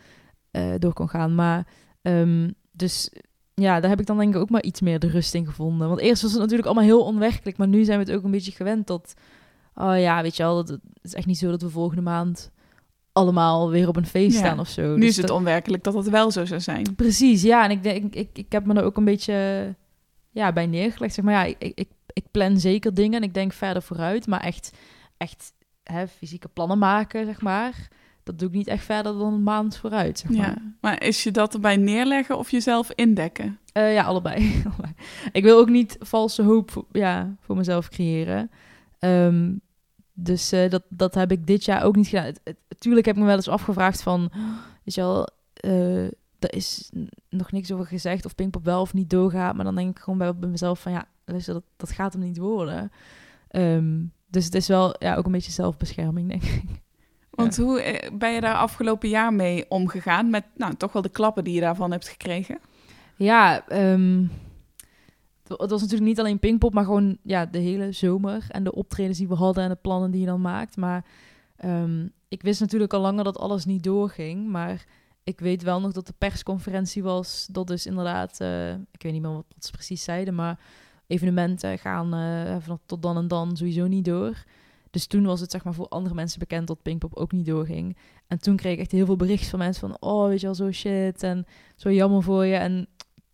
uh, 0.53 0.75
door 0.79 0.93
kon 0.93 1.09
gaan. 1.09 1.35
Maar 1.35 1.67
um, 2.03 2.55
dus 2.73 3.11
ja, 3.59 3.81
daar 3.81 3.91
heb 3.91 4.01
ik 4.01 4.07
dan 4.07 4.19
denk 4.19 4.35
ik 4.35 4.41
ook 4.41 4.51
maar 4.51 4.63
iets 4.63 4.81
meer 4.81 4.99
de 4.99 5.09
rust 5.09 5.35
in 5.35 5.47
gevonden. 5.47 5.89
Want 5.89 6.01
eerst 6.01 6.23
was 6.23 6.31
het 6.31 6.41
natuurlijk 6.41 6.67
allemaal 6.67 6.85
heel 6.85 7.05
onwerkelijk, 7.05 7.57
maar 7.57 7.69
nu 7.69 7.85
zijn 7.85 7.99
we 7.99 8.05
het 8.05 8.15
ook 8.15 8.25
een 8.25 8.31
beetje 8.31 8.53
gewend 8.53 8.87
tot... 8.87 9.15
Oh 9.75 9.99
ja, 9.99 10.23
weet 10.23 10.37
je 10.37 10.43
wel, 10.43 10.57
het 10.57 10.79
is 11.03 11.15
echt 11.15 11.27
niet 11.27 11.39
zo 11.39 11.51
dat 11.51 11.63
we 11.63 11.71
volgende 11.71 12.03
maand 12.03 12.51
allemaal 13.13 13.71
weer 13.71 13.89
op 13.89 13.97
een 13.97 14.07
feest 14.07 14.37
staan 14.37 14.61
of 14.61 14.69
zo. 14.69 14.83
Nu 14.83 15.01
dus 15.01 15.09
is 15.09 15.17
het 15.17 15.31
onwerkelijk 15.31 15.85
dat 15.85 15.95
dat 15.95 16.09
wel 16.09 16.31
zo 16.31 16.45
zou 16.45 16.61
zijn. 16.61 16.95
Precies, 16.95 17.43
ja. 17.43 17.65
En 17.65 17.71
ik 17.71 17.83
denk, 17.83 18.15
ik, 18.15 18.29
ik 18.33 18.53
heb 18.53 18.67
me 18.67 18.75
er 18.75 18.85
ook 18.85 18.97
een 18.97 19.05
beetje 19.05 19.75
ja, 20.31 20.53
bij 20.53 20.67
neergelegd. 20.67 21.15
Zeg 21.15 21.25
maar 21.25 21.35
ja, 21.35 21.55
ik, 21.59 21.73
ik, 21.75 21.89
ik 22.13 22.25
plan 22.31 22.59
zeker 22.59 22.95
dingen 22.95 23.23
en 23.23 23.29
ik 23.29 23.35
denk 23.35 23.53
verder 23.53 23.83
vooruit, 23.83 24.27
maar 24.27 24.41
echt, 24.41 24.71
echt 25.17 25.53
hè, 25.83 26.09
fysieke 26.09 26.49
plannen 26.49 26.79
maken, 26.79 27.27
zeg 27.27 27.41
maar 27.41 27.89
dat 28.29 28.39
doe 28.39 28.49
ik 28.49 28.55
niet 28.55 28.67
echt 28.67 28.85
verder 28.85 29.19
dan 29.19 29.33
een 29.33 29.43
maand 29.43 29.77
vooruit. 29.77 30.19
Zeg 30.19 30.31
maar. 30.31 30.47
Ja, 30.47 30.75
maar 30.81 31.03
is 31.03 31.23
je 31.23 31.31
dat 31.31 31.55
erbij 31.55 31.77
neerleggen 31.77 32.39
of 32.39 32.51
jezelf 32.51 32.91
indekken? 32.95 33.59
Uh, 33.73 33.95
ja, 33.95 34.05
allebei. 34.11 34.63
ik 35.33 35.43
wil 35.43 35.59
ook 35.59 35.69
niet 35.69 35.97
valse 36.01 36.43
hoop 36.43 36.71
voor, 36.71 36.85
ja, 36.93 37.37
voor 37.41 37.57
mezelf 37.57 37.89
creëren. 37.89 38.51
Um, 39.01 39.61
dus 40.13 40.53
uh, 40.53 40.71
dat, 40.71 40.83
dat 40.89 41.15
heb 41.15 41.33
ik 41.33 41.47
dit 41.47 41.65
jaar 41.65 41.83
ook 41.83 41.97
niet 41.97 42.07
gedaan. 42.07 42.25
Het, 42.25 42.57
tuurlijk 42.79 43.07
heb 43.07 43.15
ik 43.15 43.21
me 43.21 43.27
wel 43.27 43.37
eens 43.37 43.49
afgevraagd 43.49 44.03
van, 44.03 44.31
weet 44.85 44.95
je 44.95 45.01
wel, 45.01 45.29
uh, 45.65 46.05
er 46.39 46.55
is 46.55 46.91
nog 47.29 47.53
niks 47.53 47.73
over 47.73 47.87
gezegd 47.87 48.25
of 48.25 48.35
Pinkpop 48.35 48.65
wel 48.65 48.81
of 48.81 48.95
niet 48.95 49.11
doorgaat. 49.11 49.55
Maar 49.55 49.65
dan 49.65 49.75
denk 49.75 49.97
ik 49.97 50.03
gewoon 50.03 50.19
bij, 50.19 50.37
bij 50.37 50.49
mezelf 50.49 50.81
van, 50.81 50.93
ja, 50.93 51.05
luister, 51.25 51.55
dat, 51.55 51.65
dat 51.77 51.91
gaat 51.91 52.13
hem 52.13 52.23
niet 52.23 52.39
worden. 52.39 52.93
Um, 53.51 54.13
dus 54.31 54.45
het 54.45 54.55
is 54.55 54.69
wel 54.69 54.95
ja, 54.99 55.15
ook 55.15 55.27
een 55.27 55.33
beetje 55.33 55.53
zelfbescherming, 55.53 56.29
denk 56.39 56.43
ik. 56.43 56.83
Want 57.39 57.57
hoe 57.57 57.81
eh, 57.81 58.11
ben 58.13 58.33
je 58.33 58.41
daar 58.41 58.55
afgelopen 58.55 59.09
jaar 59.09 59.33
mee 59.33 59.65
omgegaan? 59.69 60.31
Met 60.31 60.45
nou, 60.57 60.75
toch 60.75 60.93
wel 60.93 61.03
de 61.03 61.09
klappen 61.09 61.45
die 61.45 61.55
je 61.55 61.61
daarvan 61.61 61.91
hebt 61.91 62.09
gekregen? 62.09 62.59
Ja, 63.17 63.65
um, 63.93 64.31
het 65.43 65.71
was 65.71 65.81
natuurlijk 65.81 66.09
niet 66.09 66.19
alleen 66.19 66.39
Pinkpop, 66.39 66.75
maar 66.75 66.85
gewoon 66.85 67.19
ja, 67.23 67.47
de 67.47 67.59
hele 67.59 67.93
zomer. 67.93 68.47
En 68.49 68.65
de 68.65 68.75
optredens 68.75 69.19
die 69.19 69.29
we 69.29 69.35
hadden 69.35 69.63
en 69.63 69.69
de 69.69 69.79
plannen 69.83 70.11
die 70.11 70.21
je 70.21 70.27
dan 70.27 70.41
maakt. 70.41 70.77
Maar 70.77 71.05
um, 71.65 72.13
ik 72.29 72.43
wist 72.43 72.61
natuurlijk 72.61 72.93
al 72.93 73.01
langer 73.01 73.25
dat 73.25 73.39
alles 73.39 73.65
niet 73.65 73.83
doorging. 73.83 74.49
Maar 74.49 74.85
ik 75.25 75.41
weet 75.41 75.63
wel 75.63 75.81
nog 75.81 75.93
dat 75.93 76.07
de 76.07 76.15
persconferentie 76.19 77.03
was. 77.03 77.49
Dat 77.51 77.67
dus 77.67 77.87
inderdaad, 77.87 78.39
uh, 78.41 78.71
ik 78.71 79.03
weet 79.03 79.13
niet 79.13 79.23
meer 79.23 79.33
wat, 79.33 79.45
ze 79.59 79.71
precies 79.71 80.05
zeiden, 80.05 80.35
maar 80.35 80.59
evenementen 81.07 81.79
gaan 81.79 82.15
uh, 82.15 82.75
tot 82.87 83.03
dan 83.03 83.17
en 83.17 83.29
dan 83.29 83.57
sowieso 83.57 83.87
niet 83.87 84.05
door. 84.05 84.45
Dus 84.91 85.07
toen 85.07 85.25
was 85.25 85.41
het 85.41 85.51
zeg 85.51 85.65
maar 85.65 85.75
voor 85.75 85.89
andere 85.89 86.15
mensen 86.15 86.39
bekend 86.39 86.67
dat 86.67 86.83
Pinkpop 86.83 87.15
ook 87.15 87.33
niet 87.33 87.47
doorging. 87.47 87.97
En 88.27 88.39
toen 88.39 88.57
kreeg 88.57 88.73
ik 88.73 88.79
echt 88.79 88.93
heel 88.93 89.07
veel 89.07 89.17
berichten 89.17 89.51
van 89.51 89.59
mensen 89.59 89.89
van... 89.89 90.11
Oh, 90.11 90.29
weet 90.29 90.41
je 90.41 90.47
wel, 90.47 90.55
zo 90.55 90.73
shit 90.73 91.23
en 91.23 91.47
zo 91.77 91.93
jammer 91.93 92.23
voor 92.23 92.45
je. 92.45 92.55
En 92.55 92.89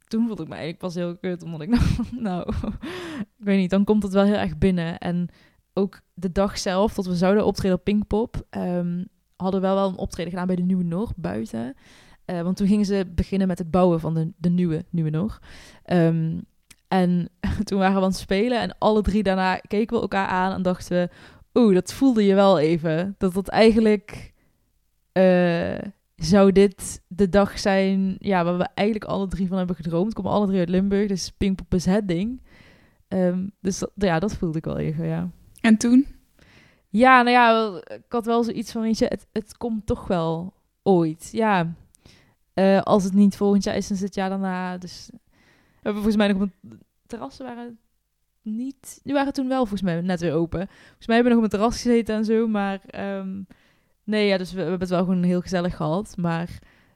toen 0.05 0.27
voelde 0.27 0.43
ik 0.43 0.49
me 0.49 0.55
eigenlijk 0.55 0.83
pas 0.83 0.95
heel 0.95 1.17
kut. 1.17 1.43
Omdat 1.43 1.61
ik 1.61 1.69
nou, 1.79 1.85
nou, 2.11 2.53
ik 3.39 3.45
weet 3.45 3.59
niet, 3.59 3.71
dan 3.71 3.85
komt 3.85 4.03
het 4.03 4.13
wel 4.13 4.25
heel 4.25 4.35
erg 4.35 4.59
binnen. 4.59 4.99
En 4.99 5.29
ook 5.73 6.01
de 6.15 6.33
dag 6.33 6.59
zelf 6.59 6.95
dat 6.95 7.07
we 7.07 7.17
zouden 7.17 7.47
optreden 7.47 7.77
op 7.77 7.85
Pinkpop... 7.85 8.47
Um, 8.51 9.07
hadden 9.37 9.61
we 9.61 9.67
wel, 9.67 9.77
wel 9.77 9.89
een 9.89 9.99
optreden 9.99 10.33
gedaan 10.33 10.47
bij 10.47 10.57
de 10.57 10.63
Nieuwe 10.63 10.85
Noord 10.85 11.17
buiten. 11.17 11.75
Uh, 12.27 12.41
want 12.41 12.57
toen 12.57 12.67
gingen 12.67 12.85
ze 12.85 13.07
beginnen 13.15 13.49
met 13.49 13.59
het 13.59 13.71
bouwen 13.71 14.01
van 14.01 14.15
de, 14.15 14.33
de 14.37 14.51
nieuwe 14.51 14.85
Nieuwe 14.91 15.11
Noord. 15.11 15.39
Um, 15.87 16.43
en 16.89 17.29
toen 17.65 17.79
waren 17.79 17.95
we 17.95 18.01
aan 18.01 18.09
het 18.09 18.17
spelen 18.17 18.61
en 18.61 18.79
alle 18.79 19.03
drie 19.03 19.23
daarna 19.23 19.57
keken 19.57 19.97
we 19.97 20.03
elkaar 20.03 20.27
aan 20.27 20.53
en 20.53 20.63
dachten 20.63 20.97
we 20.97 21.09
oeh, 21.55 21.75
dat 21.75 21.93
voelde 21.93 22.25
je 22.25 22.35
wel 22.35 22.59
even. 22.59 23.15
Dat 23.19 23.35
dat 23.35 23.49
eigenlijk 23.49 24.33
uh, 25.13 25.79
zou 26.17 26.53
dit 26.53 27.03
de 27.07 27.29
dag 27.29 27.59
zijn 27.59 28.17
ja, 28.19 28.45
waar 28.45 28.59
we 28.59 28.69
eigenlijk 28.75 29.11
alle 29.11 29.27
drie 29.27 29.49
van 29.49 29.59
hebben 29.59 29.77
gedroomd. 29.77 30.15
Komen 30.15 30.31
alle 30.31 30.47
drie 30.47 30.59
uit 30.59 30.69
Limburg, 30.69 31.09
dus 31.09 31.31
Pinkpop 31.31 31.75
is 31.75 31.85
het 31.85 32.09
ding. 32.09 32.43
Um, 33.09 33.53
dus 33.61 33.79
dat, 33.79 33.91
ja, 33.95 34.19
dat 34.19 34.35
voelde 34.35 34.59
ik 34.59 34.65
wel 34.65 34.79
even, 34.79 35.07
ja. 35.07 35.31
En 35.61 35.77
toen? 35.77 36.07
Ja, 36.89 37.23
nou 37.23 37.31
ja, 37.37 37.81
ik 37.95 38.05
had 38.13 38.27
wel 38.27 38.45
zoiets 38.45 38.73
van, 38.73 38.83
weet 38.83 38.99
je, 38.99 39.07
het, 39.07 39.27
het 39.33 39.57
komt 39.57 39.87
toch 39.87 40.07
wel 40.07 40.55
ooit. 40.83 41.29
Ja, 41.33 41.75
uh, 42.55 42.81
als 42.81 43.05
het 43.05 43.13
niet 43.13 43.37
volgend 43.37 43.65
jaar 43.65 43.77
is, 43.77 43.89
dan 43.89 43.97
is 43.97 44.03
het 44.03 44.15
jaar 44.15 44.29
daarna. 44.29 44.79
Dus 44.79 45.09
we 45.13 45.19
hebben 45.75 46.03
volgens 46.03 46.17
mij 46.17 46.33
nog 46.33 46.43
op 46.43 46.51
een 46.63 46.81
terrassen 47.07 47.45
waren 47.45 47.79
niet... 48.45 49.01
Die 49.03 49.13
waren 49.13 49.33
toen 49.33 49.49
wel 49.49 49.59
volgens 49.59 49.83
mij 49.83 50.01
net 50.01 50.21
weer 50.21 50.33
open. 50.33 50.69
Volgens 50.69 51.07
mij 51.07 51.17
hebben 51.17 51.33
we 51.33 51.39
nog 51.39 51.47
op 51.47 51.53
het 51.53 51.61
terras 51.61 51.83
gezeten 51.83 52.15
en 52.15 52.25
zo, 52.25 52.49
maar... 52.49 52.81
Um, 53.19 53.47
nee, 54.05 54.27
ja, 54.27 54.39
dus 54.39 54.51
we, 54.51 54.57
we, 54.57 54.63
hebben 54.63 54.81
het 54.81 54.89
wel 54.89 55.05
gewoon 55.05 55.23
heel 55.23 55.41
gezellig 55.41 55.77
gehad, 55.77 56.15
maar... 56.17 56.49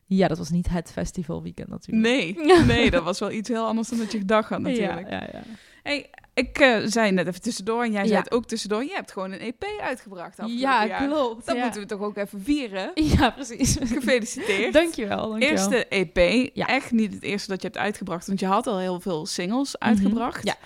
Ja, 0.05 0.29
dat 0.29 0.39
was 0.39 0.51
niet 0.51 0.69
het 0.69 0.93
festivalweekend 0.93 1.69
natuurlijk. 1.69 2.07
Nee, 2.07 2.37
nee, 2.65 2.91
dat 2.91 3.05
was 3.05 3.19
wel 3.19 3.31
iets 3.31 3.49
heel 3.49 3.67
anders 3.67 3.89
dan 3.89 3.99
dat 3.99 4.13
je 4.13 4.19
gedacht 4.19 4.49
had 4.49 4.61
natuurlijk. 4.61 5.11
Ja, 5.11 5.21
ja, 5.21 5.29
ja. 5.33 5.43
Hey, 5.83 6.11
ik 6.39 6.61
uh, 6.61 6.79
zei 6.85 7.13
net 7.13 7.27
even 7.27 7.41
tussendoor 7.41 7.85
en 7.85 7.93
jij 7.93 8.07
zei 8.07 8.19
het 8.19 8.33
ook 8.33 8.47
tussendoor. 8.47 8.85
Je 8.85 8.93
hebt 8.95 9.13
gewoon 9.13 9.33
een 9.33 9.41
EP 9.41 9.65
uitgebracht 9.81 10.39
Ja, 10.47 10.87
klopt. 11.07 11.47
Dat 11.47 11.57
moeten 11.57 11.81
we 11.81 11.87
toch 11.87 12.01
ook 12.01 12.17
even 12.17 12.43
vieren? 12.43 12.91
Ja, 13.19 13.31
precies. 13.31 13.77
Gefeliciteerd. 13.81 14.73
dankjewel, 14.83 15.29
dankjewel. 15.29 15.51
Eerste 15.51 15.87
EP. 15.87 16.51
Ja. 16.55 16.67
Echt 16.67 16.93
niet 16.93 17.15
het 17.15 17.23
eerste 17.23 17.49
dat 17.49 17.63
je 17.63 17.69
hebt 17.69 17.81
uitgebracht, 17.81 18.27
want 18.27 18.41
je 18.41 18.47
had 18.47 18.67
al 18.67 18.79
heel 18.79 19.01
veel 19.01 19.27
singles 19.27 19.77
mhm. 19.77 19.89
uitgebracht. 19.89 20.47
Ja. 20.47 20.57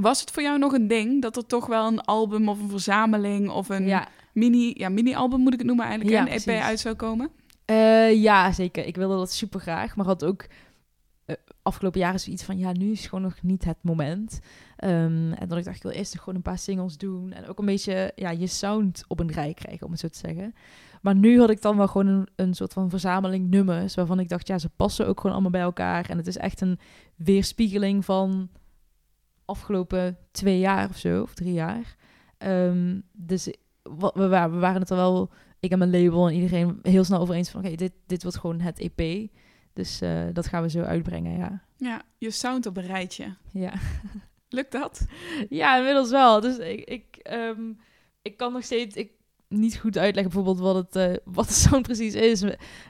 Was 0.00 0.20
het 0.20 0.30
voor 0.30 0.42
jou 0.42 0.58
nog 0.58 0.72
een 0.72 0.88
ding 0.88 1.22
dat 1.22 1.36
er 1.36 1.46
toch 1.46 1.66
wel 1.66 1.86
een 1.86 2.00
album 2.00 2.48
of 2.48 2.60
een 2.60 2.68
verzameling 2.68 3.50
of 3.50 3.68
een 3.68 4.00
mini, 4.32 4.72
ja, 4.76 4.88
mini-album 4.88 5.40
moet 5.40 5.52
ik 5.52 5.58
het 5.58 5.66
noemen 5.66 5.86
eigenlijk, 5.86 6.16
een 6.16 6.54
EP 6.54 6.62
uit 6.62 6.80
zou 6.80 6.94
komen? 6.94 7.30
Uh, 7.70 8.22
ja, 8.22 8.52
zeker. 8.52 8.86
Ik 8.86 8.96
wilde 8.96 9.16
dat 9.16 9.32
super 9.32 9.60
graag, 9.60 9.96
maar 9.96 10.06
had 10.06 10.24
ook 10.24 10.46
uh, 11.26 11.36
afgelopen 11.62 12.00
jaren 12.00 12.20
zoiets 12.20 12.42
van, 12.42 12.58
ja, 12.58 12.72
nu 12.72 12.90
is 12.90 13.06
gewoon 13.06 13.24
nog 13.24 13.42
niet 13.42 13.64
het 13.64 13.76
moment. 13.80 14.40
Um, 14.84 15.32
en 15.32 15.48
dat 15.48 15.58
ik 15.58 15.64
dacht, 15.64 15.76
ik 15.76 15.82
wil 15.82 15.92
eerst 15.92 16.12
nog 16.12 16.22
gewoon 16.22 16.34
een 16.34 16.42
paar 16.42 16.58
singles 16.58 16.96
doen. 16.96 17.32
En 17.32 17.46
ook 17.46 17.58
een 17.58 17.66
beetje, 17.66 18.12
ja, 18.16 18.30
je 18.30 18.46
sound 18.46 19.04
op 19.08 19.20
een 19.20 19.32
rij 19.32 19.54
krijgen, 19.54 19.86
om 19.86 19.92
het 19.92 20.00
zo 20.00 20.08
te 20.08 20.18
zeggen. 20.18 20.54
Maar 21.02 21.14
nu 21.14 21.40
had 21.40 21.50
ik 21.50 21.62
dan 21.62 21.76
wel 21.76 21.88
gewoon 21.88 22.06
een, 22.06 22.28
een 22.36 22.54
soort 22.54 22.72
van 22.72 22.90
verzameling 22.90 23.50
nummers, 23.50 23.94
waarvan 23.94 24.20
ik 24.20 24.28
dacht, 24.28 24.46
ja, 24.46 24.58
ze 24.58 24.68
passen 24.68 25.06
ook 25.06 25.16
gewoon 25.16 25.32
allemaal 25.32 25.52
bij 25.52 25.60
elkaar. 25.60 26.10
En 26.10 26.16
het 26.16 26.26
is 26.26 26.36
echt 26.36 26.60
een 26.60 26.78
weerspiegeling 27.16 28.04
van 28.04 28.48
afgelopen 29.48 30.18
twee 30.30 30.58
jaar 30.58 30.88
of 30.88 30.96
zo, 30.96 31.22
of 31.22 31.34
drie 31.34 31.52
jaar. 31.52 31.96
Um, 32.38 33.02
dus 33.12 33.44
we, 33.82 34.12
we, 34.14 34.28
waren 34.28 34.80
het 34.80 34.90
er 34.90 34.96
wel, 34.96 35.30
ik 35.60 35.70
en 35.70 35.78
mijn 35.78 36.02
label 36.02 36.28
en 36.28 36.34
iedereen 36.34 36.78
heel 36.82 37.04
snel 37.04 37.20
over 37.20 37.34
eens 37.34 37.50
van, 37.50 37.60
oké, 37.60 37.74
dit, 37.74 37.92
dit 38.06 38.22
wordt 38.22 38.38
gewoon 38.38 38.60
het 38.60 38.78
EP. 38.78 39.30
Dus 39.72 40.02
uh, 40.02 40.22
dat 40.32 40.46
gaan 40.46 40.62
we 40.62 40.70
zo 40.70 40.82
uitbrengen, 40.82 41.38
ja. 41.38 41.62
Ja, 41.76 42.02
je 42.18 42.30
sound 42.30 42.66
op 42.66 42.76
een 42.76 42.86
rijtje. 42.86 43.34
Ja. 43.52 43.72
Lukt 44.48 44.72
dat? 44.72 45.06
Ja, 45.48 45.76
inmiddels 45.76 46.10
wel. 46.10 46.40
Dus 46.40 46.58
ik, 46.58 46.80
ik, 46.80 47.30
um, 47.30 47.78
ik 48.22 48.36
kan 48.36 48.52
nog 48.52 48.64
steeds 48.64 48.96
ik, 48.96 49.10
niet 49.48 49.78
goed 49.78 49.98
uitleggen 49.98 50.32
bijvoorbeeld 50.32 50.74
wat, 50.74 50.94
het, 50.94 51.10
uh, 51.10 51.16
wat 51.34 51.48
de 51.48 51.54
sound 51.54 51.82
precies 51.82 52.14
is. 52.14 52.44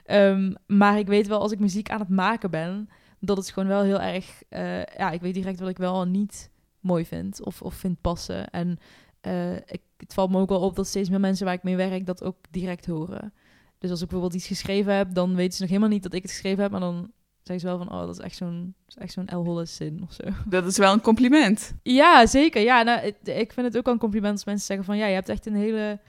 Um, 0.06 0.54
maar 0.66 0.98
ik 0.98 1.06
weet 1.06 1.26
wel 1.26 1.40
als 1.40 1.52
ik 1.52 1.58
muziek 1.58 1.90
aan 1.90 2.00
het 2.00 2.08
maken 2.08 2.50
ben, 2.50 2.88
dat 3.20 3.37
het 3.37 3.50
gewoon 3.50 3.68
wel 3.68 3.83
heel 3.83 4.00
erg... 4.00 4.42
Uh, 4.50 4.83
ja, 4.83 5.11
ik 5.11 5.20
weet 5.20 5.35
direct 5.35 5.61
wat 5.61 5.68
ik 5.68 5.78
wel 5.78 6.04
niet 6.04 6.50
mooi 6.81 7.04
vind 7.07 7.44
of, 7.44 7.62
of 7.62 7.74
vind 7.74 8.00
passen. 8.00 8.50
En 8.50 8.78
uh, 9.26 9.57
ik, 9.57 9.83
het 9.96 10.14
valt 10.14 10.31
me 10.31 10.38
ook 10.38 10.48
wel 10.48 10.61
op 10.61 10.76
dat 10.76 10.87
steeds 10.87 11.09
meer 11.09 11.20
mensen 11.20 11.44
waar 11.44 11.54
ik 11.54 11.62
mee 11.62 11.76
werk 11.76 12.07
dat 12.07 12.22
ook 12.22 12.37
direct 12.50 12.87
horen. 12.87 13.33
Dus 13.78 13.90
als 13.90 14.00
ik 14.02 14.09
bijvoorbeeld 14.09 14.40
iets 14.40 14.48
geschreven 14.48 14.94
heb, 14.94 15.14
dan 15.14 15.35
weten 15.35 15.52
ze 15.52 15.61
nog 15.61 15.70
helemaal 15.70 15.90
niet 15.90 16.02
dat 16.02 16.14
ik 16.14 16.22
het 16.22 16.31
geschreven 16.31 16.62
heb, 16.62 16.70
maar 16.70 16.81
dan 16.81 17.11
zeggen 17.42 17.61
ze 17.61 17.76
wel 17.76 17.87
van, 17.87 17.92
oh, 17.92 18.07
dat 18.07 18.18
is 18.18 18.24
echt 18.24 18.37
zo'n, 18.37 18.74
echt 18.94 19.12
zo'n 19.12 19.26
El 19.26 19.44
Hollis 19.44 19.76
zin 19.76 20.02
of 20.02 20.12
zo. 20.12 20.22
Dat 20.48 20.66
is 20.66 20.76
wel 20.76 20.92
een 20.92 21.00
compliment. 21.00 21.74
Ja, 21.83 22.26
zeker. 22.26 22.62
Ja, 22.62 22.83
nou, 22.83 23.14
ik 23.22 23.52
vind 23.52 23.66
het 23.66 23.76
ook 23.76 23.85
wel 23.85 23.94
een 23.94 24.00
compliment 24.00 24.33
als 24.33 24.44
mensen 24.44 24.66
zeggen 24.66 24.87
van, 24.87 24.96
ja, 24.96 25.07
je 25.07 25.14
hebt 25.14 25.28
echt 25.28 25.46
een 25.46 25.57
hele, 25.57 26.00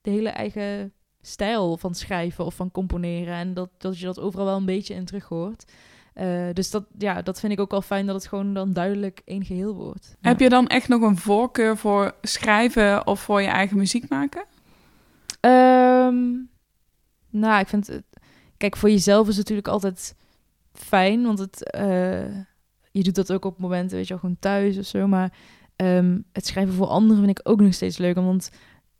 de 0.00 0.10
hele 0.10 0.28
eigen 0.28 0.92
stijl 1.20 1.76
van 1.76 1.94
schrijven 1.94 2.44
of 2.44 2.54
van 2.54 2.70
componeren 2.70 3.34
en 3.34 3.54
dat, 3.54 3.70
dat 3.78 3.98
je 3.98 4.04
dat 4.04 4.20
overal 4.20 4.46
wel 4.46 4.56
een 4.56 4.64
beetje 4.64 4.94
in 4.94 5.04
terug 5.04 5.24
hoort. 5.24 5.72
Uh, 6.20 6.52
dus 6.52 6.70
dat, 6.70 6.84
ja, 6.98 7.22
dat 7.22 7.40
vind 7.40 7.52
ik 7.52 7.60
ook 7.60 7.70
wel 7.70 7.82
fijn 7.82 8.06
dat 8.06 8.14
het 8.14 8.26
gewoon 8.26 8.54
dan 8.54 8.72
duidelijk 8.72 9.22
één 9.24 9.44
geheel 9.44 9.74
wordt. 9.74 10.16
Heb 10.20 10.40
je 10.40 10.48
dan 10.48 10.66
echt 10.66 10.88
nog 10.88 11.02
een 11.02 11.16
voorkeur 11.16 11.76
voor 11.76 12.14
schrijven 12.22 13.06
of 13.06 13.20
voor 13.20 13.42
je 13.42 13.48
eigen 13.48 13.76
muziek 13.76 14.08
maken? 14.08 14.44
Um, 15.40 16.48
nou, 17.30 17.60
ik 17.60 17.68
vind 17.68 17.86
het... 17.86 18.02
Kijk, 18.56 18.76
voor 18.76 18.90
jezelf 18.90 19.22
is 19.28 19.36
het 19.36 19.38
natuurlijk 19.38 19.68
altijd 19.68 20.14
fijn, 20.72 21.22
want 21.22 21.38
het, 21.38 21.74
uh, 21.80 22.36
je 22.90 23.02
doet 23.02 23.14
dat 23.14 23.32
ook 23.32 23.44
op 23.44 23.58
momenten, 23.58 23.96
weet 23.96 24.06
je 24.06 24.12
wel, 24.12 24.22
gewoon 24.22 24.36
thuis 24.40 24.78
of 24.78 24.84
zo. 24.84 25.06
Maar 25.06 25.32
um, 25.76 26.24
het 26.32 26.46
schrijven 26.46 26.74
voor 26.74 26.86
anderen 26.86 27.24
vind 27.24 27.38
ik 27.38 27.48
ook 27.48 27.60
nog 27.60 27.74
steeds 27.74 27.98
leuk, 27.98 28.14
want 28.14 28.50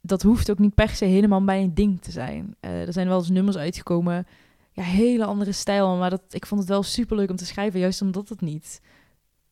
dat 0.00 0.22
hoeft 0.22 0.50
ook 0.50 0.58
niet 0.58 0.74
per 0.74 0.88
se 0.88 1.04
helemaal 1.04 1.40
mijn 1.40 1.74
ding 1.74 2.02
te 2.02 2.10
zijn. 2.10 2.56
Uh, 2.60 2.86
er 2.86 2.92
zijn 2.92 3.08
wel 3.08 3.18
eens 3.18 3.30
nummers 3.30 3.56
uitgekomen 3.56 4.26
ja, 4.72 4.82
hele 4.82 5.24
andere 5.24 5.52
stijl. 5.52 5.96
Maar 5.96 6.10
dat, 6.10 6.22
ik 6.30 6.46
vond 6.46 6.60
het 6.60 6.68
wel 6.68 6.82
super 6.82 7.16
leuk 7.16 7.30
om 7.30 7.36
te 7.36 7.46
schrijven, 7.46 7.80
juist 7.80 8.02
omdat 8.02 8.28
het 8.28 8.40
niet, 8.40 8.80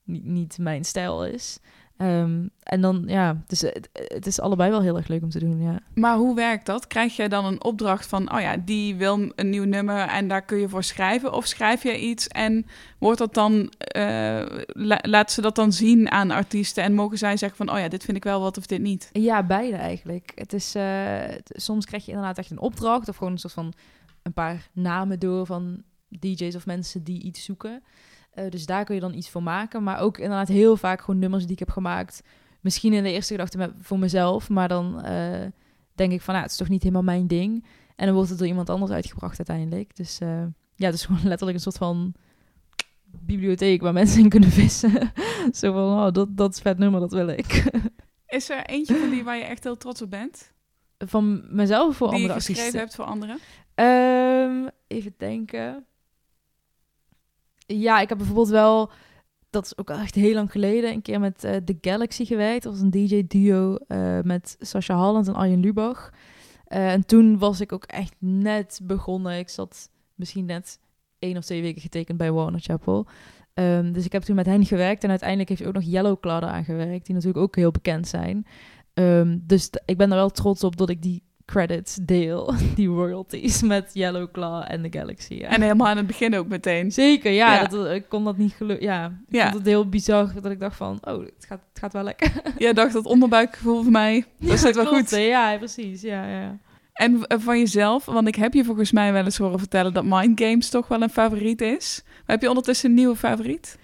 niet, 0.04 0.24
niet 0.24 0.58
mijn 0.58 0.84
stijl 0.84 1.26
is. 1.26 1.60
Um, 2.02 2.50
en 2.62 2.80
dan, 2.80 3.04
ja, 3.06 3.42
dus 3.46 3.60
het, 3.60 3.88
het, 3.92 4.26
is 4.26 4.40
allebei 4.40 4.70
wel 4.70 4.82
heel 4.82 4.96
erg 4.96 5.08
leuk 5.08 5.22
om 5.22 5.30
te 5.30 5.38
doen, 5.38 5.62
ja. 5.62 5.80
Maar 5.94 6.16
hoe 6.16 6.34
werkt 6.34 6.66
dat? 6.66 6.86
Krijg 6.86 7.16
jij 7.16 7.28
dan 7.28 7.44
een 7.44 7.64
opdracht 7.64 8.06
van, 8.06 8.32
oh 8.32 8.40
ja, 8.40 8.56
die 8.56 8.96
wil 8.96 9.32
een 9.34 9.50
nieuw 9.50 9.64
nummer 9.64 10.08
en 10.08 10.28
daar 10.28 10.42
kun 10.42 10.58
je 10.58 10.68
voor 10.68 10.82
schrijven? 10.82 11.32
Of 11.32 11.46
schrijf 11.46 11.82
je 11.82 12.00
iets 12.00 12.28
en 12.28 12.66
wordt 12.98 13.18
dat 13.18 13.34
dan, 13.34 13.72
uh, 13.96 14.46
laat 15.02 15.32
ze 15.32 15.40
dat 15.40 15.54
dan 15.54 15.72
zien 15.72 16.10
aan 16.10 16.30
artiesten 16.30 16.82
en 16.82 16.94
mogen 16.94 17.18
zij 17.18 17.36
zeggen 17.36 17.66
van, 17.66 17.74
oh 17.74 17.78
ja, 17.78 17.88
dit 17.88 18.04
vind 18.04 18.16
ik 18.16 18.24
wel 18.24 18.40
wat 18.40 18.58
of 18.58 18.66
dit 18.66 18.80
niet? 18.80 19.10
Ja, 19.12 19.42
beide 19.42 19.76
eigenlijk. 19.76 20.32
Het 20.34 20.52
is, 20.52 20.76
uh, 20.76 21.18
soms 21.46 21.86
krijg 21.86 22.04
je 22.04 22.10
inderdaad 22.12 22.38
echt 22.38 22.50
een 22.50 22.60
opdracht 22.60 23.08
of 23.08 23.16
gewoon 23.16 23.32
een 23.32 23.38
soort 23.38 23.52
van 23.52 23.72
een 24.28 24.34
paar 24.34 24.68
namen 24.72 25.18
door 25.18 25.46
van 25.46 25.82
DJ's 26.08 26.54
of 26.54 26.66
mensen 26.66 27.04
die 27.04 27.22
iets 27.22 27.44
zoeken. 27.44 27.82
Uh, 28.34 28.50
dus 28.50 28.66
daar 28.66 28.84
kun 28.84 28.94
je 28.94 29.00
dan 29.00 29.14
iets 29.14 29.30
voor 29.30 29.42
maken. 29.42 29.82
Maar 29.82 30.00
ook 30.00 30.18
inderdaad 30.18 30.48
heel 30.48 30.76
vaak 30.76 31.00
gewoon 31.00 31.20
nummers 31.20 31.42
die 31.42 31.52
ik 31.52 31.58
heb 31.58 31.70
gemaakt. 31.70 32.22
Misschien 32.60 32.92
in 32.92 33.02
de 33.02 33.12
eerste 33.12 33.32
gedachte 33.32 33.58
met, 33.58 33.72
voor 33.80 33.98
mezelf. 33.98 34.48
Maar 34.48 34.68
dan 34.68 35.02
uh, 35.04 35.46
denk 35.94 36.12
ik 36.12 36.20
van, 36.20 36.32
nou, 36.32 36.42
het 36.42 36.52
is 36.52 36.58
toch 36.58 36.68
niet 36.68 36.82
helemaal 36.82 37.02
mijn 37.02 37.26
ding. 37.26 37.64
En 37.96 38.06
dan 38.06 38.14
wordt 38.14 38.28
het 38.30 38.38
door 38.38 38.48
iemand 38.48 38.70
anders 38.70 38.92
uitgebracht 38.92 39.38
uiteindelijk. 39.38 39.96
Dus 39.96 40.20
uh, 40.20 40.42
ja, 40.74 40.86
het 40.86 40.94
is 40.94 41.04
gewoon 41.04 41.28
letterlijk 41.32 41.56
een 41.56 41.62
soort 41.62 41.76
van 41.76 42.14
bibliotheek 43.20 43.80
waar 43.80 43.92
mensen 43.92 44.20
in 44.20 44.28
kunnen 44.28 44.50
vissen. 44.50 44.92
Zo 45.58 45.72
van, 45.72 46.06
oh, 46.06 46.12
dat, 46.12 46.36
dat 46.36 46.54
is 46.54 46.60
vet 46.60 46.78
nummer, 46.78 47.00
dat 47.00 47.12
wil 47.12 47.28
ik. 47.28 47.70
is 48.26 48.50
er 48.50 48.66
eentje 48.66 48.96
van 48.96 49.10
die 49.10 49.24
waar 49.24 49.36
je 49.36 49.44
echt 49.44 49.64
heel 49.64 49.76
trots 49.76 50.02
op 50.02 50.10
bent? 50.10 50.52
Van 50.98 51.54
mezelf 51.54 51.88
of 51.88 51.96
voor 51.96 52.08
die 52.08 52.16
andere 52.16 52.34
je 52.34 52.40
geschreven 52.40 52.78
hebt 52.78 52.94
voor 52.94 53.04
anderen? 53.04 53.38
Even 54.98 55.14
denken. 55.16 55.86
Ja, 57.66 58.00
ik 58.00 58.08
heb 58.08 58.18
bijvoorbeeld 58.18 58.48
wel, 58.48 58.90
dat 59.50 59.64
is 59.64 59.78
ook 59.78 59.90
echt 59.90 60.14
heel 60.14 60.34
lang 60.34 60.50
geleden, 60.50 60.92
een 60.92 61.02
keer 61.02 61.20
met 61.20 61.44
uh, 61.44 61.56
The 61.56 61.78
Galaxy 61.80 62.24
gewerkt. 62.24 62.62
Dat 62.62 62.72
was 62.72 62.82
een 62.82 62.90
DJ-duo 62.90 63.76
uh, 63.88 64.20
met 64.20 64.56
Sasha 64.60 64.94
Halland 64.94 65.28
en 65.28 65.34
Arjen 65.34 65.60
Lubach. 65.60 66.10
Uh, 66.68 66.92
en 66.92 67.06
toen 67.06 67.38
was 67.38 67.60
ik 67.60 67.72
ook 67.72 67.84
echt 67.84 68.14
net 68.18 68.80
begonnen. 68.82 69.38
Ik 69.38 69.48
zat 69.48 69.90
misschien 70.14 70.44
net 70.44 70.78
één 71.18 71.36
of 71.36 71.44
twee 71.44 71.62
weken 71.62 71.80
getekend 71.80 72.18
bij 72.18 72.32
Warner 72.32 72.60
Chapel. 72.60 73.06
Um, 73.54 73.92
dus 73.92 74.04
ik 74.04 74.12
heb 74.12 74.22
toen 74.22 74.36
met 74.36 74.46
hen 74.46 74.66
gewerkt. 74.66 75.04
En 75.04 75.10
uiteindelijk 75.10 75.48
heeft 75.48 75.64
ook 75.64 75.74
nog 75.74 75.82
Yellow 75.82 76.20
Cloud 76.20 76.42
aangewerkt, 76.42 77.06
die 77.06 77.14
natuurlijk 77.14 77.44
ook 77.44 77.56
heel 77.56 77.70
bekend 77.70 78.08
zijn. 78.08 78.46
Um, 78.94 79.42
dus 79.46 79.70
ik 79.84 79.96
ben 79.96 80.10
er 80.10 80.16
wel 80.16 80.30
trots 80.30 80.64
op 80.64 80.76
dat 80.76 80.88
ik 80.88 81.02
die 81.02 81.22
credits 81.48 81.98
deel, 82.02 82.54
die 82.76 82.88
royalties 82.88 83.62
met 83.62 83.90
Yellow 83.92 84.30
Claw 84.32 84.64
en 84.66 84.82
The 84.90 84.98
Galaxy. 84.98 85.34
Ja. 85.34 85.48
En 85.48 85.60
helemaal 85.62 85.86
aan 85.86 85.96
het 85.96 86.06
begin 86.06 86.36
ook 86.36 86.48
meteen. 86.48 86.92
Zeker, 86.92 87.32
ja. 87.32 87.54
ja. 87.54 87.64
Dat, 87.64 87.90
ik 87.90 88.04
kon 88.08 88.24
dat 88.24 88.36
niet 88.36 88.52
gelukken. 88.52 88.86
Ja, 88.86 89.06
ik 89.28 89.34
ja. 89.34 89.42
vond 89.42 89.54
het 89.54 89.66
heel 89.66 89.88
bizar 89.88 90.32
dat 90.40 90.50
ik 90.52 90.60
dacht 90.60 90.76
van, 90.76 90.98
oh, 91.02 91.18
het 91.18 91.46
gaat, 91.48 91.60
het 91.68 91.78
gaat 91.78 91.92
wel 91.92 92.02
lekker. 92.02 92.32
Jij 92.58 92.72
dacht 92.72 92.92
dat 92.92 93.04
onderbuikgevoel 93.04 93.82
voor 93.82 93.92
mij, 93.92 94.24
dat 94.38 94.58
zit 94.58 94.74
wel 94.74 94.86
klopt, 94.86 95.08
goed. 95.08 95.18
Ja, 95.18 95.56
precies. 95.56 96.02
Ja, 96.02 96.26
ja. 96.26 96.58
En 96.92 97.24
van 97.28 97.58
jezelf, 97.58 98.04
want 98.04 98.28
ik 98.28 98.34
heb 98.34 98.54
je 98.54 98.64
volgens 98.64 98.92
mij 98.92 99.12
wel 99.12 99.24
eens 99.24 99.38
horen 99.38 99.58
vertellen 99.58 99.92
dat 99.92 100.04
Mind 100.04 100.40
Games 100.40 100.68
toch 100.70 100.88
wel 100.88 101.02
een 101.02 101.10
favoriet 101.10 101.60
is. 101.60 102.02
Maar 102.04 102.22
heb 102.26 102.42
je 102.42 102.48
ondertussen 102.48 102.88
een 102.88 102.96
nieuwe 102.96 103.16
favoriet? 103.16 103.78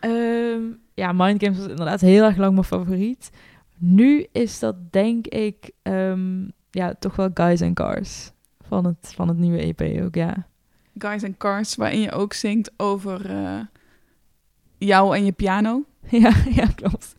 Um, 0.00 0.80
ja, 0.94 1.12
Mind 1.12 1.42
Games 1.42 1.58
was 1.58 1.68
inderdaad 1.68 2.00
heel 2.00 2.24
erg 2.24 2.36
lang 2.36 2.52
mijn 2.52 2.64
favoriet. 2.64 3.30
Nu 3.78 4.26
is 4.32 4.58
dat 4.58 4.92
denk 4.92 5.26
ik 5.26 5.70
um, 5.82 6.52
ja, 6.74 6.94
toch 6.98 7.16
wel 7.16 7.30
Guys 7.34 7.62
and 7.62 7.74
Cars 7.74 8.30
van 8.66 8.84
het, 8.84 9.12
van 9.14 9.28
het 9.28 9.36
nieuwe 9.36 9.74
EP 9.74 10.02
ook, 10.02 10.14
ja. 10.14 10.46
Guys 10.98 11.24
and 11.24 11.36
Cars, 11.36 11.74
waarin 11.74 12.00
je 12.00 12.12
ook 12.12 12.32
zingt 12.32 12.72
over 12.76 13.30
uh, 13.30 13.60
jou 14.78 15.16
en 15.16 15.24
je 15.24 15.32
piano. 15.32 15.84
Ja, 16.08 16.32
ja 16.50 16.66
klopt. 16.66 17.16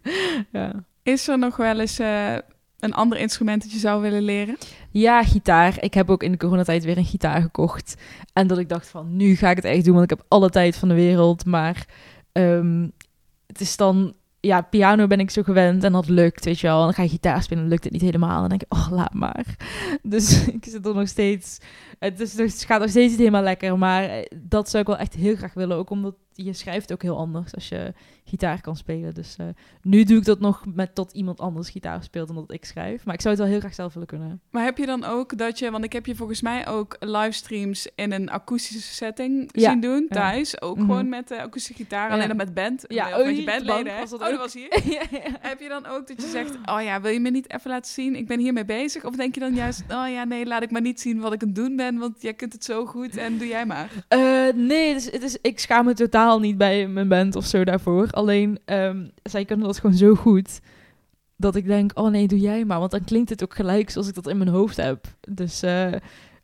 Ja. 0.51 0.83
Is 1.03 1.27
er 1.27 1.39
nog 1.39 1.57
wel 1.57 1.79
eens 1.79 1.99
uh, 1.99 2.33
een 2.79 2.93
ander 2.93 3.17
instrument 3.17 3.61
dat 3.61 3.71
je 3.71 3.77
zou 3.77 4.01
willen 4.01 4.21
leren? 4.21 4.57
Ja, 4.91 5.23
gitaar. 5.23 5.83
Ik 5.83 5.93
heb 5.93 6.09
ook 6.09 6.23
in 6.23 6.31
de 6.31 6.37
coronatijd 6.37 6.83
weer 6.83 6.97
een 6.97 7.05
gitaar 7.05 7.41
gekocht. 7.41 7.95
En 8.33 8.47
dat 8.47 8.57
ik 8.57 8.69
dacht 8.69 8.87
van, 8.87 9.15
nu 9.15 9.35
ga 9.35 9.49
ik 9.49 9.55
het 9.55 9.65
echt 9.65 9.85
doen, 9.85 9.93
want 9.93 10.11
ik 10.11 10.17
heb 10.17 10.25
alle 10.27 10.49
tijd 10.49 10.75
van 10.75 10.87
de 10.87 10.93
wereld. 10.93 11.45
Maar 11.45 11.87
um, 12.31 12.91
het 13.47 13.61
is 13.61 13.77
dan 13.77 14.13
ja, 14.45 14.61
piano 14.61 15.07
ben 15.07 15.19
ik 15.19 15.29
zo 15.29 15.43
gewend 15.43 15.83
en 15.83 15.91
dat 15.91 16.09
lukt, 16.09 16.45
weet 16.45 16.59
je 16.59 16.67
wel. 16.67 16.77
En 16.77 16.83
dan 16.83 16.93
ga 16.93 17.01
je 17.01 17.09
gitaar 17.09 17.43
spelen, 17.43 17.67
lukt 17.67 17.83
het 17.83 17.93
niet 17.93 18.01
helemaal. 18.01 18.33
En 18.33 18.39
dan 18.39 18.49
denk 18.49 18.61
ik, 18.61 18.73
oh, 18.73 18.87
laat 18.91 19.13
maar. 19.13 19.45
Dus 20.01 20.45
ik 20.47 20.65
zit 20.65 20.85
er 20.85 20.95
nog 20.95 21.07
steeds... 21.07 21.57
Het, 21.99 22.19
is, 22.19 22.37
het 22.37 22.63
gaat 22.65 22.79
nog 22.79 22.89
steeds 22.89 23.09
niet 23.09 23.19
helemaal 23.19 23.43
lekker, 23.43 23.77
maar 23.77 24.03
eh, 24.03 24.25
dat 24.35 24.69
zou 24.69 24.81
ik 24.81 24.89
wel 24.89 24.97
echt 24.97 25.13
heel 25.13 25.35
graag 25.35 25.53
willen. 25.53 25.77
Ook 25.77 25.89
omdat 25.89 26.15
je 26.35 26.53
schrijft 26.53 26.91
ook 26.91 27.01
heel 27.01 27.17
anders 27.17 27.53
als 27.53 27.69
je 27.69 27.93
gitaar 28.23 28.61
kan 28.61 28.75
spelen. 28.75 29.13
Dus 29.13 29.35
uh, 29.41 29.47
nu 29.81 30.03
doe 30.03 30.17
ik 30.17 30.25
dat 30.25 30.39
nog 30.39 30.63
met 30.73 30.95
tot 30.95 31.11
iemand 31.11 31.39
anders 31.39 31.69
gitaar 31.69 32.03
speelt 32.03 32.27
dan 32.27 32.35
dat 32.35 32.51
ik 32.51 32.65
schrijf. 32.65 33.05
Maar 33.05 33.13
ik 33.13 33.21
zou 33.21 33.33
het 33.33 33.43
wel 33.43 33.51
heel 33.51 33.59
graag 33.59 33.73
zelf 33.73 33.93
willen 33.93 34.07
kunnen. 34.07 34.41
Maar 34.49 34.63
heb 34.63 34.77
je 34.77 34.85
dan 34.85 35.03
ook 35.03 35.37
dat 35.37 35.59
je, 35.59 35.71
want 35.71 35.83
ik 35.83 35.93
heb 35.93 36.05
je 36.05 36.15
volgens 36.15 36.41
mij 36.41 36.67
ook 36.67 36.95
livestreams 36.99 37.87
in 37.95 38.11
een 38.11 38.29
akoestische 38.29 38.93
setting 38.93 39.49
ja. 39.51 39.69
zien 39.69 39.79
doen 39.79 40.07
thuis. 40.09 40.61
Ook 40.61 40.75
mm-hmm. 40.75 40.89
gewoon 40.89 41.09
met 41.09 41.27
de 41.27 41.41
akoestische 41.41 41.83
gitaar, 41.83 42.11
alleen 42.11 42.27
dan 42.27 42.37
met 42.37 42.53
band. 42.53 42.85
Ja, 42.87 43.19
oh, 43.19 43.25
met 43.25 43.37
je 43.37 43.43
bandleden. 43.43 43.97
Was 43.97 44.09
dat, 44.09 44.21
oh, 44.21 44.29
dat 44.29 44.37
was 44.37 44.53
hier. 44.53 44.67
Heb 45.49 45.59
je 45.59 45.69
dan 45.69 45.85
ook 45.85 46.07
dat 46.07 46.21
je 46.21 46.27
zegt, 46.27 46.55
oh 46.65 46.81
ja, 46.81 47.01
wil 47.01 47.11
je 47.11 47.19
me 47.19 47.29
niet 47.29 47.53
even 47.53 47.69
laten 47.69 47.91
zien? 47.91 48.15
Ik 48.15 48.27
ben 48.27 48.39
hiermee 48.39 48.65
bezig. 48.65 49.05
Of 49.05 49.15
denk 49.15 49.33
je 49.33 49.39
dan 49.39 49.53
juist, 49.53 49.83
oh 49.97 50.09
ja, 50.09 50.23
nee, 50.23 50.45
laat 50.45 50.63
ik 50.63 50.71
maar 50.71 50.81
niet 50.81 51.01
zien 51.01 51.19
wat 51.19 51.33
ik 51.33 51.41
aan 51.41 51.47
het 51.47 51.57
doen 51.57 51.75
ben, 51.75 51.97
want 51.97 52.21
jij 52.21 52.33
kunt 52.33 52.53
het 52.53 52.63
zo 52.63 52.85
goed 52.85 53.17
en 53.17 53.37
doe 53.37 53.47
jij 53.47 53.65
maar. 53.65 53.89
Uh, 54.09 54.53
nee, 54.53 54.93
dus, 54.93 55.05
het 55.05 55.23
is, 55.23 55.37
ik 55.41 55.59
schaam 55.59 55.85
me 55.85 55.93
totaal 55.93 56.24
niet 56.33 56.57
bij 56.57 56.87
mijn 56.87 57.07
band 57.07 57.35
of 57.35 57.45
zo 57.45 57.63
daarvoor. 57.63 58.07
Alleen, 58.11 58.59
um, 58.65 59.11
zij 59.23 59.45
kunnen 59.45 59.65
dat 59.65 59.79
gewoon 59.79 59.95
zo 59.95 60.15
goed. 60.15 60.59
Dat 61.37 61.55
ik 61.55 61.65
denk, 61.65 61.91
oh 61.93 62.09
nee, 62.09 62.27
doe 62.27 62.39
jij 62.39 62.65
maar. 62.65 62.79
Want 62.79 62.91
dan 62.91 63.03
klinkt 63.03 63.29
het 63.29 63.43
ook 63.43 63.55
gelijk 63.55 63.89
zoals 63.89 64.07
ik 64.07 64.15
dat 64.15 64.27
in 64.27 64.37
mijn 64.37 64.49
hoofd 64.49 64.77
heb. 64.77 65.05
Dus 65.29 65.63
uh, 65.63 65.91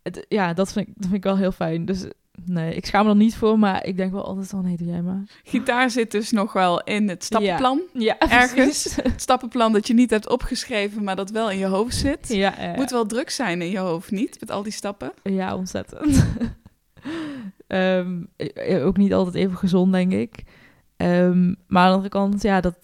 het, 0.04 0.26
ja, 0.30 0.54
dat 0.54 0.72
vind, 0.72 0.88
ik, 0.88 0.94
dat 0.96 1.04
vind 1.04 1.16
ik 1.18 1.24
wel 1.24 1.38
heel 1.38 1.52
fijn. 1.52 1.86
Dus 1.86 2.06
nee, 2.46 2.76
ik 2.76 2.86
schaam 2.86 3.06
me 3.06 3.10
er 3.10 3.16
niet 3.16 3.36
voor, 3.36 3.60
maar 3.60 3.86
ik 3.86 3.98
denk 3.98 4.12
wel 4.12 4.26
altijd 4.26 4.48
van, 4.48 4.64
nee, 4.64 4.78
doe 4.78 4.88
jij 4.88 5.02
maar. 5.02 5.24
Gitaar 5.44 5.90
zit 5.90 6.12
dus 6.12 6.32
nog 6.32 6.54
wel 6.54 6.82
in 6.82 7.10
het 7.10 7.24
stappenplan. 7.24 7.82
Ja, 7.94 8.20
Ergens. 8.30 8.96
Het 8.96 9.22
stappenplan 9.22 9.74
dat 9.74 9.88
je 9.88 9.94
niet 9.94 10.10
hebt 10.10 10.30
opgeschreven, 10.30 11.04
maar 11.04 11.16
dat 11.16 11.30
wel 11.30 11.52
in 11.52 11.58
je 11.58 11.66
hoofd 11.66 11.96
zit. 11.96 12.28
Ja, 12.28 12.56
ja, 12.60 12.76
Moet 12.76 12.92
wel 12.92 13.06
druk 13.06 13.30
zijn 13.30 13.62
in 13.62 13.70
je 13.70 13.80
hoofd, 13.80 14.12
niet? 14.12 14.40
Met 14.40 14.52
al 14.52 14.64
die 14.64 14.72
stappen. 14.72 15.12
ja 15.24 15.56
ontzettend. 15.56 16.26
Ehm, 17.72 18.24
eh, 18.36 18.86
ook 18.86 18.98
niet 18.98 19.14
altijd 19.14 19.36
even 19.36 19.58
gezond, 19.58 19.92
denk 19.92 20.12
ik. 20.12 20.44
Ehm, 20.98 21.48
maar 21.68 21.84
aan 21.84 21.90
de 21.90 21.96
andere 21.96 22.10
kant, 22.10 22.42
ja, 22.42 22.62
dat, 22.62 22.78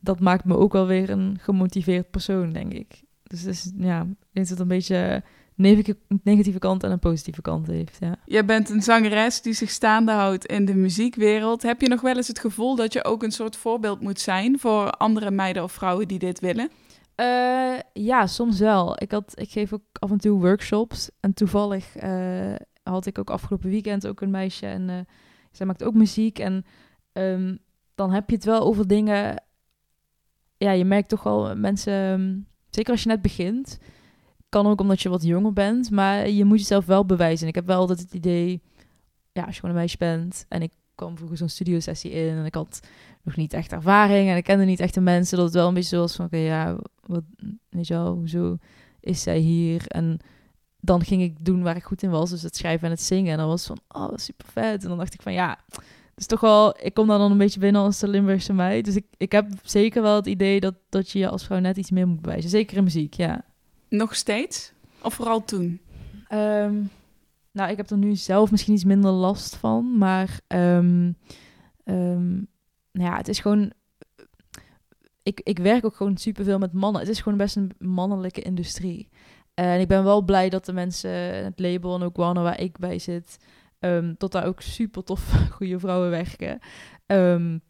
dat 0.00 0.20
maakt 0.20 0.44
me 0.44 0.56
ook 0.56 0.72
wel 0.72 0.86
weer 0.86 1.10
een 1.10 1.38
gemotiveerd 1.40 2.10
persoon, 2.10 2.52
denk 2.52 2.72
ik. 2.72 3.02
Dus, 3.22 3.42
dus 3.42 3.72
ja, 3.76 4.00
ik 4.00 4.06
denk 4.32 4.48
dat 4.48 4.48
het 4.48 4.60
een 4.60 4.68
beetje 4.68 5.22
negatieve, 5.54 6.00
negatieve 6.22 6.58
kant 6.58 6.82
en 6.82 6.90
een 6.90 6.98
positieve 6.98 7.42
kant 7.42 7.66
heeft, 7.66 7.96
ja. 8.00 8.16
Je 8.24 8.44
bent 8.44 8.70
een 8.70 8.82
zangeres 8.82 9.42
die 9.42 9.52
zich 9.52 9.70
staande 9.70 10.12
houdt 10.12 10.46
in 10.46 10.64
de 10.64 10.74
muziekwereld. 10.74 11.62
Heb 11.62 11.80
je 11.80 11.88
nog 11.88 12.00
wel 12.00 12.16
eens 12.16 12.28
het 12.28 12.38
gevoel 12.38 12.76
dat 12.76 12.92
je 12.92 13.04
ook 13.04 13.22
een 13.22 13.32
soort 13.32 13.56
voorbeeld 13.56 14.00
moet 14.00 14.20
zijn 14.20 14.58
voor 14.58 14.90
andere 14.90 15.30
meiden 15.30 15.62
of 15.62 15.72
vrouwen 15.72 16.08
die 16.08 16.18
dit 16.18 16.40
willen? 16.40 16.70
Eh, 17.14 17.78
ja, 17.92 18.26
soms 18.26 18.58
wel. 18.58 19.02
Ik, 19.02 19.10
had, 19.10 19.32
ik 19.34 19.50
geef 19.50 19.72
ook 19.72 19.82
af 19.92 20.10
en 20.10 20.18
toe 20.18 20.40
workshops. 20.40 21.10
En 21.20 21.34
toevallig 21.34 21.96
eh, 21.96 22.54
had 22.82 23.06
ik 23.06 23.18
ook 23.18 23.30
afgelopen 23.30 23.70
weekend 23.70 24.06
ook 24.06 24.20
een 24.20 24.30
meisje. 24.30 24.66
En 24.66 24.88
uh, 24.88 24.98
zij 25.50 25.66
maakt 25.66 25.84
ook 25.84 25.94
muziek. 25.94 26.38
En 26.38 26.64
um, 27.12 27.58
dan 27.94 28.12
heb 28.12 28.30
je 28.30 28.36
het 28.36 28.44
wel 28.44 28.60
over 28.62 28.86
dingen... 28.86 29.42
Ja, 30.56 30.70
je 30.70 30.84
merkt 30.84 31.08
toch 31.08 31.22
wel 31.22 31.56
mensen... 31.56 31.92
Ehm, 31.92 32.38
zeker 32.70 32.92
als 32.92 33.02
je 33.02 33.08
net 33.08 33.22
begint. 33.22 33.78
Kan 34.48 34.66
ook 34.66 34.80
omdat 34.80 35.00
je 35.00 35.08
wat 35.08 35.22
jonger 35.22 35.52
bent. 35.52 35.90
Maar 35.90 36.28
je 36.28 36.44
moet 36.44 36.58
jezelf 36.58 36.86
wel 36.86 37.06
bewijzen. 37.06 37.42
En 37.42 37.48
ik 37.48 37.54
heb 37.54 37.66
wel 37.66 37.78
altijd 37.78 38.00
het 38.00 38.14
idee... 38.14 38.62
Ja, 39.32 39.44
als 39.44 39.54
je 39.54 39.60
gewoon 39.60 39.74
een 39.74 39.80
meisje 39.80 39.98
bent... 39.98 40.46
En 40.48 40.62
ik 40.62 40.72
kwam 40.94 41.16
vroeger 41.16 41.36
zo'n 41.36 41.48
studiosessie 41.48 42.10
in. 42.10 42.36
En 42.36 42.44
ik 42.44 42.54
had 42.54 42.80
nog 43.22 43.36
niet 43.36 43.52
echt 43.52 43.72
ervaring. 43.72 44.28
En 44.28 44.36
ik 44.36 44.44
kende 44.44 44.64
niet 44.64 44.80
echt 44.80 44.94
de 44.94 45.00
mensen. 45.00 45.36
Dat 45.36 45.46
het 45.46 45.54
wel 45.54 45.68
een 45.68 45.74
beetje 45.74 45.96
zoals 45.96 46.16
van... 46.16 46.24
Oké, 46.24 46.36
ja, 46.36 46.78
wat, 47.00 47.24
weet 47.68 47.86
je 47.86 47.94
wel, 47.94 48.14
hoezo 48.14 48.56
is 49.00 49.22
zij 49.22 49.38
hier? 49.38 49.86
En 49.86 50.20
dan 50.80 51.04
ging 51.04 51.22
ik 51.22 51.44
doen 51.44 51.62
waar 51.62 51.76
ik 51.76 51.84
goed 51.84 52.02
in 52.02 52.10
was, 52.10 52.30
dus 52.30 52.42
het 52.42 52.56
schrijven 52.56 52.84
en 52.84 52.90
het 52.90 53.02
zingen. 53.02 53.32
En 53.32 53.38
dan 53.38 53.48
was 53.48 53.66
van, 53.66 53.78
oh, 53.88 54.12
super 54.14 54.46
vet. 54.52 54.82
En 54.82 54.88
dan 54.88 54.98
dacht 54.98 55.14
ik 55.14 55.22
van, 55.22 55.32
ja, 55.32 55.58
dus 56.14 56.26
toch 56.26 56.40
wel, 56.40 56.84
ik 56.84 56.94
kom 56.94 57.06
daar 57.06 57.18
dan 57.18 57.30
een 57.30 57.38
beetje 57.38 57.60
binnen 57.60 57.82
als 57.82 57.98
de 57.98 58.08
Limburgse 58.08 58.52
meid. 58.52 58.84
Dus 58.84 58.96
ik, 58.96 59.06
ik 59.16 59.32
heb 59.32 59.46
zeker 59.62 60.02
wel 60.02 60.16
het 60.16 60.26
idee 60.26 60.60
dat, 60.60 60.74
dat 60.88 61.10
je 61.10 61.18
je 61.18 61.28
als 61.28 61.44
vrouw 61.44 61.58
net 61.58 61.76
iets 61.76 61.90
meer 61.90 62.08
moet 62.08 62.20
bewijzen. 62.20 62.50
Zeker 62.50 62.76
in 62.76 62.84
muziek, 62.84 63.14
ja. 63.14 63.44
Nog 63.88 64.14
steeds? 64.14 64.72
Of 65.02 65.14
vooral 65.14 65.44
toen? 65.44 65.80
Um, 66.32 66.90
nou, 67.52 67.70
ik 67.70 67.76
heb 67.76 67.90
er 67.90 67.96
nu 67.96 68.16
zelf 68.16 68.50
misschien 68.50 68.74
iets 68.74 68.84
minder 68.84 69.10
last 69.10 69.56
van, 69.56 69.98
maar 69.98 70.40
um, 70.48 71.16
um, 71.84 72.48
nou 72.92 73.10
ja, 73.10 73.16
het 73.16 73.28
is 73.28 73.38
gewoon 73.38 73.72
ik, 75.22 75.40
ik 75.44 75.58
werk 75.58 75.84
ook 75.84 75.96
gewoon 75.96 76.16
superveel 76.16 76.58
met 76.58 76.72
mannen. 76.72 77.00
Het 77.00 77.10
is 77.10 77.20
gewoon 77.20 77.38
best 77.38 77.56
een 77.56 77.72
mannelijke 77.78 78.42
industrie. 78.42 79.08
En 79.54 79.80
ik 79.80 79.88
ben 79.88 80.04
wel 80.04 80.22
blij 80.22 80.48
dat 80.48 80.64
de 80.64 80.72
mensen, 80.72 81.10
het 81.44 81.58
label 81.58 81.94
en 81.94 82.02
ook 82.02 82.16
Warner 82.16 82.42
waar 82.42 82.60
ik 82.60 82.78
bij 82.78 82.98
zit, 82.98 83.36
um, 83.78 84.16
tot 84.16 84.32
daar 84.32 84.46
ook 84.46 84.60
super 84.60 85.04
tof 85.04 85.32
goede 85.56 85.78
vrouwen 85.78 86.10
werken. 86.10 86.58
Um, 87.06 87.62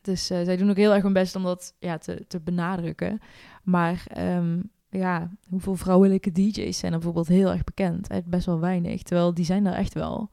dus 0.00 0.30
uh, 0.30 0.38
zij 0.44 0.56
doen 0.56 0.70
ook 0.70 0.76
heel 0.76 0.94
erg 0.94 1.02
hun 1.02 1.12
best 1.12 1.36
om 1.36 1.42
dat 1.42 1.74
ja, 1.78 1.98
te, 1.98 2.24
te 2.28 2.40
benadrukken. 2.40 3.20
Maar 3.62 4.06
um, 4.18 4.70
ja, 4.90 5.30
hoeveel 5.48 5.74
vrouwelijke 5.74 6.32
DJ's 6.32 6.78
zijn 6.78 6.92
er 6.92 6.98
bijvoorbeeld 6.98 7.28
heel 7.28 7.50
erg 7.50 7.64
bekend? 7.64 8.08
Best 8.24 8.46
wel 8.46 8.60
weinig, 8.60 9.02
terwijl 9.02 9.34
die 9.34 9.44
zijn 9.44 9.66
er 9.66 9.74
echt 9.74 9.94
wel. 9.94 10.30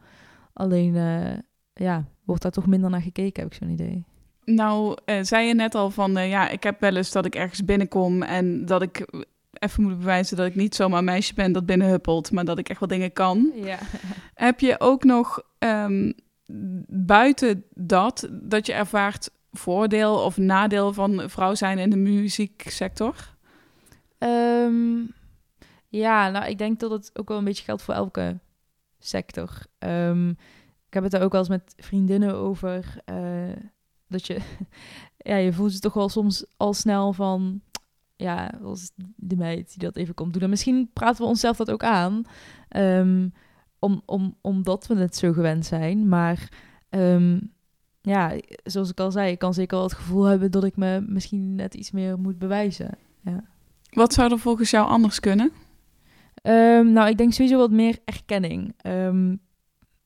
Alleen, 0.54 0.94
uh, 0.94 1.38
ja, 1.74 2.06
wordt 2.24 2.42
daar 2.42 2.52
toch 2.52 2.68
minder 2.68 2.90
naar 2.90 3.02
gekeken, 3.02 3.44
heb 3.44 3.52
ik 3.52 3.58
zo'n 3.58 3.70
idee. 3.70 4.04
Nou, 4.44 4.98
uh, 5.06 5.22
zei 5.22 5.48
je 5.48 5.56
net 5.56 5.76
al 5.76 5.90
van, 5.90 6.28
ja, 6.28 6.50
ik 6.50 6.64
heb 6.64 6.80
wel 6.80 6.96
eens 6.96 7.12
dat 7.12 7.26
ik 7.26 7.36
ergens 7.36 7.66
binnenkom 7.66 8.22
en 8.22 8.66
dat 8.66 8.82
ik 8.82 9.26
even 9.60 9.84
moet 9.84 9.98
bewijzen 9.98 10.38
dat 10.38 10.46
ik 10.46 10.56
niet 10.56 10.76
zomaar 10.76 11.00
een 11.00 11.06
meisje 11.06 11.34
ben 11.34 11.52
dat 11.52 11.66
binnenhuppelt, 11.66 12.32
maar 12.32 12.46
dat 12.46 12.58
ik 12.58 12.70
echt 12.70 12.80
wel 12.80 12.90
dingen 12.90 13.14
kan. 13.14 13.52
Ja. 13.56 13.78
Heb 14.34 14.60
je 14.60 14.80
ook 14.80 15.04
nog 15.04 15.42
um, 15.60 16.14
buiten 16.88 17.64
dat, 17.74 18.30
dat 18.32 18.66
je 18.66 18.74
ervaart 18.74 19.30
voordeel 19.52 20.16
of 20.16 20.38
nadeel 20.38 20.94
van 20.94 21.30
vrouw 21.30 21.56
zijn 21.56 21.78
in 21.78 21.90
de 21.90 21.96
muzieksector? 21.96 23.36
Um, 24.20 25.14
ja, 25.88 26.30
nou, 26.30 26.46
ik 26.46 26.58
denk 26.58 26.80
dat 26.80 26.92
het 26.92 27.12
ook 27.14 27.28
wel 27.28 27.38
een 27.38 27.44
beetje 27.44 27.64
geldt 27.64 27.82
voor 27.82 27.94
elke 27.94 28.40
sector. 29.00 29.50
Um, 29.80 30.30
ik 30.88 30.94
heb 30.94 31.04
het 31.04 31.12
daar 31.12 31.22
ook 31.22 31.32
wel 31.32 31.42
eens 31.42 31.50
met 31.50 31.74
vriendinnen 31.78 32.36
over. 32.36 32.98
Uh, 33.06 33.56
dat 34.08 34.28
je, 34.28 34.40
ja, 35.18 35.36
je 35.36 35.54
voelt 35.54 35.74
je 35.74 35.80
toch 35.80 35.94
wel 35.94 36.10
soms 36.10 36.46
al 36.58 36.74
snel 36.74 37.14
van, 37.14 37.62
ja, 38.16 38.54
als 38.64 38.92
de 39.16 39.36
meid 39.36 39.70
die 39.70 39.80
dat 39.80 39.96
even 39.96 40.14
komt 40.14 40.34
doen. 40.34 40.42
En 40.42 40.50
misschien 40.50 40.90
praten 40.94 41.22
we 41.22 41.28
onszelf 41.28 41.58
dat 41.58 41.72
ook 41.72 41.84
aan, 41.84 42.24
um, 42.70 43.34
om, 43.80 44.02
om, 44.06 44.38
omdat 44.42 44.88
we 44.88 44.96
het 44.96 45.16
zo 45.16 45.34
gewend 45.34 45.66
zijn. 45.66 46.08
Maar 46.08 46.50
um, 46.90 47.54
ja, 48.02 48.34
zoals 48.64 48.90
ik 48.90 49.00
al 49.00 49.12
zei, 49.12 49.32
ik 49.32 49.40
kan 49.40 49.54
zeker 49.54 49.78
wel 49.78 49.86
het 49.86 49.96
gevoel 49.96 50.24
hebben 50.24 50.52
dat 50.52 50.64
ik 50.64 50.76
me 50.76 51.04
misschien 51.08 51.56
net 51.56 51.74
iets 51.74 51.92
meer 51.92 52.20
moet 52.20 52.40
bewijzen. 52.40 52.98
Ja. 53.22 53.44
Wat 53.90 54.14
zou 54.14 54.32
er 54.32 54.40
volgens 54.40 54.70
jou 54.70 54.88
anders 54.88 55.20
kunnen? 55.20 55.52
Um, 56.44 56.92
nou, 56.92 57.10
ik 57.10 57.18
denk 57.18 57.34
sowieso 57.34 57.58
wat 57.58 57.72
meer 57.72 58.00
erkenning. 58.06 58.74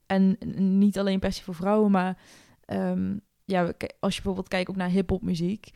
en 0.06 0.38
niet 0.78 1.00
alleen 1.00 1.20
per 1.20 1.32
se 1.32 1.44
voor 1.44 1.56
vrouwen, 1.56 1.92
maar 1.92 2.18
ja, 3.46 3.62
als 4.00 4.16
je 4.16 4.22
bijvoorbeeld 4.22 4.48
kijkt 4.48 4.70
ook 4.70 4.76
naar 4.76 4.90
hip-hop 4.90 5.22
muziek, 5.22 5.70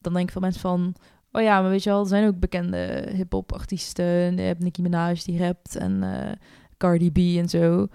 dan 0.00 0.12
denk 0.12 0.26
ik 0.26 0.30
veel 0.30 0.40
mensen 0.40 0.60
van. 0.60 0.94
Oh 1.36 1.42
ja, 1.42 1.60
maar 1.60 1.70
weet 1.70 1.82
je 1.82 1.90
wel, 1.90 2.00
er 2.00 2.06
zijn 2.06 2.26
ook 2.26 2.38
bekende 2.38 3.08
hip-hop 3.12 3.52
artiesten. 3.52 4.36
Je 4.36 4.42
hebt 4.42 4.62
Nicki 4.62 4.82
Minaj 4.82 5.20
die 5.24 5.38
rapt 5.38 5.76
en 5.76 6.02
uh, 6.02 6.32
Cardi 6.76 7.10
B 7.12 7.16
en 7.16 7.48
zo. 7.48 7.86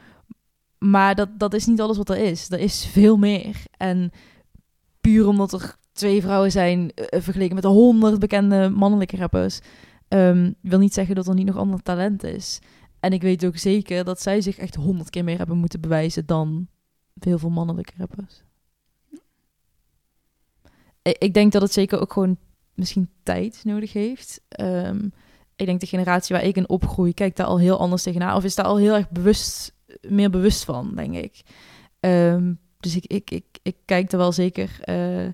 Maar 0.78 1.16
dat, 1.16 1.30
dat 1.38 1.54
is 1.54 1.66
niet 1.66 1.82
alles 1.82 1.98
wat 1.98 2.10
er 2.10 2.18
is. 2.18 2.52
Er 2.52 2.60
is 2.60 2.86
veel 2.86 3.18
meer. 3.18 3.56
En 3.78 4.12
puur 5.02 5.28
omdat 5.28 5.54
er 5.54 5.76
twee 5.92 6.22
vrouwen 6.22 6.52
zijn 6.52 6.80
uh, 6.80 7.06
vergeleken 7.22 7.54
met 7.54 7.64
de 7.64 7.70
honderd 7.70 8.20
bekende 8.20 8.70
mannelijke 8.70 9.18
rappers, 9.18 9.60
um, 10.08 10.56
wil 10.62 10.80
niet 10.80 10.94
zeggen 10.94 11.16
dat 11.16 11.28
er 11.28 11.34
niet 11.34 11.46
nog 11.46 11.58
ander 11.58 11.82
talent 11.82 12.24
is. 12.24 12.60
En 13.00 13.14
ik 13.14 13.22
weet 13.22 13.46
ook 13.46 13.58
zeker 13.58 14.04
dat 14.04 14.22
zij 14.22 14.42
zich 14.42 14.58
echt 14.58 14.76
honderd 14.76 15.10
keer 15.10 15.24
meer 15.24 15.38
hebben 15.38 15.58
moeten 15.58 15.82
bewijzen 15.82 16.26
dan 16.26 16.68
heel 17.20 17.40
veel 17.40 17.50
mannelijke 17.50 17.94
rappers 17.98 18.44
ik 21.02 21.34
denk 21.34 21.52
dat 21.52 21.62
het 21.62 21.74
zeker 21.74 22.02
ook 22.02 22.14
gewoon 22.14 22.38
misschien 22.74 23.10
tijd 23.24 23.62
nodig 23.64 23.94
heeft. 23.94 24.42
Um, 24.62 25.14
ik 25.56 25.66
denk 25.66 25.80
de 25.80 25.86
generatie 25.86 26.36
waar 26.36 26.46
ik 26.46 26.56
in 26.56 26.70
opgroei 26.70 27.14
kijkt 27.14 27.38
daar 27.38 27.46
al 27.46 27.60
heel 27.60 27.80
anders 27.80 28.04
tegenaan. 28.04 28.36
Of 28.36 28.44
is 28.44 28.56
daar 28.56 28.66
al 28.66 28.78
heel 28.78 28.96
erg 28.96 29.10
bewust, 29.10 29.74
meer 30.02 30.30
bewust 30.30 30.64
van, 30.64 30.96
denk 30.96 31.16
ik. 31.16 31.42
Um, 32.00 32.60
dus 32.80 32.96
ik, 32.96 33.06
ik, 33.06 33.32
ik, 33.32 33.46
ik 33.62 33.76
kijk 33.86 34.12
er 34.12 34.18
wel 34.18 34.32
zeker 34.32 34.80
uh, 34.86 35.28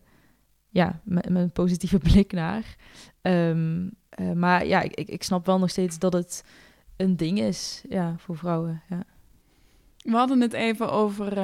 ja, 0.70 1.02
met, 1.04 1.26
een 1.30 1.52
positieve 1.52 1.98
blik 2.10 2.32
naar. 2.32 2.76
Um, 3.22 3.92
uh, 4.20 4.32
maar 4.32 4.66
ja, 4.66 4.82
ik, 4.82 5.10
ik 5.10 5.24
snap 5.24 5.46
wel 5.46 5.60
nog 5.60 5.70
steeds 5.70 6.00
dat 6.00 6.14
het 6.14 6.44
een 6.96 7.18
ding 7.18 7.40
is 7.40 7.84
ja, 7.90 8.16
voor 8.18 8.38
vrouwen. 8.38 8.82
Ja. 8.90 9.04
We 9.98 10.16
hadden 10.16 10.42
het 10.42 10.54
even 10.54 10.92
over 10.92 11.38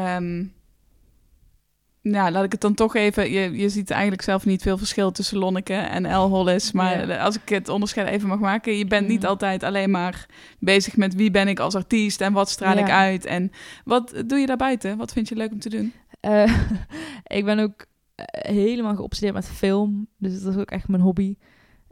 nou, 2.03 2.31
laat 2.31 2.43
ik 2.43 2.51
het 2.51 2.61
dan 2.61 2.73
toch 2.73 2.95
even. 2.95 3.31
Je, 3.31 3.57
je 3.57 3.69
ziet 3.69 3.91
eigenlijk 3.91 4.21
zelf 4.21 4.45
niet 4.45 4.61
veel 4.61 4.77
verschil 4.77 5.11
tussen 5.11 5.37
Lonneke 5.37 5.73
en 5.73 6.05
El 6.05 6.29
Hollis. 6.29 6.71
Maar 6.71 7.07
ja. 7.07 7.23
als 7.23 7.35
ik 7.35 7.49
het 7.49 7.69
onderscheid 7.69 8.07
even 8.07 8.27
mag 8.27 8.39
maken. 8.39 8.77
Je 8.77 8.85
bent 8.85 9.07
niet 9.07 9.21
mm. 9.21 9.27
altijd 9.27 9.63
alleen 9.63 9.91
maar 9.91 10.25
bezig 10.59 10.97
met 10.97 11.15
wie 11.15 11.31
ben 11.31 11.47
ik 11.47 11.59
als 11.59 11.75
artiest 11.75 12.21
en 12.21 12.33
wat 12.33 12.49
straal 12.49 12.77
ja. 12.77 12.83
ik 12.83 12.89
uit. 12.89 13.25
En 13.25 13.51
wat 13.85 14.23
doe 14.25 14.39
je 14.39 14.45
daar 14.45 14.57
buiten? 14.57 14.97
Wat 14.97 15.13
vind 15.13 15.29
je 15.29 15.35
leuk 15.35 15.51
om 15.51 15.59
te 15.59 15.69
doen? 15.69 15.93
Uh, 16.21 16.59
ik 17.37 17.45
ben 17.45 17.59
ook 17.59 17.85
helemaal 18.31 18.95
geobsedeerd 18.95 19.33
met 19.33 19.49
film. 19.49 20.07
Dus 20.17 20.41
dat 20.41 20.53
is 20.53 20.59
ook 20.61 20.71
echt 20.71 20.87
mijn 20.87 21.01
hobby. 21.01 21.35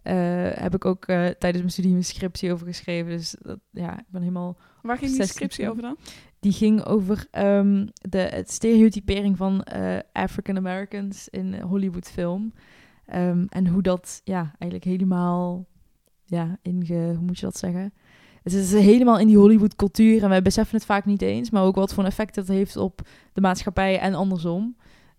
Uh, 0.03 0.13
heb 0.53 0.75
ik 0.75 0.85
ook 0.85 1.07
uh, 1.07 1.15
tijdens 1.27 1.57
mijn 1.57 1.71
studie 1.71 1.91
mijn 1.91 2.03
scriptie 2.03 2.51
over 2.51 2.67
geschreven. 2.67 3.11
Dus 3.11 3.35
dat, 3.41 3.59
ja, 3.69 3.99
ik 3.99 4.05
ben 4.07 4.21
helemaal. 4.21 4.57
Waar 4.81 4.97
ging 4.97 5.11
die 5.11 5.25
scriptie 5.25 5.69
over 5.69 5.81
dan? 5.81 5.97
Die 6.41 6.51
ging 6.51 6.85
over 6.85 7.27
um, 7.31 7.89
de 7.93 8.17
het 8.17 8.51
stereotypering 8.51 9.37
van 9.37 9.65
uh, 9.75 9.97
African 10.11 10.57
Americans 10.57 11.29
in 11.29 11.59
Hollywood 11.59 12.07
film. 12.07 12.53
Um, 13.15 13.45
en 13.49 13.67
hoe 13.67 13.81
dat 13.81 14.21
ja, 14.23 14.55
eigenlijk 14.57 14.83
helemaal 14.83 15.65
ja, 16.25 16.57
inge, 16.61 17.13
hoe 17.15 17.25
moet 17.25 17.39
je 17.39 17.45
dat 17.45 17.57
zeggen? 17.57 17.93
Het 18.43 18.53
is 18.53 18.71
helemaal 18.71 19.19
in 19.19 19.27
die 19.27 19.37
Hollywood 19.37 19.75
cultuur 19.75 20.23
en 20.23 20.29
wij 20.29 20.41
beseffen 20.41 20.75
het 20.75 20.85
vaak 20.85 21.05
niet 21.05 21.21
eens, 21.21 21.49
maar 21.49 21.63
ook 21.63 21.75
wat 21.75 21.93
voor 21.93 22.03
effect 22.03 22.35
dat 22.35 22.47
heeft 22.47 22.77
op 22.77 23.01
de 23.33 23.41
maatschappij 23.41 23.99
en 23.99 24.13
andersom. 24.13 24.75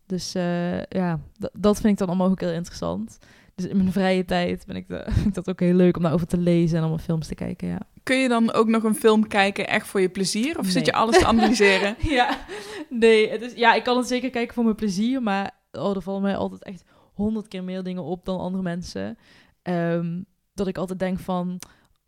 Dus 0.06 0.36
uh, 0.36 0.82
ja, 0.82 1.20
dat 1.52 1.80
vind 1.80 1.92
ik 1.92 1.98
dan 1.98 2.08
allemaal 2.08 2.30
ook 2.30 2.40
heel 2.40 2.52
interessant. 2.52 3.18
Dus 3.54 3.66
in 3.66 3.76
mijn 3.76 3.92
vrije 3.92 4.24
tijd 4.24 4.66
ben 4.66 4.76
ik 4.76 4.88
de, 4.88 5.04
vind 5.10 5.26
ik 5.26 5.34
dat 5.34 5.48
ook 5.48 5.60
heel 5.60 5.74
leuk 5.74 5.96
om 5.96 6.02
daarover 6.02 6.26
te 6.26 6.38
lezen 6.38 6.76
en 6.76 6.82
allemaal 6.82 7.04
films 7.04 7.26
te 7.26 7.34
kijken, 7.34 7.68
ja. 7.68 7.80
Kun 8.02 8.16
je 8.16 8.28
dan 8.28 8.52
ook 8.52 8.68
nog 8.68 8.82
een 8.82 8.94
film 8.94 9.26
kijken 9.28 9.68
echt 9.68 9.86
voor 9.86 10.00
je 10.00 10.08
plezier? 10.08 10.58
Of 10.58 10.66
zit 10.66 10.86
je 10.86 10.92
alles 10.92 11.18
te 11.18 11.26
analyseren? 11.26 11.96
ja, 12.18 12.38
nee, 12.88 13.30
het 13.30 13.42
is, 13.42 13.52
ja, 13.54 13.74
ik 13.74 13.82
kan 13.82 13.96
het 13.96 14.06
zeker 14.06 14.30
kijken 14.30 14.54
voor 14.54 14.64
mijn 14.64 14.76
plezier, 14.76 15.22
maar 15.22 15.50
oh, 15.72 15.96
er 15.96 16.02
vallen 16.02 16.22
mij 16.22 16.36
altijd 16.36 16.62
echt 16.62 16.84
honderd 17.12 17.48
keer 17.48 17.64
meer 17.64 17.82
dingen 17.82 18.02
op 18.02 18.24
dan 18.24 18.38
andere 18.38 18.62
mensen. 18.62 19.18
Ehm, 19.62 20.22
dat 20.54 20.66
ik 20.66 20.78
altijd 20.78 20.98
denk 20.98 21.18
van, 21.18 21.60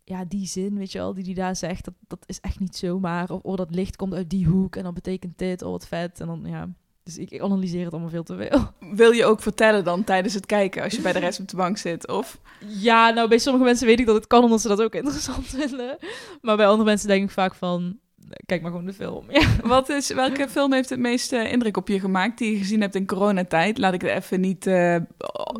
ja, 0.03 0.25
die 0.25 0.47
zin, 0.47 0.77
weet 0.77 0.91
je 0.91 0.97
wel, 0.97 1.13
die 1.13 1.23
die 1.23 1.35
daar 1.35 1.55
zegt, 1.55 1.85
dat, 1.85 1.93
dat 2.07 2.23
is 2.25 2.39
echt 2.39 2.59
niet 2.59 2.75
zomaar. 2.75 3.29
Of 3.29 3.41
oh, 3.41 3.55
dat 3.55 3.75
licht 3.75 3.95
komt 3.95 4.13
uit 4.13 4.29
die 4.29 4.45
hoek 4.45 4.75
en 4.75 4.83
dan 4.83 4.93
betekent 4.93 5.37
dit, 5.37 5.61
oh 5.61 5.71
wat 5.71 5.87
vet. 5.87 6.19
En 6.19 6.27
dan, 6.27 6.41
ja, 6.45 6.69
dus 7.05 7.17
ik, 7.17 7.41
analyseer 7.41 7.83
het 7.83 7.91
allemaal 7.91 8.09
veel 8.09 8.23
te 8.23 8.35
veel. 8.35 8.71
Wil 8.95 9.11
je 9.11 9.25
ook 9.25 9.41
vertellen 9.41 9.83
dan 9.83 10.03
tijdens 10.03 10.33
het 10.33 10.45
kijken 10.45 10.83
als 10.83 10.93
je 10.93 11.01
bij 11.01 11.13
de 11.13 11.19
rest 11.19 11.39
op 11.39 11.47
de 11.47 11.55
bank 11.55 11.77
zit? 11.77 12.07
Of 12.07 12.39
Ja, 12.67 13.09
nou, 13.09 13.29
bij 13.29 13.37
sommige 13.37 13.65
mensen 13.65 13.87
weet 13.87 13.99
ik 13.99 14.05
dat 14.05 14.15
het 14.15 14.27
kan, 14.27 14.43
omdat 14.43 14.61
ze 14.61 14.67
dat 14.67 14.81
ook 14.81 14.95
interessant 14.95 15.45
vinden. 15.57 15.97
Maar 16.41 16.57
bij 16.57 16.67
andere 16.67 16.89
mensen 16.89 17.07
denk 17.07 17.23
ik 17.23 17.29
vaak 17.29 17.55
van, 17.55 17.99
kijk 18.45 18.61
maar 18.61 18.71
gewoon 18.71 18.85
de 18.85 18.93
film. 18.93 19.25
Ja. 19.29 19.47
wat 19.63 19.89
is, 19.89 20.13
welke 20.13 20.49
film 20.49 20.73
heeft 20.73 20.89
het 20.89 20.99
meeste 20.99 21.49
indruk 21.49 21.77
op 21.77 21.87
je 21.87 21.99
gemaakt 21.99 22.37
die 22.37 22.51
je 22.51 22.57
gezien 22.57 22.81
hebt 22.81 22.95
in 22.95 23.05
coronatijd? 23.05 23.77
Laat 23.77 23.93
ik 23.93 24.01
het 24.01 24.11
even 24.11 24.39
niet 24.39 24.67
eh, 24.67 24.95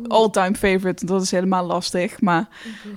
all-time 0.06 0.54
favorite, 0.54 1.06
want 1.06 1.08
dat 1.08 1.22
is 1.22 1.30
helemaal 1.30 1.66
lastig. 1.66 2.20
Maar 2.20 2.48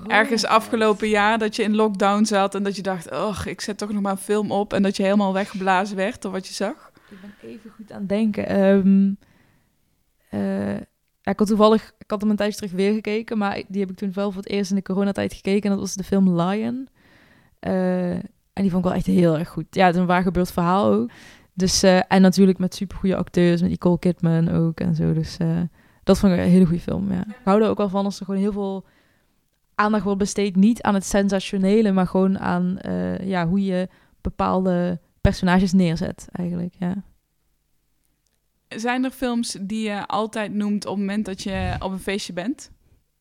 ergens 0.08 0.46
afgelopen 0.46 1.08
jaar 1.10 1.38
dat 1.38 1.56
je 1.56 1.64
in 1.64 1.76
lockdown 1.76 2.24
zat 2.24 2.56
en 2.56 2.64
dat 2.64 2.76
je 2.76 2.82
dacht, 2.82 3.12
oh, 3.12 3.38
ik 3.46 3.62
zet 3.62 3.78
toch 3.78 3.92
nog 3.92 4.02
maar 4.02 4.12
een 4.12 4.18
film 4.18 4.52
op. 4.52 4.74
En 4.74 4.84
dat 4.84 4.98
je 4.98 5.04
helemaal 5.04 5.34
weggeblazen 5.34 5.96
werd 5.96 6.22
door 6.22 6.32
wat 6.32 6.48
je 6.48 6.54
zag. 6.54 6.89
Ik 7.12 7.18
ben 7.22 7.50
even 7.50 7.72
goed 7.72 7.92
aan 7.92 8.06
denken. 8.06 8.48
Ehm, 8.48 9.14
eh, 10.30 10.76
ja, 11.22 11.32
ik 11.32 11.40
had 11.40 11.48
toevallig, 11.48 11.94
ik 11.98 12.10
had 12.10 12.22
hem 12.22 12.30
een 12.30 12.36
tijdje 12.36 12.56
terug 12.56 12.72
weer 12.72 12.94
gekeken, 12.94 13.38
maar 13.38 13.64
die 13.68 13.82
heb 13.82 13.90
ik 13.90 13.98
toen 13.98 14.14
wel 14.14 14.32
voor 14.32 14.42
het 14.42 14.52
eerst 14.52 14.70
in 14.70 14.76
de 14.76 14.82
coronatijd 14.82 15.34
gekeken. 15.34 15.64
En 15.64 15.70
dat 15.70 15.80
was 15.80 15.94
de 15.94 16.04
film 16.04 16.42
Lion. 16.42 16.88
Eh, 17.60 18.12
en 18.14 18.66
die 18.66 18.70
vond 18.70 18.84
ik 18.84 18.90
wel 18.90 18.98
echt 18.98 19.06
heel 19.06 19.38
erg 19.38 19.50
goed. 19.50 19.66
Ja, 19.70 19.86
het 19.86 19.96
is 19.96 20.02
een 20.02 20.08
waar 20.08 20.22
gebeurd 20.22 20.52
verhaal 20.52 20.94
ook. 20.94 21.10
Dus, 21.54 21.84
eh, 21.84 22.02
en 22.08 22.22
natuurlijk 22.22 22.58
met 22.58 22.76
supergoeie 22.76 23.16
acteurs, 23.16 23.62
met 23.62 23.70
Nicole 23.70 24.00
Kidman 24.00 24.50
ook 24.50 24.80
en 24.80 24.96
zo. 24.96 25.14
Dus 25.14 25.38
dat 26.04 26.20
vond 26.20 26.34
ik 26.34 26.40
een 26.40 26.46
hele 26.46 26.66
goede 26.66 26.82
film, 26.82 27.12
ja. 27.12 27.26
Ik 27.28 27.36
hou 27.44 27.62
er 27.62 27.70
ook 27.70 27.78
wel 27.78 27.90
van 27.90 28.06
als 28.06 28.20
er 28.20 28.26
gewoon 28.26 28.42
heel 28.42 28.52
veel 28.52 28.86
aandacht 29.76 30.04
wordt 30.04 30.20
besteed. 30.20 30.56
Niet 30.56 30.82
aan 30.82 30.94
het 30.94 31.06
sensationele, 31.06 31.92
maar 31.92 32.08
gewoon 32.08 32.40
aan 32.40 32.78
ja, 33.24 33.48
hoe 33.48 33.64
je 33.64 33.88
bepaalde 34.22 35.00
personages 35.22 35.72
neerzet, 35.74 36.28
eigenlijk, 36.32 36.74
ja. 36.80 37.04
Zijn 38.68 39.04
er 39.04 39.12
films 39.12 39.58
die 39.62 39.90
je 39.90 40.06
altijd 40.08 40.54
noemt 40.54 40.86
op 40.86 40.92
het 40.92 41.00
moment 41.00 41.26
dat 41.26 41.44
je 41.44 41.76
op 41.80 41.92
een 41.92 42.00
feestje 42.00 42.34
bent? 42.34 42.72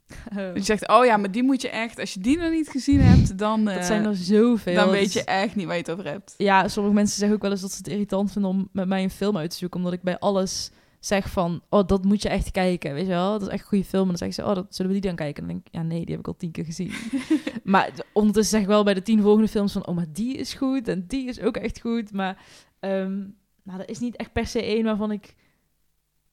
Dat 0.34 0.56
je 0.56 0.62
zegt, 0.62 0.88
oh 0.88 1.04
ja, 1.04 1.16
maar 1.16 1.30
die 1.30 1.42
moet 1.42 1.62
je 1.62 1.68
echt, 1.68 1.98
als 1.98 2.14
je 2.14 2.20
die 2.20 2.38
nog 2.38 2.50
niet 2.50 2.68
gezien 2.68 3.00
hebt, 3.00 3.38
dan, 3.38 3.68
eh, 3.68 3.74
Dat 3.74 3.84
zijn 3.84 4.04
er 4.04 4.16
zoveel. 4.16 4.74
dan 4.74 4.90
weet 4.90 5.12
je 5.12 5.24
echt 5.24 5.56
niet 5.56 5.66
waar 5.66 5.74
je 5.74 5.80
het 5.80 5.90
over 5.90 6.04
hebt. 6.04 6.34
Ja, 6.36 6.68
sommige 6.68 6.94
mensen 6.94 7.18
zeggen 7.18 7.36
ook 7.36 7.42
wel 7.42 7.50
eens 7.50 7.60
dat 7.60 7.70
ze 7.70 7.76
het 7.76 7.88
irritant 7.88 8.32
vinden 8.32 8.50
om 8.50 8.68
met 8.72 8.88
mij 8.88 9.02
een 9.02 9.10
film 9.10 9.36
uit 9.36 9.50
te 9.50 9.56
zoeken. 9.56 9.78
Omdat 9.78 9.92
ik 9.92 10.02
bij 10.02 10.18
alles 10.18 10.70
zeg 11.00 11.30
van, 11.30 11.62
oh, 11.68 11.86
dat 11.86 12.04
moet 12.04 12.22
je 12.22 12.28
echt 12.28 12.50
kijken, 12.50 12.94
weet 12.94 13.06
je 13.06 13.12
wel. 13.12 13.32
Dat 13.32 13.42
is 13.42 13.48
echt 13.48 13.62
een 13.62 13.68
goede 13.68 13.84
film. 13.84 14.02
En 14.02 14.08
dan 14.08 14.16
zeggen 14.16 14.44
ze, 14.44 14.50
oh, 14.50 14.54
dat, 14.54 14.74
zullen 14.74 14.92
we 14.92 15.00
die 15.00 15.08
dan 15.08 15.16
kijken? 15.16 15.42
En 15.42 15.48
dan 15.48 15.56
denk 15.56 15.66
ik, 15.66 15.74
ja, 15.74 15.82
nee, 15.82 16.00
die 16.04 16.10
heb 16.10 16.18
ik 16.18 16.26
al 16.26 16.36
tien 16.36 16.50
keer 16.50 16.64
gezien. 16.64 16.92
maar 17.64 17.92
ondertussen 18.12 18.52
zeg 18.52 18.60
ik 18.60 18.66
wel 18.66 18.84
bij 18.84 18.94
de 18.94 19.02
tien 19.02 19.22
volgende 19.22 19.48
films 19.48 19.72
van, 19.72 19.86
oh, 19.86 19.94
maar 19.94 20.12
die 20.12 20.36
is 20.36 20.54
goed 20.54 20.88
en 20.88 21.04
die 21.06 21.28
is 21.28 21.40
ook 21.40 21.56
echt 21.56 21.80
goed. 21.80 22.12
Maar, 22.12 22.42
ehm 22.80 23.16
nou, 23.62 23.80
er 23.80 23.88
is 23.88 23.98
niet 23.98 24.16
echt 24.16 24.32
per 24.32 24.46
se 24.46 24.62
één 24.62 24.84
waarvan 24.84 25.10
ik... 25.10 25.34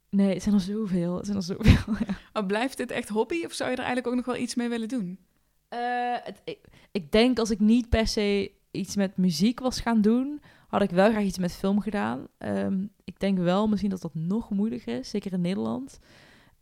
Nee, 0.09 0.33
het 0.33 0.43
zijn 0.43 0.55
er 0.55 0.61
zoveel. 0.61 1.15
Het 1.15 1.25
zijn 1.25 1.37
er 1.37 1.43
zoveel, 1.43 1.93
ja. 2.07 2.17
Maar 2.33 2.45
blijft 2.45 2.77
dit 2.77 2.91
echt 2.91 3.09
hobby 3.09 3.45
of 3.45 3.53
zou 3.53 3.69
je 3.69 3.75
er 3.75 3.83
eigenlijk 3.83 4.07
ook 4.07 4.15
nog 4.15 4.35
wel 4.35 4.43
iets 4.43 4.55
mee 4.55 4.69
willen 4.69 4.87
doen? 4.87 5.19
Eh, 5.67 6.15
het, 6.23 6.41
ik, 6.43 6.59
ik 6.91 7.11
denk 7.11 7.39
als 7.39 7.51
ik 7.51 7.59
niet 7.59 7.89
per 7.89 8.07
se 8.07 8.51
iets 8.71 8.95
met 8.95 9.17
muziek 9.17 9.59
was 9.59 9.79
gaan 9.79 10.01
doen, 10.01 10.41
had 10.79 10.89
ik 10.89 10.95
wel 10.95 11.09
graag 11.09 11.23
iets 11.23 11.37
met 11.37 11.51
film 11.53 11.81
gedaan. 11.81 12.27
Ehm, 12.37 12.85
ik 13.03 13.19
denk 13.19 13.37
wel 13.37 13.67
misschien 13.67 13.89
dat 13.89 14.01
dat 14.01 14.13
nog 14.15 14.49
moeilijker 14.49 14.97
is, 14.99 15.09
zeker 15.09 15.33
in 15.33 15.41
Nederland. 15.41 15.99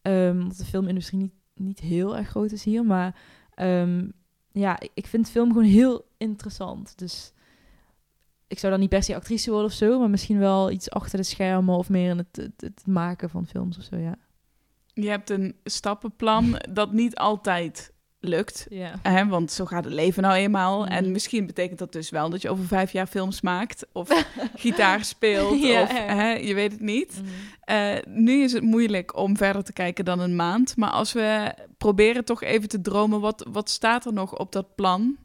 Ehm, 0.02 0.40
omdat 0.42 0.58
de 0.58 0.66
filmindustrie 0.66 1.20
niet, 1.20 1.34
niet 1.56 1.80
heel 1.80 2.18
erg 2.18 2.28
groot 2.30 2.52
is 2.52 2.64
hier. 2.64 2.86
Maar 2.86 3.16
ehm, 3.54 4.08
ja, 4.52 4.80
ik- 4.80 4.92
ik 4.94 5.08
vind 5.08 5.30
film 5.30 5.48
gewoon 5.48 5.64
heel 5.68 6.06
interessant. 6.18 6.98
Dus 6.98 7.34
ik 8.48 8.60
zou 8.60 8.72
dan 8.72 8.82
niet 8.82 8.90
per 8.90 9.04
se 9.04 9.16
actrice 9.16 9.50
worden 9.50 9.68
of 9.70 9.74
zo, 9.76 10.00
maar 10.00 10.10
misschien 10.10 10.40
wel 10.40 10.72
iets 10.72 10.90
achter 10.90 11.18
de 11.18 11.24
schermen 11.24 11.76
of 11.78 11.90
meer 11.90 12.10
in 12.10 12.18
het, 12.18 12.36
het, 12.36 12.62
het 12.62 12.88
maken 12.88 13.30
van 13.30 13.46
films 13.48 13.78
of 13.78 13.84
zo, 13.84 13.96
ja. 13.98 14.16
Je 14.94 15.10
hebt 15.10 15.30
een 15.30 15.56
stappenplan 15.64 16.62
dat 16.72 16.92
niet 16.92 17.16
altijd 17.16 17.93
lukt. 18.26 18.66
Ja. 18.70 18.94
Hè, 19.02 19.28
want 19.28 19.52
zo 19.52 19.66
gaat 19.66 19.84
het 19.84 19.94
leven 19.94 20.24
nou 20.24 20.36
eenmaal. 20.36 20.82
Mhm. 20.82 20.92
En 20.92 21.12
misschien 21.12 21.46
betekent 21.46 21.80
dat 21.80 21.92
dus 21.92 22.10
wel 22.10 22.30
dat 22.30 22.42
je 22.42 22.50
over 22.50 22.66
vijf 22.66 22.92
jaar 22.92 23.08
films 23.08 23.42
maakt. 23.42 23.86
Of 23.92 24.26
gitaar 24.56 25.06
speelt. 25.06 25.62
Ja, 25.62 25.82
of, 25.82 25.92
ja. 25.92 26.16
Hè, 26.16 26.32
je 26.32 26.54
weet 26.54 26.72
het 26.72 26.82
niet. 26.82 27.22
Eh, 27.62 27.96
nu 28.08 28.44
is 28.44 28.54
het 28.54 28.64
moeilijk 28.64 29.18
om 29.18 29.38
verder 29.38 29.64
te 29.64 29.74
kijken 29.74 30.06
dan 30.06 30.20
een 30.20 30.36
maand. 30.36 30.78
Maar 30.78 30.90
als 30.92 31.14
we 31.14 31.54
proberen 31.78 32.26
toch 32.26 32.42
even 32.44 32.70
te 32.70 32.82
dromen, 32.82 33.20
wat, 33.20 33.48
wat 33.52 33.70
staat 33.70 34.06
er 34.06 34.14
nog 34.14 34.38
op 34.38 34.52
dat 34.52 34.76
plan? 34.76 35.18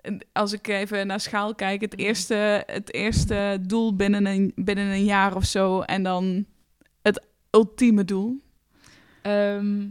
En 0.00 0.26
Als 0.32 0.52
ik 0.52 0.68
even 0.68 1.06
naar 1.06 1.20
schaal 1.20 1.54
kijk, 1.54 1.80
het 1.80 1.92
Mhm. 1.96 2.00
eerste, 2.06 2.62
het 2.66 2.92
eerste 2.94 3.58
doel 3.60 3.96
binnen 3.96 4.26
een, 4.26 4.52
binnen 4.54 4.86
een 4.86 5.04
jaar 5.04 5.36
of 5.36 5.44
zo. 5.44 5.80
En 5.80 6.02
dan 6.02 6.44
het 7.02 7.26
ultieme 7.50 8.04
doel. 8.04 8.40
Ehm, 9.22 9.86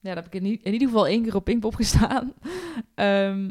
ja, 0.00 0.14
daar 0.14 0.22
heb 0.22 0.26
ik 0.26 0.42
in, 0.42 0.72
ieder 0.72 0.88
geval 0.88 1.06
één 1.06 1.22
keer 1.22 1.34
op 1.34 1.44
Pinkpop 1.44 1.74
gestaan. 1.74 2.32
Ehm, 2.94 3.50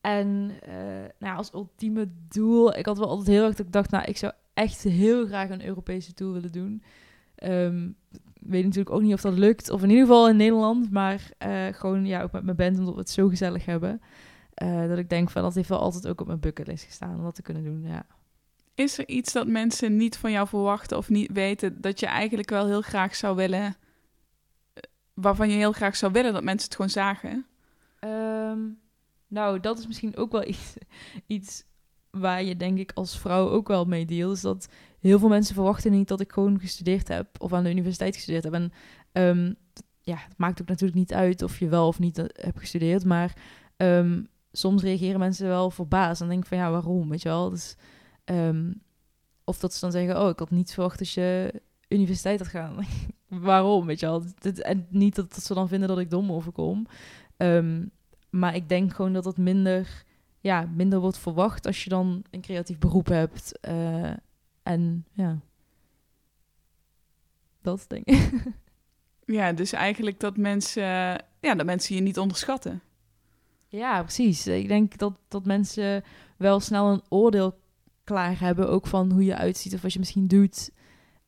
en 0.00 0.50
eh, 0.62 0.74
nou, 0.92 1.10
ja, 1.18 1.34
als 1.34 1.54
ultieme 1.54 2.08
doel, 2.28 2.76
ik 2.76 2.86
had 2.86 2.98
wel 2.98 3.08
altijd 3.08 3.26
heel 3.26 3.44
erg 3.44 3.54
dat 3.54 3.66
ik 3.66 3.72
dacht, 3.72 3.90
nou, 3.90 4.04
ik 4.04 4.16
zou 4.16 4.32
echt 4.54 4.82
heel 4.82 5.26
graag 5.26 5.50
een 5.50 5.66
Europese 5.66 6.14
tour 6.14 6.32
willen 6.32 6.52
doen. 6.52 6.82
Ik 8.46 8.52
weet 8.52 8.64
natuurlijk 8.64 8.94
ook 8.94 9.02
niet 9.02 9.12
of 9.12 9.20
dat 9.20 9.38
lukt, 9.38 9.70
of 9.70 9.82
in 9.82 9.88
ieder 9.88 10.06
geval 10.06 10.28
in 10.28 10.36
Nederland, 10.36 10.90
maar 10.90 11.30
eh, 11.38 11.66
gewoon 11.70 12.06
ja, 12.06 12.22
ook 12.22 12.32
met 12.32 12.44
mijn 12.44 12.56
band, 12.56 12.78
omdat 12.78 12.94
we 12.94 13.00
het 13.00 13.10
zo 13.10 13.28
gezellig 13.28 13.64
hebben. 13.64 14.00
eh, 14.54 14.88
dat 14.88 14.98
ik 14.98 15.08
denk 15.08 15.30
van, 15.30 15.42
dat 15.42 15.54
heeft 15.54 15.68
wel 15.68 15.78
altijd 15.78 16.08
ook 16.08 16.20
op 16.20 16.26
mijn 16.26 16.40
bucketlist 16.40 16.84
gestaan 16.84 17.16
om 17.16 17.22
dat 17.22 17.34
te 17.34 17.42
kunnen 17.42 17.64
doen, 17.64 17.82
ja. 17.82 18.06
Is 18.74 18.98
er 18.98 19.08
iets 19.08 19.32
dat 19.32 19.46
mensen 19.46 19.96
niet 19.96 20.16
van 20.16 20.30
jou 20.32 20.48
verwachten 20.48 20.96
of 20.96 21.08
niet 21.08 21.32
weten 21.32 21.80
dat 21.80 22.00
je 22.00 22.06
eigenlijk 22.06 22.50
wel 22.50 22.66
heel 22.66 22.82
graag 22.82 23.14
zou 23.14 23.36
willen, 23.36 23.76
waarvan 25.16 25.50
je 25.50 25.56
heel 25.56 25.72
graag 25.72 25.96
zou 25.96 26.12
willen 26.12 26.32
dat 26.32 26.42
mensen 26.42 26.66
het 26.66 26.74
gewoon 26.74 26.90
zagen? 26.90 27.46
Ehm, 27.98 28.58
nou, 29.26 29.60
dat 29.60 29.78
is 29.78 29.86
misschien 29.86 30.16
ook 30.16 30.32
wel 30.32 30.48
iets, 30.54 30.74
iets 31.26 31.64
waar 32.10 32.42
je 32.42 32.56
denk 32.56 32.78
ik 32.78 32.92
als 32.94 33.18
vrouw 33.18 33.48
ook 33.48 33.68
wel 33.68 33.84
mee 33.84 34.06
deelt. 34.06 34.36
Is 34.36 34.40
dat 34.40 34.68
heel 35.00 35.18
veel 35.18 35.28
mensen 35.28 35.54
verwachten 35.54 35.92
niet 35.92 36.08
dat 36.08 36.20
ik 36.20 36.32
gewoon 36.32 36.60
gestudeerd 36.60 37.08
heb 37.08 37.28
of 37.38 37.52
aan 37.52 37.64
de 37.64 37.70
universiteit 37.70 38.14
gestudeerd 38.14 38.44
heb. 38.44 38.52
En 38.52 38.72
ehm, 39.12 39.52
ja, 40.00 40.16
het 40.16 40.38
maakt 40.38 40.60
ook 40.60 40.68
natuurlijk 40.68 40.98
niet 40.98 41.12
uit 41.12 41.42
of 41.42 41.58
je 41.58 41.68
wel 41.68 41.86
of 41.86 41.98
niet 41.98 42.18
eh, 42.18 42.24
hebt 42.32 42.58
gestudeerd. 42.58 43.04
Maar 43.04 43.36
ehm, 43.76 44.22
soms 44.52 44.82
reageren 44.82 45.18
mensen 45.18 45.48
wel 45.48 45.70
verbaasd 45.70 46.20
en 46.20 46.28
denken 46.28 46.48
van 46.48 46.58
ja, 46.58 46.70
waarom? 46.70 47.08
Weet 47.08 47.22
je 47.22 47.28
wel? 47.28 47.50
Dus, 47.50 47.76
of 49.44 49.58
dat 49.58 49.74
ze 49.74 49.80
dan 49.80 49.92
zeggen, 49.92 50.22
oh, 50.22 50.28
ik 50.28 50.38
had 50.38 50.50
niet 50.50 50.72
verwacht 50.72 50.98
dat 50.98 51.10
je 51.10 51.60
universiteit 51.88 52.38
had 52.38 52.48
gaan. 52.48 52.76
waarom? 53.28 53.86
Weet 53.86 54.00
je 54.00 54.06
wel? 54.06 54.24
En 54.62 54.86
niet 54.90 55.14
dat, 55.14 55.34
dat 55.34 55.44
ze 55.44 55.54
dan 55.54 55.68
vinden 55.68 55.88
dat 55.88 55.98
ik 55.98 56.10
dom 56.10 56.32
overkom. 56.32 56.86
Ehm, 57.36 57.84
maar 58.30 58.54
ik 58.54 58.68
denk 58.68 58.94
gewoon 58.94 59.12
dat 59.12 59.24
het 59.24 59.36
minder, 59.36 60.04
ja, 60.40 60.70
minder 60.74 61.00
wordt 61.00 61.18
verwacht 61.18 61.66
als 61.66 61.84
je 61.84 61.90
dan 61.90 62.24
een 62.30 62.40
creatief 62.40 62.78
beroep 62.78 63.06
hebt. 63.06 63.60
Eh, 63.60 64.12
en 64.62 65.04
ja, 65.12 65.38
dat 67.62 67.84
denk 67.88 68.04
ik. 68.04 68.32
Ja, 69.26 69.52
dus 69.52 69.72
eigenlijk 69.72 70.20
dat 70.20 70.36
mensen, 70.36 70.82
ja, 71.40 71.54
dat 71.56 71.66
mensen 71.66 71.94
je 71.94 72.00
niet 72.00 72.18
onderschatten. 72.18 72.82
ja, 73.68 74.02
precies. 74.02 74.46
Ik 74.46 74.68
denk 74.68 74.98
dat, 74.98 75.18
dat 75.28 75.44
mensen 75.44 76.04
wel 76.36 76.60
snel 76.60 76.92
een 76.92 77.02
oordeel 77.08 77.58
klaar 78.04 78.40
hebben, 78.40 78.68
ook 78.68 78.86
van 78.86 79.12
hoe 79.12 79.24
je 79.24 79.36
uitziet 79.36 79.74
of 79.74 79.82
wat 79.82 79.92
je 79.92 79.98
misschien 79.98 80.26
doet. 80.26 80.70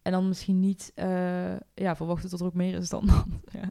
En 0.03 0.13
dan 0.13 0.29
misschien 0.29 0.61
niet 0.61 0.93
eh, 0.95 1.57
ja, 1.75 1.97
verwachten 1.97 2.31
dat 2.31 2.41
er 2.41 2.47
ook 2.47 2.55
meer 2.55 2.75
is 2.75 2.89
dan 2.89 3.07
dat. 3.13 3.27
Ja. 3.53 3.71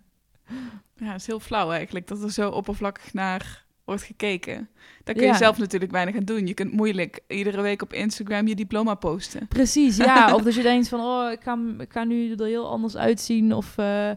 Ja, 0.96 1.12
het 1.12 1.22
is 1.22 1.28
heel 1.28 1.40
flauw 1.40 1.72
eigenlijk 1.72 2.08
dat 2.08 2.24
er 2.24 2.32
zo 2.32 2.50
oppervlakkig 2.50 3.14
naar 3.14 3.66
wordt 3.84 4.04
gekeken. 4.04 4.70
Daar 5.04 5.16
kun 5.16 5.24
je 5.24 5.32
Ja. 5.32 5.38
zelf 5.38 5.58
natuurlijk 5.58 5.92
weinig 5.92 6.16
aan 6.16 6.24
doen. 6.24 6.48
Je 6.48 6.54
kunt 6.54 6.72
moeilijk 6.74 7.20
iedere 7.28 7.62
week 7.62 7.82
op 7.82 7.94
Instagram 7.94 8.48
je 8.48 8.56
diploma 8.56 8.94
posten. 8.96 9.48
Precies, 9.48 9.98
ja. 9.98 10.34
Of 10.36 10.42
dat 10.42 10.54
je 10.56 10.62
denkt 10.62 10.88
van, 10.88 11.00
oh, 11.00 11.32
ik 11.32 11.42
ga, 11.42 11.58
ik 11.78 11.92
ga 11.92 12.04
nu 12.04 12.32
er 12.34 12.46
heel 12.46 12.70
anders 12.70 12.98
uitzien. 12.98 13.54
Of 13.54 13.78
eh, 13.78 14.10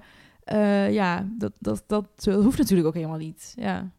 eh, 0.44 0.92
ja, 0.92 1.28
dat, 1.38 1.52
dat, 1.58 1.82
dat, 1.86 2.06
dat 2.24 2.34
hoeft 2.34 2.58
natuurlijk 2.58 2.88
ook 2.88 2.94
helemaal 2.94 3.18
niet. 3.18 3.52
Ja. 3.56 3.90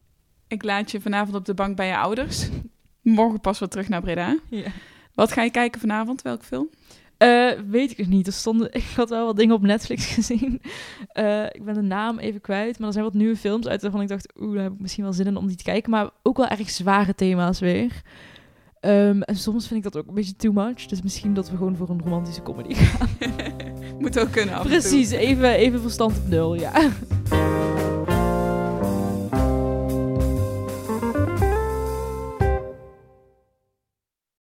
Ik 0.48 0.64
laat 0.64 0.92
je 0.92 1.02
vanavond 1.02 1.36
op 1.36 1.46
de 1.46 1.54
bank 1.54 1.76
bij 1.76 1.88
je 1.88 1.98
ouders. 1.98 2.50
Morgen 3.02 3.40
pas 3.42 3.60
weer 3.60 3.70
terug 3.70 3.90
naar 3.90 4.02
Breda. 4.02 4.38
ja. 4.50 4.72
Wat 5.14 5.32
ga 5.32 5.42
je 5.44 5.52
kijken 5.52 5.80
vanavond? 5.82 6.22
Welke 6.22 6.46
film? 6.46 6.70
Uh, 7.22 7.52
weet 7.70 7.92
ik 7.92 7.98
nog 7.98 8.08
niet. 8.08 8.28
Er 8.28 8.34
stonden, 8.34 8.74
ik 8.82 8.94
had 8.96 9.10
wel 9.10 9.26
wat 9.26 9.38
dingen 9.38 9.56
op 9.56 9.62
Netflix 9.62 10.06
gezien. 10.14 10.62
Uh, 11.14 11.46
ik 11.46 11.66
ben 11.66 11.74
de 11.74 11.82
naam 11.82 12.20
even 12.20 12.42
kwijt. 12.42 12.78
Maar 12.78 12.88
er 12.88 12.94
zijn 12.94 13.06
wat 13.06 13.14
nieuwe 13.14 13.36
films 13.36 13.68
uit 13.68 13.82
waarvan 13.82 14.02
ik 14.02 14.08
dacht... 14.08 14.34
Oeh, 14.40 14.54
daar 14.54 14.64
heb 14.64 14.74
ik 14.74 14.80
misschien 14.80 15.04
wel 15.04 15.14
zin 15.14 15.26
in 15.26 15.38
om 15.38 15.48
die 15.48 15.58
te 15.58 15.64
kijken. 15.64 15.92
Maar 15.92 16.10
ook 16.24 16.38
wel 16.38 16.48
erg 16.48 16.70
zware 16.70 17.16
thema's 17.16 17.60
weer. 17.60 18.02
Um, 18.86 19.22
en 19.22 19.36
soms 19.36 19.68
vind 19.68 19.86
ik 19.86 19.92
dat 19.92 20.02
ook 20.02 20.08
een 20.08 20.14
beetje 20.14 20.36
too 20.36 20.52
much. 20.52 20.86
Dus 20.86 21.02
misschien 21.02 21.34
dat 21.34 21.50
we 21.50 21.58
gewoon 21.58 21.76
voor 21.76 21.90
een 21.90 22.02
romantische 22.04 22.42
comedy 22.42 22.74
gaan. 22.84 23.10
Moet 24.00 24.20
ook 24.20 24.32
kunnen 24.32 24.56
af 24.56 24.68
Precies, 24.68 25.12
even, 25.12 25.54
even 25.54 25.82
verstand 25.82 26.18
op 26.18 26.28
nul, 26.28 26.56
ja. 26.56 26.72